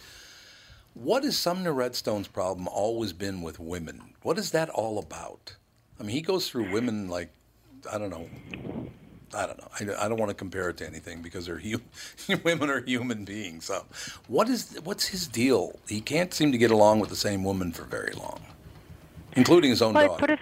What 0.94 1.24
has 1.24 1.36
Sumner 1.36 1.72
Redstone's 1.72 2.28
problem 2.28 2.66
always 2.68 3.12
been 3.12 3.42
with 3.42 3.58
women? 3.58 4.14
What 4.22 4.38
is 4.38 4.50
that 4.52 4.70
all 4.70 4.98
about? 4.98 5.56
I 6.00 6.02
mean, 6.02 6.16
he 6.16 6.22
goes 6.22 6.48
through 6.48 6.72
women 6.72 7.08
like, 7.08 7.30
I 7.90 7.98
don't 7.98 8.10
know. 8.10 8.28
I 9.34 9.46
don't 9.46 9.58
know. 9.58 9.94
I, 9.96 10.04
I 10.04 10.08
don't 10.08 10.18
want 10.18 10.30
to 10.30 10.34
compare 10.34 10.68
it 10.70 10.76
to 10.78 10.86
anything 10.86 11.22
because 11.22 11.46
they're 11.46 11.60
hum- 11.60 12.40
women 12.44 12.70
are 12.70 12.80
human 12.82 13.24
beings. 13.24 13.66
So, 13.66 13.84
what 14.28 14.48
is 14.48 14.78
what's 14.84 15.06
his 15.08 15.26
deal? 15.26 15.78
He 15.88 16.00
can't 16.00 16.32
seem 16.34 16.52
to 16.52 16.58
get 16.58 16.70
along 16.70 17.00
with 17.00 17.10
the 17.10 17.16
same 17.16 17.44
woman 17.44 17.72
for 17.72 17.84
very 17.84 18.12
long, 18.12 18.40
including 19.32 19.70
his 19.70 19.82
own 19.82 19.94
Well, 19.94 20.08
daughter. 20.08 20.38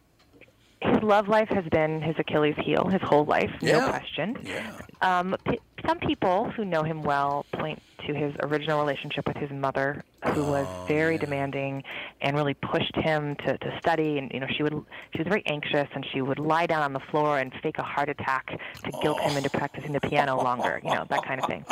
His 0.80 1.02
love 1.02 1.28
life 1.28 1.48
has 1.50 1.64
been 1.70 2.00
his 2.00 2.14
Achilles 2.18 2.56
heel 2.64 2.88
his 2.88 3.02
whole 3.02 3.24
life, 3.24 3.50
Yeah. 3.60 3.78
no 3.78 3.88
question. 3.88 4.36
Yeah. 4.42 4.70
Um, 5.02 5.36
p- 5.46 5.60
some 5.86 5.98
people 5.98 6.50
who 6.50 6.64
know 6.64 6.82
him 6.82 7.02
well 7.02 7.46
point 7.52 7.80
to 8.06 8.14
his 8.14 8.34
original 8.42 8.80
relationship 8.80 9.26
with 9.28 9.36
his 9.36 9.50
mother, 9.50 10.02
who 10.34 10.42
was 10.44 10.66
Oh, 10.68 10.84
very 10.88 11.18
demanding 11.18 11.82
and 12.22 12.34
really 12.36 12.54
pushed 12.54 12.94
him 12.96 13.36
to, 13.46 13.58
to 13.58 13.78
study. 13.78 14.16
And 14.18 14.30
you 14.32 14.40
know, 14.40 14.46
she 14.56 14.62
would 14.62 14.72
she 15.14 15.18
was 15.22 15.26
very 15.28 15.42
anxious, 15.46 15.88
and 15.94 16.04
she 16.12 16.22
would 16.22 16.38
lie 16.38 16.66
down 16.66 16.82
on 16.82 16.92
the 16.94 17.00
floor 17.10 17.38
and 17.38 17.52
fake 17.62 17.78
a 17.78 17.82
heart 17.82 18.08
attack 18.08 18.58
to 18.84 18.90
guilt 19.02 19.20
him 19.20 19.36
into 19.36 19.50
practicing 19.50 19.92
the 19.92 20.00
piano 20.00 20.36
longer. 20.42 20.80
You 20.82 20.94
know, 20.94 21.04
that 21.10 21.24
kind 21.24 21.40
of 21.40 21.46
thing. 21.46 21.64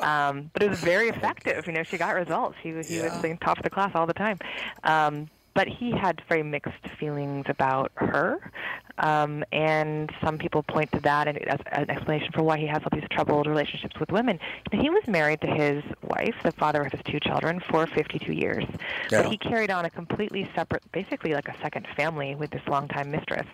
Um, 0.00 0.50
but 0.52 0.62
it 0.62 0.70
was 0.70 0.80
very 0.80 1.08
effective. 1.14 1.66
You 1.66 1.72
know, 1.72 1.82
she 1.82 1.96
got 1.98 2.14
results. 2.14 2.56
He 2.62 2.72
was 2.72 2.86
he 2.86 2.96
was 2.98 3.12
Yeah. 3.12 3.20
being 3.22 3.38
top 3.38 3.56
of 3.58 3.64
the 3.64 3.70
class 3.70 3.92
all 3.94 4.06
the 4.06 4.14
time. 4.14 4.38
Um, 4.84 5.28
but 5.54 5.68
he 5.68 5.90
had 5.90 6.22
very 6.28 6.42
mixed 6.42 6.86
feelings 6.98 7.46
about 7.48 7.92
her, 7.96 8.50
um, 8.98 9.44
and 9.52 10.10
some 10.22 10.38
people 10.38 10.62
point 10.62 10.90
to 10.92 11.00
that 11.00 11.26
as 11.28 11.60
an 11.72 11.90
explanation 11.90 12.30
for 12.32 12.42
why 12.42 12.58
he 12.58 12.66
has 12.66 12.82
all 12.82 12.90
these 12.98 13.08
troubled 13.10 13.46
relationships 13.46 13.98
with 13.98 14.10
women. 14.10 14.38
He 14.72 14.90
was 14.90 15.06
married 15.06 15.40
to 15.42 15.46
his 15.48 15.82
wife, 16.02 16.34
the 16.42 16.52
father 16.52 16.82
of 16.82 16.92
his 16.92 17.00
two 17.04 17.20
children, 17.20 17.60
for 17.70 17.86
52 17.86 18.32
years, 18.32 18.64
Yeah. 19.10 19.22
but 19.22 19.30
he 19.30 19.36
carried 19.36 19.70
on 19.70 19.84
a 19.84 19.90
completely 19.90 20.48
separate, 20.54 20.82
basically 20.92 21.34
like 21.34 21.48
a 21.48 21.56
second 21.62 21.86
family 21.96 22.34
with 22.34 22.50
this 22.50 22.62
longtime 22.68 23.10
mistress 23.10 23.46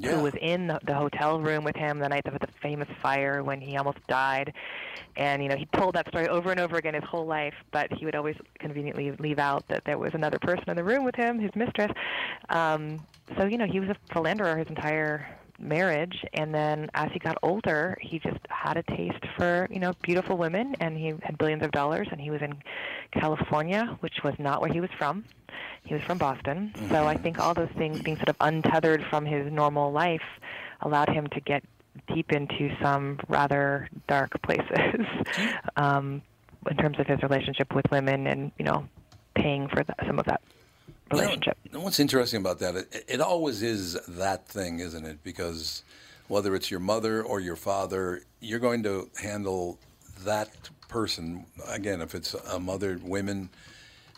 Yeah. 0.00 0.16
who 0.16 0.22
was 0.22 0.34
in 0.40 0.66
the, 0.66 0.80
the 0.86 0.94
hotel 0.94 1.40
room 1.40 1.64
with 1.64 1.76
him 1.76 1.98
the 1.98 2.08
night 2.08 2.26
of 2.26 2.34
the 2.34 2.48
famous 2.60 2.88
fire 3.00 3.42
when 3.42 3.60
he 3.60 3.76
almost 3.76 3.98
died. 4.08 4.52
And 5.16 5.42
you 5.42 5.48
know, 5.48 5.56
he 5.56 5.66
told 5.66 5.94
that 5.94 6.08
story 6.08 6.28
over 6.28 6.50
and 6.50 6.58
over 6.58 6.76
again 6.76 6.94
his 6.94 7.04
whole 7.04 7.26
life, 7.26 7.54
but 7.70 7.92
he 7.92 8.04
would 8.04 8.16
always 8.16 8.36
conveniently 8.58 9.12
leave 9.12 9.38
out 9.38 9.66
that 9.68 9.84
there 9.84 9.98
was 9.98 10.12
another 10.14 10.38
person 10.40 10.68
in 10.68 10.76
the 10.76 10.82
room 10.84 11.04
with 11.04 11.14
him, 11.14 11.38
his 11.38 11.54
mistress. 11.54 11.92
Um, 12.48 13.06
so 13.38 13.46
you 13.46 13.56
know, 13.56 13.66
he 13.66 13.78
was 13.78 13.88
a 13.90 13.96
philanderer 14.12 14.56
his 14.56 14.66
entire 14.68 15.28
marriage 15.58 16.24
and 16.34 16.54
then 16.54 16.90
as 16.94 17.10
he 17.12 17.18
got 17.18 17.36
older 17.42 17.96
he 18.00 18.18
just 18.18 18.38
had 18.48 18.76
a 18.76 18.82
taste 18.82 19.24
for 19.36 19.68
you 19.70 19.78
know 19.78 19.92
beautiful 20.02 20.36
women 20.36 20.74
and 20.80 20.96
he 20.96 21.14
had 21.22 21.38
billions 21.38 21.62
of 21.62 21.70
dollars 21.70 22.08
and 22.10 22.20
he 22.20 22.30
was 22.30 22.42
in 22.42 22.54
california 23.12 23.96
which 24.00 24.22
was 24.24 24.34
not 24.38 24.60
where 24.60 24.72
he 24.72 24.80
was 24.80 24.90
from. 24.98 25.24
He 25.84 25.94
was 25.94 26.02
from 26.02 26.18
Boston. 26.18 26.72
So 26.88 27.06
I 27.06 27.16
think 27.16 27.38
all 27.38 27.54
those 27.54 27.70
things 27.76 28.00
being 28.02 28.16
sort 28.16 28.28
of 28.28 28.36
untethered 28.40 29.04
from 29.10 29.24
his 29.24 29.50
normal 29.52 29.92
life 29.92 30.22
allowed 30.80 31.08
him 31.08 31.26
to 31.28 31.40
get 31.40 31.62
deep 32.12 32.32
into 32.32 32.74
some 32.82 33.18
rather 33.28 33.88
dark 34.08 34.30
places 34.42 35.06
um, 35.76 36.22
in 36.70 36.76
terms 36.76 36.98
of 36.98 37.06
his 37.06 37.22
relationship 37.22 37.74
with 37.74 37.84
women 37.90 38.26
and, 38.26 38.52
you 38.58 38.64
know, 38.64 38.88
paying 39.34 39.68
for 39.68 39.84
that, 39.84 39.98
some 40.06 40.18
of 40.18 40.26
that 40.26 40.40
You 41.14 41.22
know, 41.22 41.28
relationship. 41.28 41.58
what's 41.72 42.00
interesting 42.00 42.40
about 42.40 42.58
that, 42.60 42.76
it, 42.76 43.04
it 43.08 43.20
always 43.20 43.62
is 43.62 43.98
that 44.08 44.48
thing, 44.48 44.80
isn't 44.80 45.04
it? 45.04 45.22
Because 45.22 45.82
whether 46.28 46.54
it's 46.54 46.70
your 46.70 46.80
mother 46.80 47.22
or 47.22 47.40
your 47.40 47.56
father, 47.56 48.22
you're 48.40 48.58
going 48.58 48.82
to 48.84 49.10
handle 49.20 49.78
that 50.24 50.50
person, 50.88 51.46
again, 51.68 52.00
if 52.00 52.14
it's 52.14 52.34
a 52.34 52.58
mother, 52.58 53.00
women, 53.02 53.50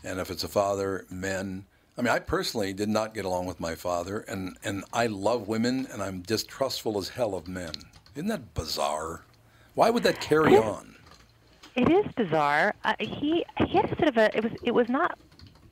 and 0.05 0.21
if 0.21 0.31
it's 0.31 0.45
a 0.45 0.49
father, 0.49 1.05
men. 1.11 1.65
I 1.99 2.03
mean, 2.03 2.13
I 2.13 2.19
personally 2.19 2.73
did 2.73 2.89
not 2.89 3.15
get 3.15 3.25
along 3.25 3.47
with 3.47 3.59
my 3.59 3.75
father, 3.75 4.21
and, 4.29 4.57
and 4.63 4.85
I 4.93 5.07
love 5.07 5.49
women, 5.49 5.89
and 5.91 6.03
I'm 6.03 6.21
distrustful 6.21 6.99
as 6.99 7.09
hell 7.09 7.35
of 7.35 7.49
men. 7.49 7.73
Isn't 8.15 8.29
that 8.29 8.55
bizarre? 8.55 9.23
Why 9.75 9.91
would 9.91 10.03
that 10.05 10.21
carry 10.21 10.57
on? 10.57 10.97
It 11.75 11.91
is 11.91 12.07
bizarre. 12.17 12.75
Uh, 12.85 12.95
he 12.99 13.45
he 13.59 13.77
had 13.77 13.85
a 13.85 13.97
sort 13.97 14.09
of 14.09 14.17
a 14.17 14.35
it 14.35 14.43
was 14.43 14.53
it 14.63 14.71
was 14.71 14.89
not 14.89 15.19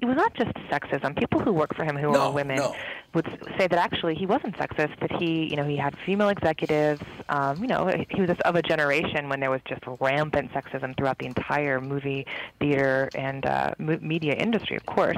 it 0.05 0.09
was 0.09 0.17
not 0.17 0.35
just 0.35 0.53
sexism. 0.71 1.17
People 1.19 1.41
who 1.41 1.53
work 1.53 1.75
for 1.75 1.85
him 1.85 1.97
who 1.97 2.13
No, 2.13 2.21
are 2.21 2.31
women 2.31 2.57
no. 2.59 2.75
would 3.15 3.27
say 3.59 3.67
that 3.67 3.79
actually 3.79 4.15
he 4.15 4.27
wasn't 4.27 4.55
sexist. 4.57 4.99
That 5.01 5.11
he 5.13 5.49
you 5.51 5.57
know 5.57 5.65
he 5.65 5.77
had 5.77 5.97
female 6.05 6.29
executives. 6.29 7.03
Um, 7.31 7.63
you 7.63 7.69
know 7.69 7.91
he 8.11 8.21
was 8.21 8.31
of 8.45 8.55
a 8.55 8.63
generation 8.63 9.29
when 9.31 9.41
there 9.41 9.51
was 9.51 9.63
just 9.67 9.81
rampant 10.01 10.53
sexism 10.53 10.95
throughout 10.97 11.19
the 11.19 11.27
entire 11.27 11.81
movie 11.81 12.27
theater 12.61 13.09
and 13.15 13.47
uh, 13.47 13.73
media 13.79 14.35
industry, 14.35 14.77
of 14.77 14.85
course. 14.85 15.17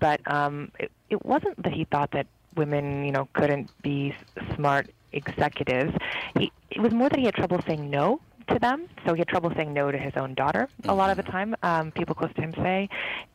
But 0.00 0.20
um, 0.32 0.72
it, 0.78 0.90
it 1.10 1.24
wasn't 1.26 1.62
that 1.62 1.72
he 1.74 1.84
thought 1.84 2.10
that 2.12 2.26
women 2.56 3.04
you 3.04 3.12
know 3.12 3.28
couldn't 3.34 3.68
be 3.82 4.14
s- 4.38 4.54
smart 4.56 4.88
executives. 5.12 5.92
He 6.38 6.50
it 6.70 6.80
was 6.80 6.92
more 6.94 7.10
that 7.10 7.18
he 7.18 7.26
had 7.26 7.34
trouble 7.34 7.60
saying 7.66 7.90
no 7.90 8.18
to 8.52 8.58
them. 8.58 8.88
So 9.06 9.14
he 9.14 9.20
had 9.20 9.28
trouble 9.28 9.52
saying 9.56 9.72
no 9.72 9.90
to 9.90 9.98
his 9.98 10.12
own 10.16 10.34
daughter 10.34 10.68
a 10.84 10.94
lot 10.94 11.10
of 11.10 11.16
the 11.16 11.30
time, 11.30 11.54
um, 11.62 11.90
people 11.90 12.14
close 12.14 12.32
to 12.34 12.42
him 12.42 12.52
say. 12.54 12.88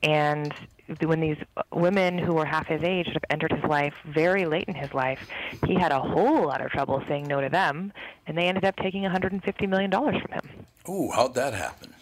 And 0.03 0.53
when 1.01 1.20
these 1.20 1.38
women 1.72 2.18
who 2.18 2.34
were 2.34 2.45
half 2.45 2.68
his 2.68 2.82
age 2.84 3.05
sort 3.07 3.18
of 3.18 3.24
entered 3.30 3.51
his 3.51 3.63
life 3.63 3.93
very 4.05 4.45
late 4.45 4.65
in 4.68 4.76
his 4.76 4.93
life, 4.93 5.28
he 5.65 5.76
had 5.76 5.91
a 5.91 5.99
whole 5.99 6.45
lot 6.45 6.61
of 6.61 6.72
trouble 6.72 7.03
saying 7.07 7.28
no 7.28 7.41
to 7.41 7.49
them. 7.49 7.91
And 8.26 8.38
they 8.38 8.47
ended 8.47 8.65
up 8.65 8.76
taking 8.78 9.03
$150 9.03 9.70
million 9.70 9.91
from 9.91 10.32
him. 10.32 10.65
Ooh, 10.89 11.11
how'd 11.11 11.36
that 11.36 11.53
happen? 11.53 11.93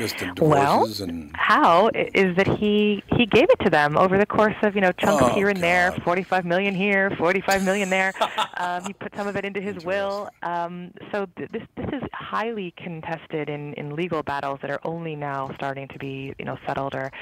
Just 0.00 0.40
Well, 0.40 0.90
and 1.00 1.30
How 1.36 1.90
is 1.94 2.34
that 2.36 2.48
he 2.58 3.02
he 3.14 3.26
gave 3.26 3.50
it 3.50 3.60
to 3.64 3.70
them 3.70 3.98
over 3.98 4.16
the 4.16 4.24
course 4.24 4.56
of 4.62 4.74
you 4.74 4.80
know 4.80 4.92
chunks 4.92 5.22
Oh, 5.26 5.34
here 5.34 5.50
and 5.50 5.62
there, 5.62 5.92
forty 6.04 6.22
five 6.22 6.46
million 6.46 6.74
here, 6.74 7.10
forty 7.18 7.42
five 7.42 7.62
million 7.62 7.90
there. 7.90 8.14
um, 8.56 8.82
he 8.84 8.94
put 8.94 9.14
some 9.14 9.26
of 9.26 9.36
it 9.36 9.44
into 9.44 9.60
his 9.60 9.84
will. 9.84 10.30
Um, 10.42 10.92
so 11.12 11.26
th- 11.36 11.50
this 11.50 11.64
this 11.76 11.88
is 11.92 12.02
highly 12.14 12.72
contested 12.78 13.50
in 13.50 13.74
in 13.74 13.94
legal 13.94 14.22
battles 14.22 14.58
that 14.62 14.70
are 14.70 14.80
only 14.84 15.16
now 15.16 15.50
starting 15.56 15.86
to 15.88 15.98
be 15.98 16.34
you 16.38 16.46
know 16.46 16.56
settled 16.66 16.94
or 16.94 17.12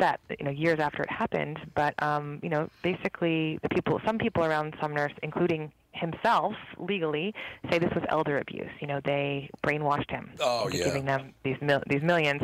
set 0.00 0.18
you 0.36 0.44
know 0.44 0.50
years 0.50 0.80
after 0.80 1.04
it 1.04 1.10
happened. 1.10 1.60
But 1.76 1.94
um, 2.02 2.40
you 2.42 2.48
know 2.48 2.68
basically 2.82 3.60
the 3.62 3.68
people 3.68 4.00
some 4.04 4.18
people 4.18 4.44
around 4.44 4.74
Sumner, 4.80 5.12
including 5.22 5.70
himself 5.96 6.54
legally 6.78 7.34
say 7.70 7.78
this 7.78 7.92
was 7.94 8.04
elder 8.08 8.38
abuse 8.38 8.70
you 8.80 8.86
know 8.86 9.00
they 9.04 9.48
brainwashed 9.64 10.10
him 10.10 10.30
Oh, 10.40 10.66
into 10.66 10.78
yeah. 10.78 10.84
giving 10.84 11.04
them 11.06 11.32
these 11.44 11.56
mil- 11.60 11.82
these 11.88 12.02
millions. 12.02 12.42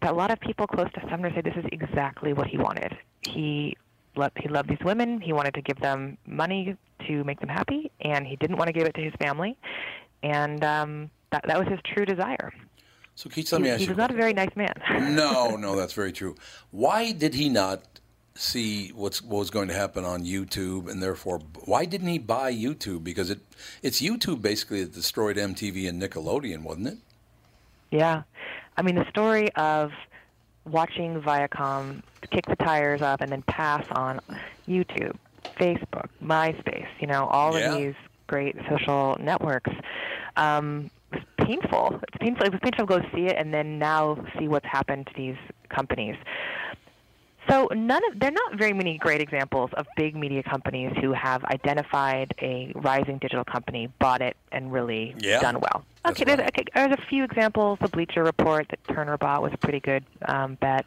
But 0.00 0.10
a 0.10 0.14
lot 0.14 0.30
of 0.30 0.38
people 0.40 0.66
close 0.66 0.88
to 0.94 1.00
Sumner 1.10 1.32
say 1.34 1.40
this 1.40 1.56
is 1.56 1.64
exactly 1.72 2.32
what 2.32 2.46
he 2.46 2.58
wanted. 2.58 2.96
He 3.22 3.76
loved, 4.16 4.36
he 4.40 4.48
loved 4.48 4.68
these 4.68 4.78
women. 4.84 5.20
He 5.20 5.32
wanted 5.32 5.54
to 5.54 5.62
give 5.62 5.78
them 5.80 6.18
money 6.26 6.76
to 7.06 7.24
make 7.24 7.40
them 7.40 7.48
happy, 7.48 7.90
and 8.00 8.26
he 8.26 8.36
didn't 8.36 8.56
want 8.56 8.68
to 8.68 8.72
give 8.72 8.86
it 8.86 8.94
to 8.94 9.00
his 9.00 9.12
family. 9.20 9.56
And 10.22 10.62
um, 10.64 11.10
that 11.32 11.44
that 11.46 11.58
was 11.58 11.68
his 11.68 11.78
true 11.84 12.04
desire. 12.04 12.52
So, 13.14 13.28
Keith, 13.28 13.50
let 13.52 13.60
me 13.60 13.68
he, 13.68 13.72
ask 13.72 13.78
he 13.80 13.84
you. 13.86 13.90
was 13.90 13.98
not 13.98 14.10
a 14.12 14.14
very 14.14 14.32
nice 14.32 14.54
man. 14.54 14.72
no, 15.16 15.56
no, 15.56 15.74
that's 15.76 15.92
very 15.92 16.12
true. 16.12 16.36
Why 16.70 17.12
did 17.12 17.34
he 17.34 17.48
not 17.48 17.97
see 18.38 18.90
what's 18.90 19.20
what 19.20 19.38
was 19.38 19.50
going 19.50 19.68
to 19.68 19.74
happen 19.74 20.04
on 20.04 20.24
YouTube, 20.24 20.88
and 20.90 21.02
therefore, 21.02 21.40
why 21.64 21.84
didn't 21.84 22.08
he 22.08 22.18
buy 22.18 22.52
YouTube? 22.54 23.02
Because 23.04 23.30
it 23.30 23.40
it's 23.82 24.00
YouTube 24.00 24.40
basically 24.40 24.84
that 24.84 24.92
destroyed 24.94 25.36
MTV 25.36 25.88
and 25.88 26.00
Nickelodeon, 26.00 26.62
wasn't 26.62 26.88
it? 26.88 26.98
Yeah. 27.90 28.22
I 28.76 28.82
mean, 28.82 28.94
the 28.94 29.08
story 29.10 29.52
of 29.54 29.90
watching 30.64 31.20
Viacom 31.20 32.02
kick 32.30 32.46
the 32.46 32.56
tires 32.56 33.02
up 33.02 33.20
and 33.20 33.32
then 33.32 33.42
pass 33.42 33.84
on 33.92 34.20
YouTube, 34.68 35.16
Facebook, 35.58 36.08
MySpace, 36.22 36.86
you 37.00 37.06
know, 37.06 37.26
all 37.26 37.58
Yeah. 37.58 37.72
of 37.72 37.78
these 37.78 37.94
great 38.28 38.54
social 38.68 39.16
networks. 39.18 39.70
Um, 40.36 40.90
it's 41.12 41.24
painful. 41.38 41.98
It's 42.06 42.18
painful. 42.20 42.46
It 42.46 42.52
was 42.52 42.60
painful 42.62 42.86
to 42.86 43.00
go 43.00 43.08
see 43.14 43.26
it 43.26 43.36
and 43.36 43.52
then 43.52 43.78
now 43.78 44.22
see 44.38 44.46
what's 44.46 44.66
happened 44.66 45.06
to 45.08 45.12
these 45.16 45.36
companies. 45.70 46.16
So 47.48 47.68
none 47.72 48.02
of 48.10 48.18
there 48.20 48.28
are 48.28 48.32
not 48.32 48.58
very 48.58 48.72
many 48.72 48.98
great 48.98 49.20
examples 49.20 49.70
of 49.74 49.86
big 49.96 50.14
media 50.14 50.42
companies 50.42 50.92
who 51.00 51.12
have 51.12 51.44
identified 51.46 52.34
a 52.42 52.72
rising 52.74 53.18
digital 53.18 53.44
company, 53.44 53.90
bought 53.98 54.20
it, 54.20 54.36
and 54.52 54.72
really 54.72 55.14
Yeah. 55.18 55.40
done 55.40 55.60
well. 55.60 55.84
Okay, 56.06 56.24
there's, 56.24 56.40
okay, 56.40 56.64
there's 56.74 56.92
a 56.92 57.02
few 57.08 57.24
examples. 57.24 57.78
The 57.80 57.88
Bleacher 57.88 58.22
Report 58.22 58.66
that 58.68 58.82
Turner 58.94 59.16
bought 59.16 59.42
was 59.42 59.52
a 59.52 59.58
pretty 59.58 59.80
good 59.80 60.04
um, 60.26 60.54
bet. 60.56 60.86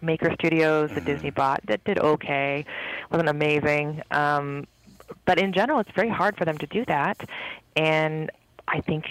Maker 0.00 0.34
Studios 0.34 0.90
that 0.94 1.06
Disney 1.06 1.30
bought 1.30 1.60
that 1.66 1.82
did 1.84 1.98
okay, 1.98 2.66
wasn't 3.10 3.30
amazing. 3.30 4.02
Um, 4.10 4.66
but 5.24 5.38
in 5.38 5.52
general, 5.52 5.80
it's 5.80 5.90
very 5.92 6.10
hard 6.10 6.36
for 6.36 6.44
them 6.44 6.58
to 6.58 6.66
do 6.66 6.84
that. 6.86 7.28
And 7.76 8.30
I 8.68 8.80
think 8.80 9.06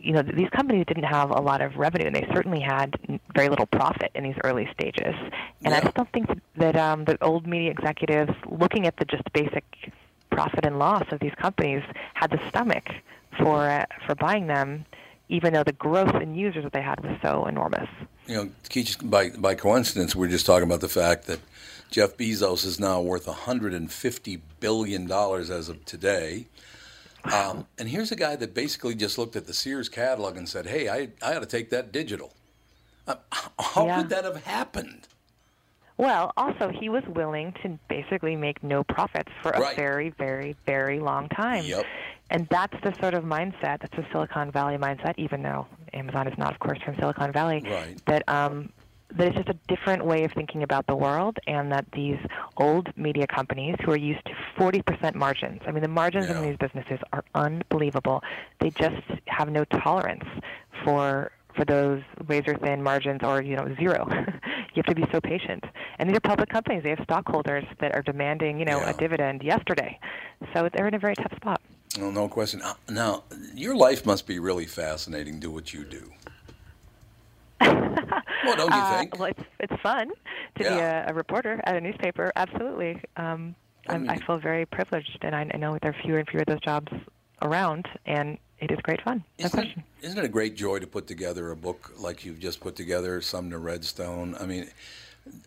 you 0.00 0.12
know 0.12 0.22
these 0.22 0.48
companies 0.50 0.84
didn't 0.86 1.04
have 1.04 1.30
a 1.30 1.40
lot 1.40 1.60
of 1.60 1.76
revenue, 1.76 2.06
and 2.06 2.14
they 2.14 2.26
certainly 2.32 2.60
had 2.60 2.94
very 3.34 3.48
little 3.48 3.66
profit 3.66 4.10
in 4.14 4.24
these 4.24 4.36
early 4.44 4.68
stages. 4.72 5.14
And 5.64 5.74
I 5.74 5.78
Yeah. 5.78 5.84
just 5.84 5.94
don't 5.96 6.12
think 6.12 6.28
that, 6.28 6.38
that 6.56 6.76
um, 6.76 7.04
the 7.04 7.22
old 7.22 7.46
media 7.46 7.70
executives, 7.70 8.32
looking 8.46 8.86
at 8.86 8.96
the 8.96 9.04
just 9.04 9.24
basic 9.32 9.64
profit 10.30 10.64
and 10.64 10.78
loss 10.78 11.04
of 11.10 11.20
these 11.20 11.34
companies, 11.40 11.82
had 12.14 12.30
the 12.30 12.40
stomach 12.48 12.88
for 13.38 13.68
uh, 13.68 13.86
for 14.06 14.14
buying 14.14 14.46
them, 14.46 14.84
even 15.28 15.52
though 15.52 15.64
the 15.64 15.72
growth 15.72 16.14
in 16.22 16.34
users 16.34 16.64
that 16.64 16.72
they 16.72 16.82
had 16.82 17.00
was 17.04 17.16
so 17.22 17.46
enormous. 17.46 17.88
You 18.26 18.34
know, 18.36 18.50
Keith, 18.68 18.96
by 19.02 19.30
by 19.30 19.54
coincidence, 19.54 20.14
we're 20.14 20.28
just 20.28 20.46
talking 20.46 20.64
about 20.68 20.80
the 20.80 20.88
fact 20.88 21.26
that 21.26 21.40
Jeff 21.90 22.16
Bezos 22.16 22.64
is 22.66 22.78
now 22.78 23.00
worth 23.00 23.26
150 23.26 24.40
billion 24.60 25.06
dollars 25.06 25.50
as 25.50 25.68
of 25.68 25.84
today. 25.84 26.46
Um, 27.24 27.66
and 27.78 27.88
here's 27.88 28.12
a 28.12 28.16
guy 28.16 28.36
that 28.36 28.54
basically 28.54 28.94
just 28.94 29.18
looked 29.18 29.36
at 29.36 29.46
the 29.46 29.54
Sears 29.54 29.88
catalog 29.88 30.36
and 30.36 30.48
said, 30.48 30.66
"Hey, 30.66 30.88
I 30.88 31.08
I 31.22 31.34
ought 31.36 31.40
to 31.40 31.46
take 31.46 31.70
that 31.70 31.92
digital." 31.92 32.32
Uh, 33.06 33.16
how 33.58 33.86
Yeah. 33.86 34.00
could 34.00 34.08
that 34.10 34.24
have 34.24 34.44
happened? 34.44 35.08
Well, 35.96 36.32
also 36.36 36.68
he 36.68 36.88
was 36.88 37.02
willing 37.08 37.52
to 37.64 37.76
basically 37.88 38.36
make 38.36 38.62
no 38.62 38.84
profits 38.84 39.32
for 39.42 39.50
a 39.50 39.60
Right. 39.60 39.76
very, 39.76 40.10
very, 40.10 40.54
very 40.64 41.00
long 41.00 41.28
time. 41.30 41.64
Yep. 41.64 41.84
And 42.30 42.46
that's 42.50 42.76
the 42.84 42.94
sort 43.00 43.14
of 43.14 43.24
mindset. 43.24 43.80
That's 43.80 43.98
a 43.98 44.06
Silicon 44.12 44.52
Valley 44.52 44.76
mindset. 44.76 45.14
Even 45.16 45.42
though 45.42 45.66
Amazon 45.94 46.28
is 46.28 46.38
not, 46.38 46.52
of 46.52 46.60
course, 46.60 46.78
from 46.84 46.94
Silicon 46.96 47.32
Valley. 47.32 47.64
Right. 47.68 48.00
That 48.06 48.28
um, 48.28 48.72
that 49.16 49.28
it's 49.28 49.36
just 49.36 49.48
a 49.48 49.58
different 49.68 50.04
way 50.04 50.24
of 50.24 50.32
thinking 50.32 50.62
about 50.62 50.86
the 50.86 50.94
world, 50.96 51.38
and 51.46 51.72
that 51.72 51.86
these 51.92 52.18
old 52.58 52.88
media 52.96 53.26
companies 53.26 53.76
who 53.84 53.90
are 53.92 53.96
used 53.96 54.24
to 54.26 54.32
40% 54.58 55.14
margins. 55.14 55.60
I 55.66 55.70
mean, 55.72 55.82
the 55.82 55.88
margins 55.88 56.26
Yeah. 56.28 56.36
in 56.36 56.42
these 56.42 56.56
businesses 56.58 56.98
are 57.12 57.24
unbelievable. 57.34 58.22
They 58.60 58.70
just 58.70 59.02
have 59.26 59.48
no 59.50 59.64
tolerance 59.64 60.24
for 60.84 61.32
for 61.54 61.64
those 61.64 62.02
razor 62.28 62.54
thin 62.56 62.80
margins 62.84 63.20
or 63.24 63.42
you 63.42 63.56
know 63.56 63.74
zero. 63.80 64.06
you 64.74 64.76
have 64.76 64.84
to 64.86 64.94
be 64.94 65.04
so 65.10 65.20
patient. 65.20 65.64
And 65.98 66.08
these 66.08 66.16
are 66.16 66.20
public 66.20 66.50
companies. 66.50 66.84
They 66.84 66.90
have 66.90 67.00
stockholders 67.02 67.64
that 67.80 67.94
are 67.96 68.02
demanding 68.02 68.60
you 68.60 68.64
know 68.64 68.78
Yeah. 68.80 68.90
a 68.90 68.94
dividend 68.94 69.42
yesterday. 69.42 69.98
So 70.54 70.68
they're 70.72 70.86
in 70.86 70.94
a 70.94 71.00
very 71.00 71.16
tough 71.16 71.34
spot. 71.34 71.60
Well, 71.98 72.12
no 72.12 72.28
question. 72.28 72.62
Uh, 72.62 72.74
Now, 72.88 73.24
your 73.54 73.74
life 73.74 74.06
must 74.06 74.26
be 74.26 74.38
really 74.38 74.66
fascinating. 74.66 75.40
Do 75.40 75.50
what 75.50 75.72
you 75.74 75.84
do. 75.84 76.12
well, 78.42 78.56
don't 78.56 78.74
you 78.74 78.82
Uh, 78.82 78.82
think? 78.82 79.14
well, 79.16 79.30
it's 79.30 79.42
it's 79.60 79.82
fun 79.82 80.10
to 80.58 80.64
be 80.64 80.78
a, 80.78 81.06
a 81.08 81.14
reporter 81.14 81.60
at 81.64 81.76
a 81.76 81.80
newspaper. 81.80 82.32
Absolutely. 82.36 83.00
Um, 83.16 83.54
I 83.88 83.94
I'm, 83.94 84.04
I 84.08 84.18
feel 84.26 84.38
very 84.38 84.66
privileged, 84.66 85.18
and 85.22 85.34
I, 85.34 85.50
I 85.52 85.56
know 85.56 85.78
there 85.82 85.90
are 85.92 86.02
fewer 86.02 86.18
and 86.18 86.28
fewer 86.28 86.42
of 86.42 86.46
those 86.46 86.60
jobs 86.60 86.92
around, 87.42 87.86
and 88.06 88.38
it 88.58 88.70
is 88.70 88.78
great 88.82 89.00
fun. 89.02 89.24
No 89.42 89.48
Isn't 89.48 89.60
it, 89.60 89.68
isn't 90.02 90.18
it 90.18 90.24
a 90.24 90.28
great 90.28 90.56
joy 90.56 90.78
to 90.80 90.86
put 90.86 91.06
together 91.06 91.50
a 91.50 91.56
book 91.56 91.92
like 91.96 92.24
you've 92.24 92.40
just 92.40 92.60
put 92.60 92.74
together, 92.76 93.20
to 93.50 93.58
Redstone? 93.58 94.34
I 94.40 94.46
mean, 94.46 94.68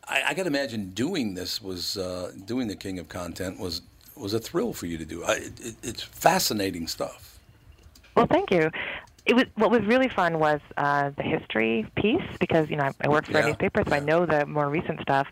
I, 0.07 0.23
I 0.29 0.33
got 0.33 0.43
to 0.43 0.47
imagine 0.47 0.91
doing 0.91 1.33
this 1.33 1.61
was 1.61 1.97
uh, 1.97 2.31
doing 2.45 2.67
the 2.67 2.75
King 2.75 2.99
of 2.99 3.09
Content 3.09 3.59
was 3.59 3.81
was 4.15 4.33
a 4.33 4.39
thrill 4.39 4.73
for 4.73 4.85
you 4.85 4.97
to 4.97 5.05
do. 5.05 5.23
I, 5.23 5.33
it, 5.35 5.75
it's 5.83 6.03
fascinating 6.03 6.87
stuff. 6.87 7.39
Well, 8.15 8.27
thank 8.29 8.51
you. 8.51 8.69
It 9.25 9.35
was 9.35 9.45
what 9.55 9.69
was 9.69 9.81
really 9.85 10.09
fun 10.09 10.39
was 10.39 10.59
uh, 10.77 11.11
the 11.15 11.23
history 11.23 11.85
piece 11.95 12.23
because 12.39 12.69
you 12.69 12.75
know 12.75 12.85
I, 12.85 12.91
I 13.01 13.09
work 13.09 13.25
for 13.25 13.33
Yeah, 13.33 13.45
a 13.45 13.45
newspaper, 13.47 13.83
so 13.87 13.95
I 13.95 13.99
know 13.99 14.25
the 14.25 14.45
more 14.45 14.67
recent 14.69 14.99
stuff. 15.01 15.27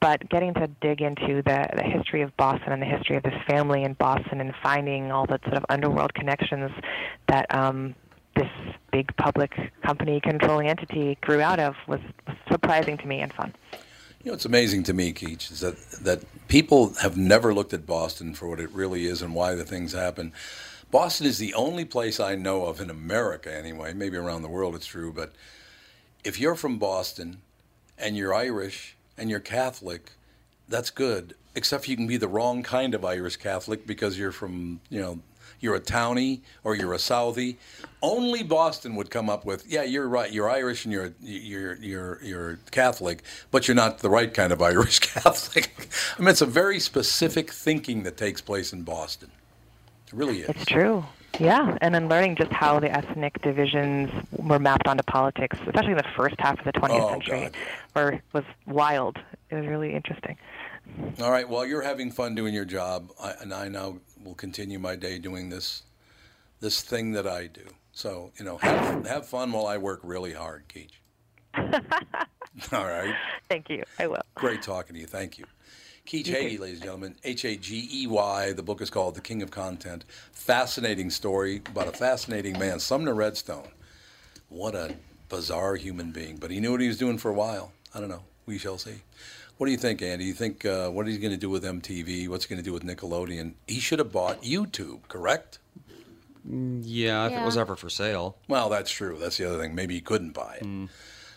But 0.00 0.28
getting 0.28 0.54
to 0.54 0.68
dig 0.80 1.02
into 1.02 1.42
the 1.42 1.68
the 1.74 1.82
history 1.82 2.22
of 2.22 2.36
Boston 2.36 2.72
and 2.72 2.80
the 2.80 2.86
history 2.86 3.16
of 3.16 3.24
this 3.24 3.34
family 3.48 3.82
in 3.82 3.94
Boston 3.94 4.40
and 4.40 4.54
finding 4.62 5.10
all 5.10 5.26
the 5.26 5.40
sort 5.44 5.56
of 5.56 5.64
underworld 5.68 6.14
connections 6.14 6.70
that 7.26 7.52
um, 7.54 7.94
this 8.36 8.50
big 8.92 9.14
public 9.16 9.52
company 9.84 10.20
controlling 10.20 10.68
entity 10.68 11.18
grew 11.20 11.40
out 11.40 11.58
of 11.58 11.74
was, 11.86 12.00
was 12.26 12.36
surprising 12.50 12.96
to 12.98 13.06
me 13.06 13.20
and 13.20 13.32
fun. 13.32 13.52
You 14.22 14.30
know, 14.30 14.34
it's 14.34 14.44
amazing 14.44 14.84
to 14.84 14.92
me, 14.92 15.12
Keach, 15.12 15.50
is 15.50 15.60
that 15.60 15.80
that 16.04 16.22
people 16.48 16.94
have 17.02 17.16
never 17.16 17.52
looked 17.52 17.74
at 17.74 17.86
Boston 17.86 18.34
for 18.34 18.48
what 18.48 18.60
it 18.60 18.70
really 18.70 19.06
is 19.06 19.20
and 19.20 19.34
why 19.34 19.54
the 19.54 19.64
things 19.64 19.92
happen. 19.92 20.32
Boston 20.92 21.26
is 21.26 21.38
the 21.38 21.54
only 21.54 21.86
place 21.86 22.20
I 22.20 22.34
know 22.34 22.66
of 22.66 22.78
in 22.78 22.90
America, 22.90 23.52
anyway. 23.52 23.94
Maybe 23.94 24.18
around 24.18 24.42
the 24.42 24.48
world 24.48 24.74
it's 24.74 24.86
true, 24.86 25.10
but 25.10 25.32
if 26.22 26.38
you're 26.38 26.54
from 26.54 26.78
Boston 26.78 27.38
and 27.98 28.14
you're 28.14 28.34
Irish 28.34 28.94
and 29.16 29.30
you're 29.30 29.40
Catholic, 29.40 30.12
that's 30.68 30.90
good. 30.90 31.34
Except 31.54 31.88
you 31.88 31.96
can 31.96 32.06
be 32.06 32.18
the 32.18 32.28
wrong 32.28 32.62
kind 32.62 32.94
of 32.94 33.06
Irish 33.06 33.36
Catholic 33.36 33.86
because 33.86 34.18
you're 34.18 34.32
from, 34.32 34.80
you 34.90 35.00
know, 35.00 35.18
you're 35.60 35.76
a 35.76 35.80
townie 35.80 36.40
or 36.62 36.74
you're 36.74 36.92
a 36.92 36.98
Southie. 36.98 37.56
Only 38.02 38.42
Boston 38.42 38.94
would 38.96 39.10
come 39.10 39.30
up 39.30 39.46
with, 39.46 39.66
yeah, 39.66 39.84
you're 39.84 40.08
right. 40.08 40.30
You're 40.30 40.50
Irish 40.50 40.84
and 40.84 40.92
you're 40.92 41.14
you're 41.22 41.76
you're 41.76 42.22
you're 42.22 42.58
Catholic, 42.70 43.22
but 43.50 43.66
you're 43.66 43.74
not 43.74 44.00
the 44.00 44.10
right 44.10 44.32
kind 44.32 44.52
of 44.52 44.60
Irish 44.60 44.98
Catholic. 45.14 45.88
I 46.18 46.20
mean, 46.20 46.28
it's 46.28 46.42
a 46.42 46.46
very 46.46 46.80
specific 46.80 47.50
thinking 47.50 48.02
that 48.02 48.18
takes 48.18 48.42
place 48.42 48.74
in 48.74 48.82
Boston. 48.82 49.30
It 50.12 50.16
really 50.16 50.40
is. 50.42 50.48
It's 50.50 50.66
true. 50.66 51.04
Yeah, 51.40 51.78
and 51.80 51.94
then 51.94 52.08
learning 52.10 52.36
just 52.36 52.52
how 52.52 52.78
the 52.78 52.90
ethnic 52.94 53.40
divisions 53.40 54.10
were 54.32 54.58
mapped 54.58 54.86
onto 54.86 55.02
politics, 55.04 55.56
especially 55.66 55.92
in 55.92 55.96
the 55.96 56.04
first 56.14 56.34
half 56.38 56.58
of 56.58 56.64
the 56.66 56.72
20th 56.72 57.00
Oh, 57.00 57.08
century, 57.10 57.40
God. 57.40 57.56
were 57.96 58.22
was 58.34 58.44
wild. 58.66 59.18
It 59.48 59.54
was 59.54 59.66
really 59.66 59.94
interesting. 59.94 60.36
All 61.22 61.30
right. 61.30 61.48
Well, 61.48 61.64
you're 61.64 61.80
having 61.82 62.10
fun 62.10 62.34
doing 62.34 62.52
your 62.52 62.66
job, 62.66 63.10
I, 63.20 63.32
and 63.40 63.54
I 63.54 63.68
now 63.68 63.98
will 64.22 64.34
continue 64.34 64.78
my 64.78 64.94
day 64.96 65.18
doing 65.18 65.48
this 65.48 65.84
this 66.60 66.82
thing 66.82 67.12
that 67.12 67.26
I 67.26 67.46
do. 67.46 67.64
So 67.92 68.32
you 68.38 68.44
know, 68.44 68.58
have, 68.58 69.06
have 69.06 69.26
fun 69.26 69.50
while 69.52 69.66
I 69.66 69.78
work 69.78 70.00
really 70.02 70.34
hard, 70.34 70.64
Keach. 70.68 70.92
All 72.72 72.86
right. 72.86 73.14
Thank 73.48 73.70
you. 73.70 73.84
I 73.98 74.06
will. 74.06 74.22
Great 74.34 74.60
talking 74.62 74.94
to 74.94 75.00
you. 75.00 75.06
Thank 75.06 75.38
you. 75.38 75.46
Keach 76.06 76.26
You 76.26 76.34
Hagey, 76.34 76.58
ladies 76.58 76.76
and 76.78 76.82
gentlemen, 76.84 77.14
H 77.24 77.44
A 77.44 77.56
G 77.56 77.88
E 77.92 78.06
Y. 78.06 78.52
The 78.52 78.62
book 78.62 78.80
is 78.80 78.90
called 78.90 79.14
The 79.14 79.20
King 79.20 79.40
of 79.42 79.50
Content. 79.50 80.04
Fascinating 80.32 81.10
story 81.10 81.62
about 81.70 81.88
a 81.88 81.92
fascinating 81.92 82.58
man, 82.58 82.80
Sumner 82.80 83.14
Redstone. 83.14 83.68
What 84.48 84.74
a 84.74 84.96
bizarre 85.28 85.76
human 85.76 86.10
being, 86.10 86.36
but 86.36 86.50
he 86.50 86.60
knew 86.60 86.72
what 86.72 86.80
he 86.80 86.88
was 86.88 86.98
doing 86.98 87.18
for 87.18 87.30
a 87.30 87.34
while. 87.34 87.72
I 87.94 88.00
don't 88.00 88.08
know. 88.08 88.24
We 88.46 88.58
shall 88.58 88.78
see. 88.78 89.02
What 89.56 89.66
do 89.66 89.72
you 89.72 89.78
think, 89.78 90.02
Andy? 90.02 90.24
You 90.24 90.32
think 90.34 90.64
uh, 90.64 90.90
what 90.90 91.06
is 91.06 91.14
he 91.14 91.20
going 91.20 91.32
to 91.32 91.38
do 91.38 91.48
with 91.48 91.62
MTV? 91.62 92.28
What's 92.28 92.46
he 92.46 92.48
going 92.54 92.62
to 92.62 92.68
do 92.68 92.72
with 92.72 92.82
Nickelodeon? 92.82 93.54
He 93.68 93.78
should 93.78 94.00
have 94.00 94.10
bought 94.10 94.42
YouTube, 94.42 95.06
correct? 95.08 95.60
Yeah, 96.44 97.26
if 97.26 97.32
it 97.32 97.44
was 97.44 97.56
ever 97.56 97.76
for 97.76 97.88
sale. 97.88 98.36
Well, 98.48 98.68
that's 98.68 98.90
true. 98.90 99.16
That's 99.20 99.36
the 99.36 99.44
other 99.48 99.58
thing. 99.62 99.76
Maybe 99.76 99.94
he 99.94 100.00
couldn't 100.00 100.32
buy 100.32 100.58
it. 100.60 100.88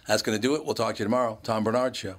That's 0.08 0.24
going 0.24 0.36
to 0.36 0.42
do 0.42 0.56
it. 0.56 0.66
We'll 0.66 0.74
talk 0.74 0.96
to 0.96 1.00
you 1.00 1.06
tomorrow. 1.06 1.38
Tom 1.44 1.64
Barnard 1.64 1.96
Show. 1.96 2.16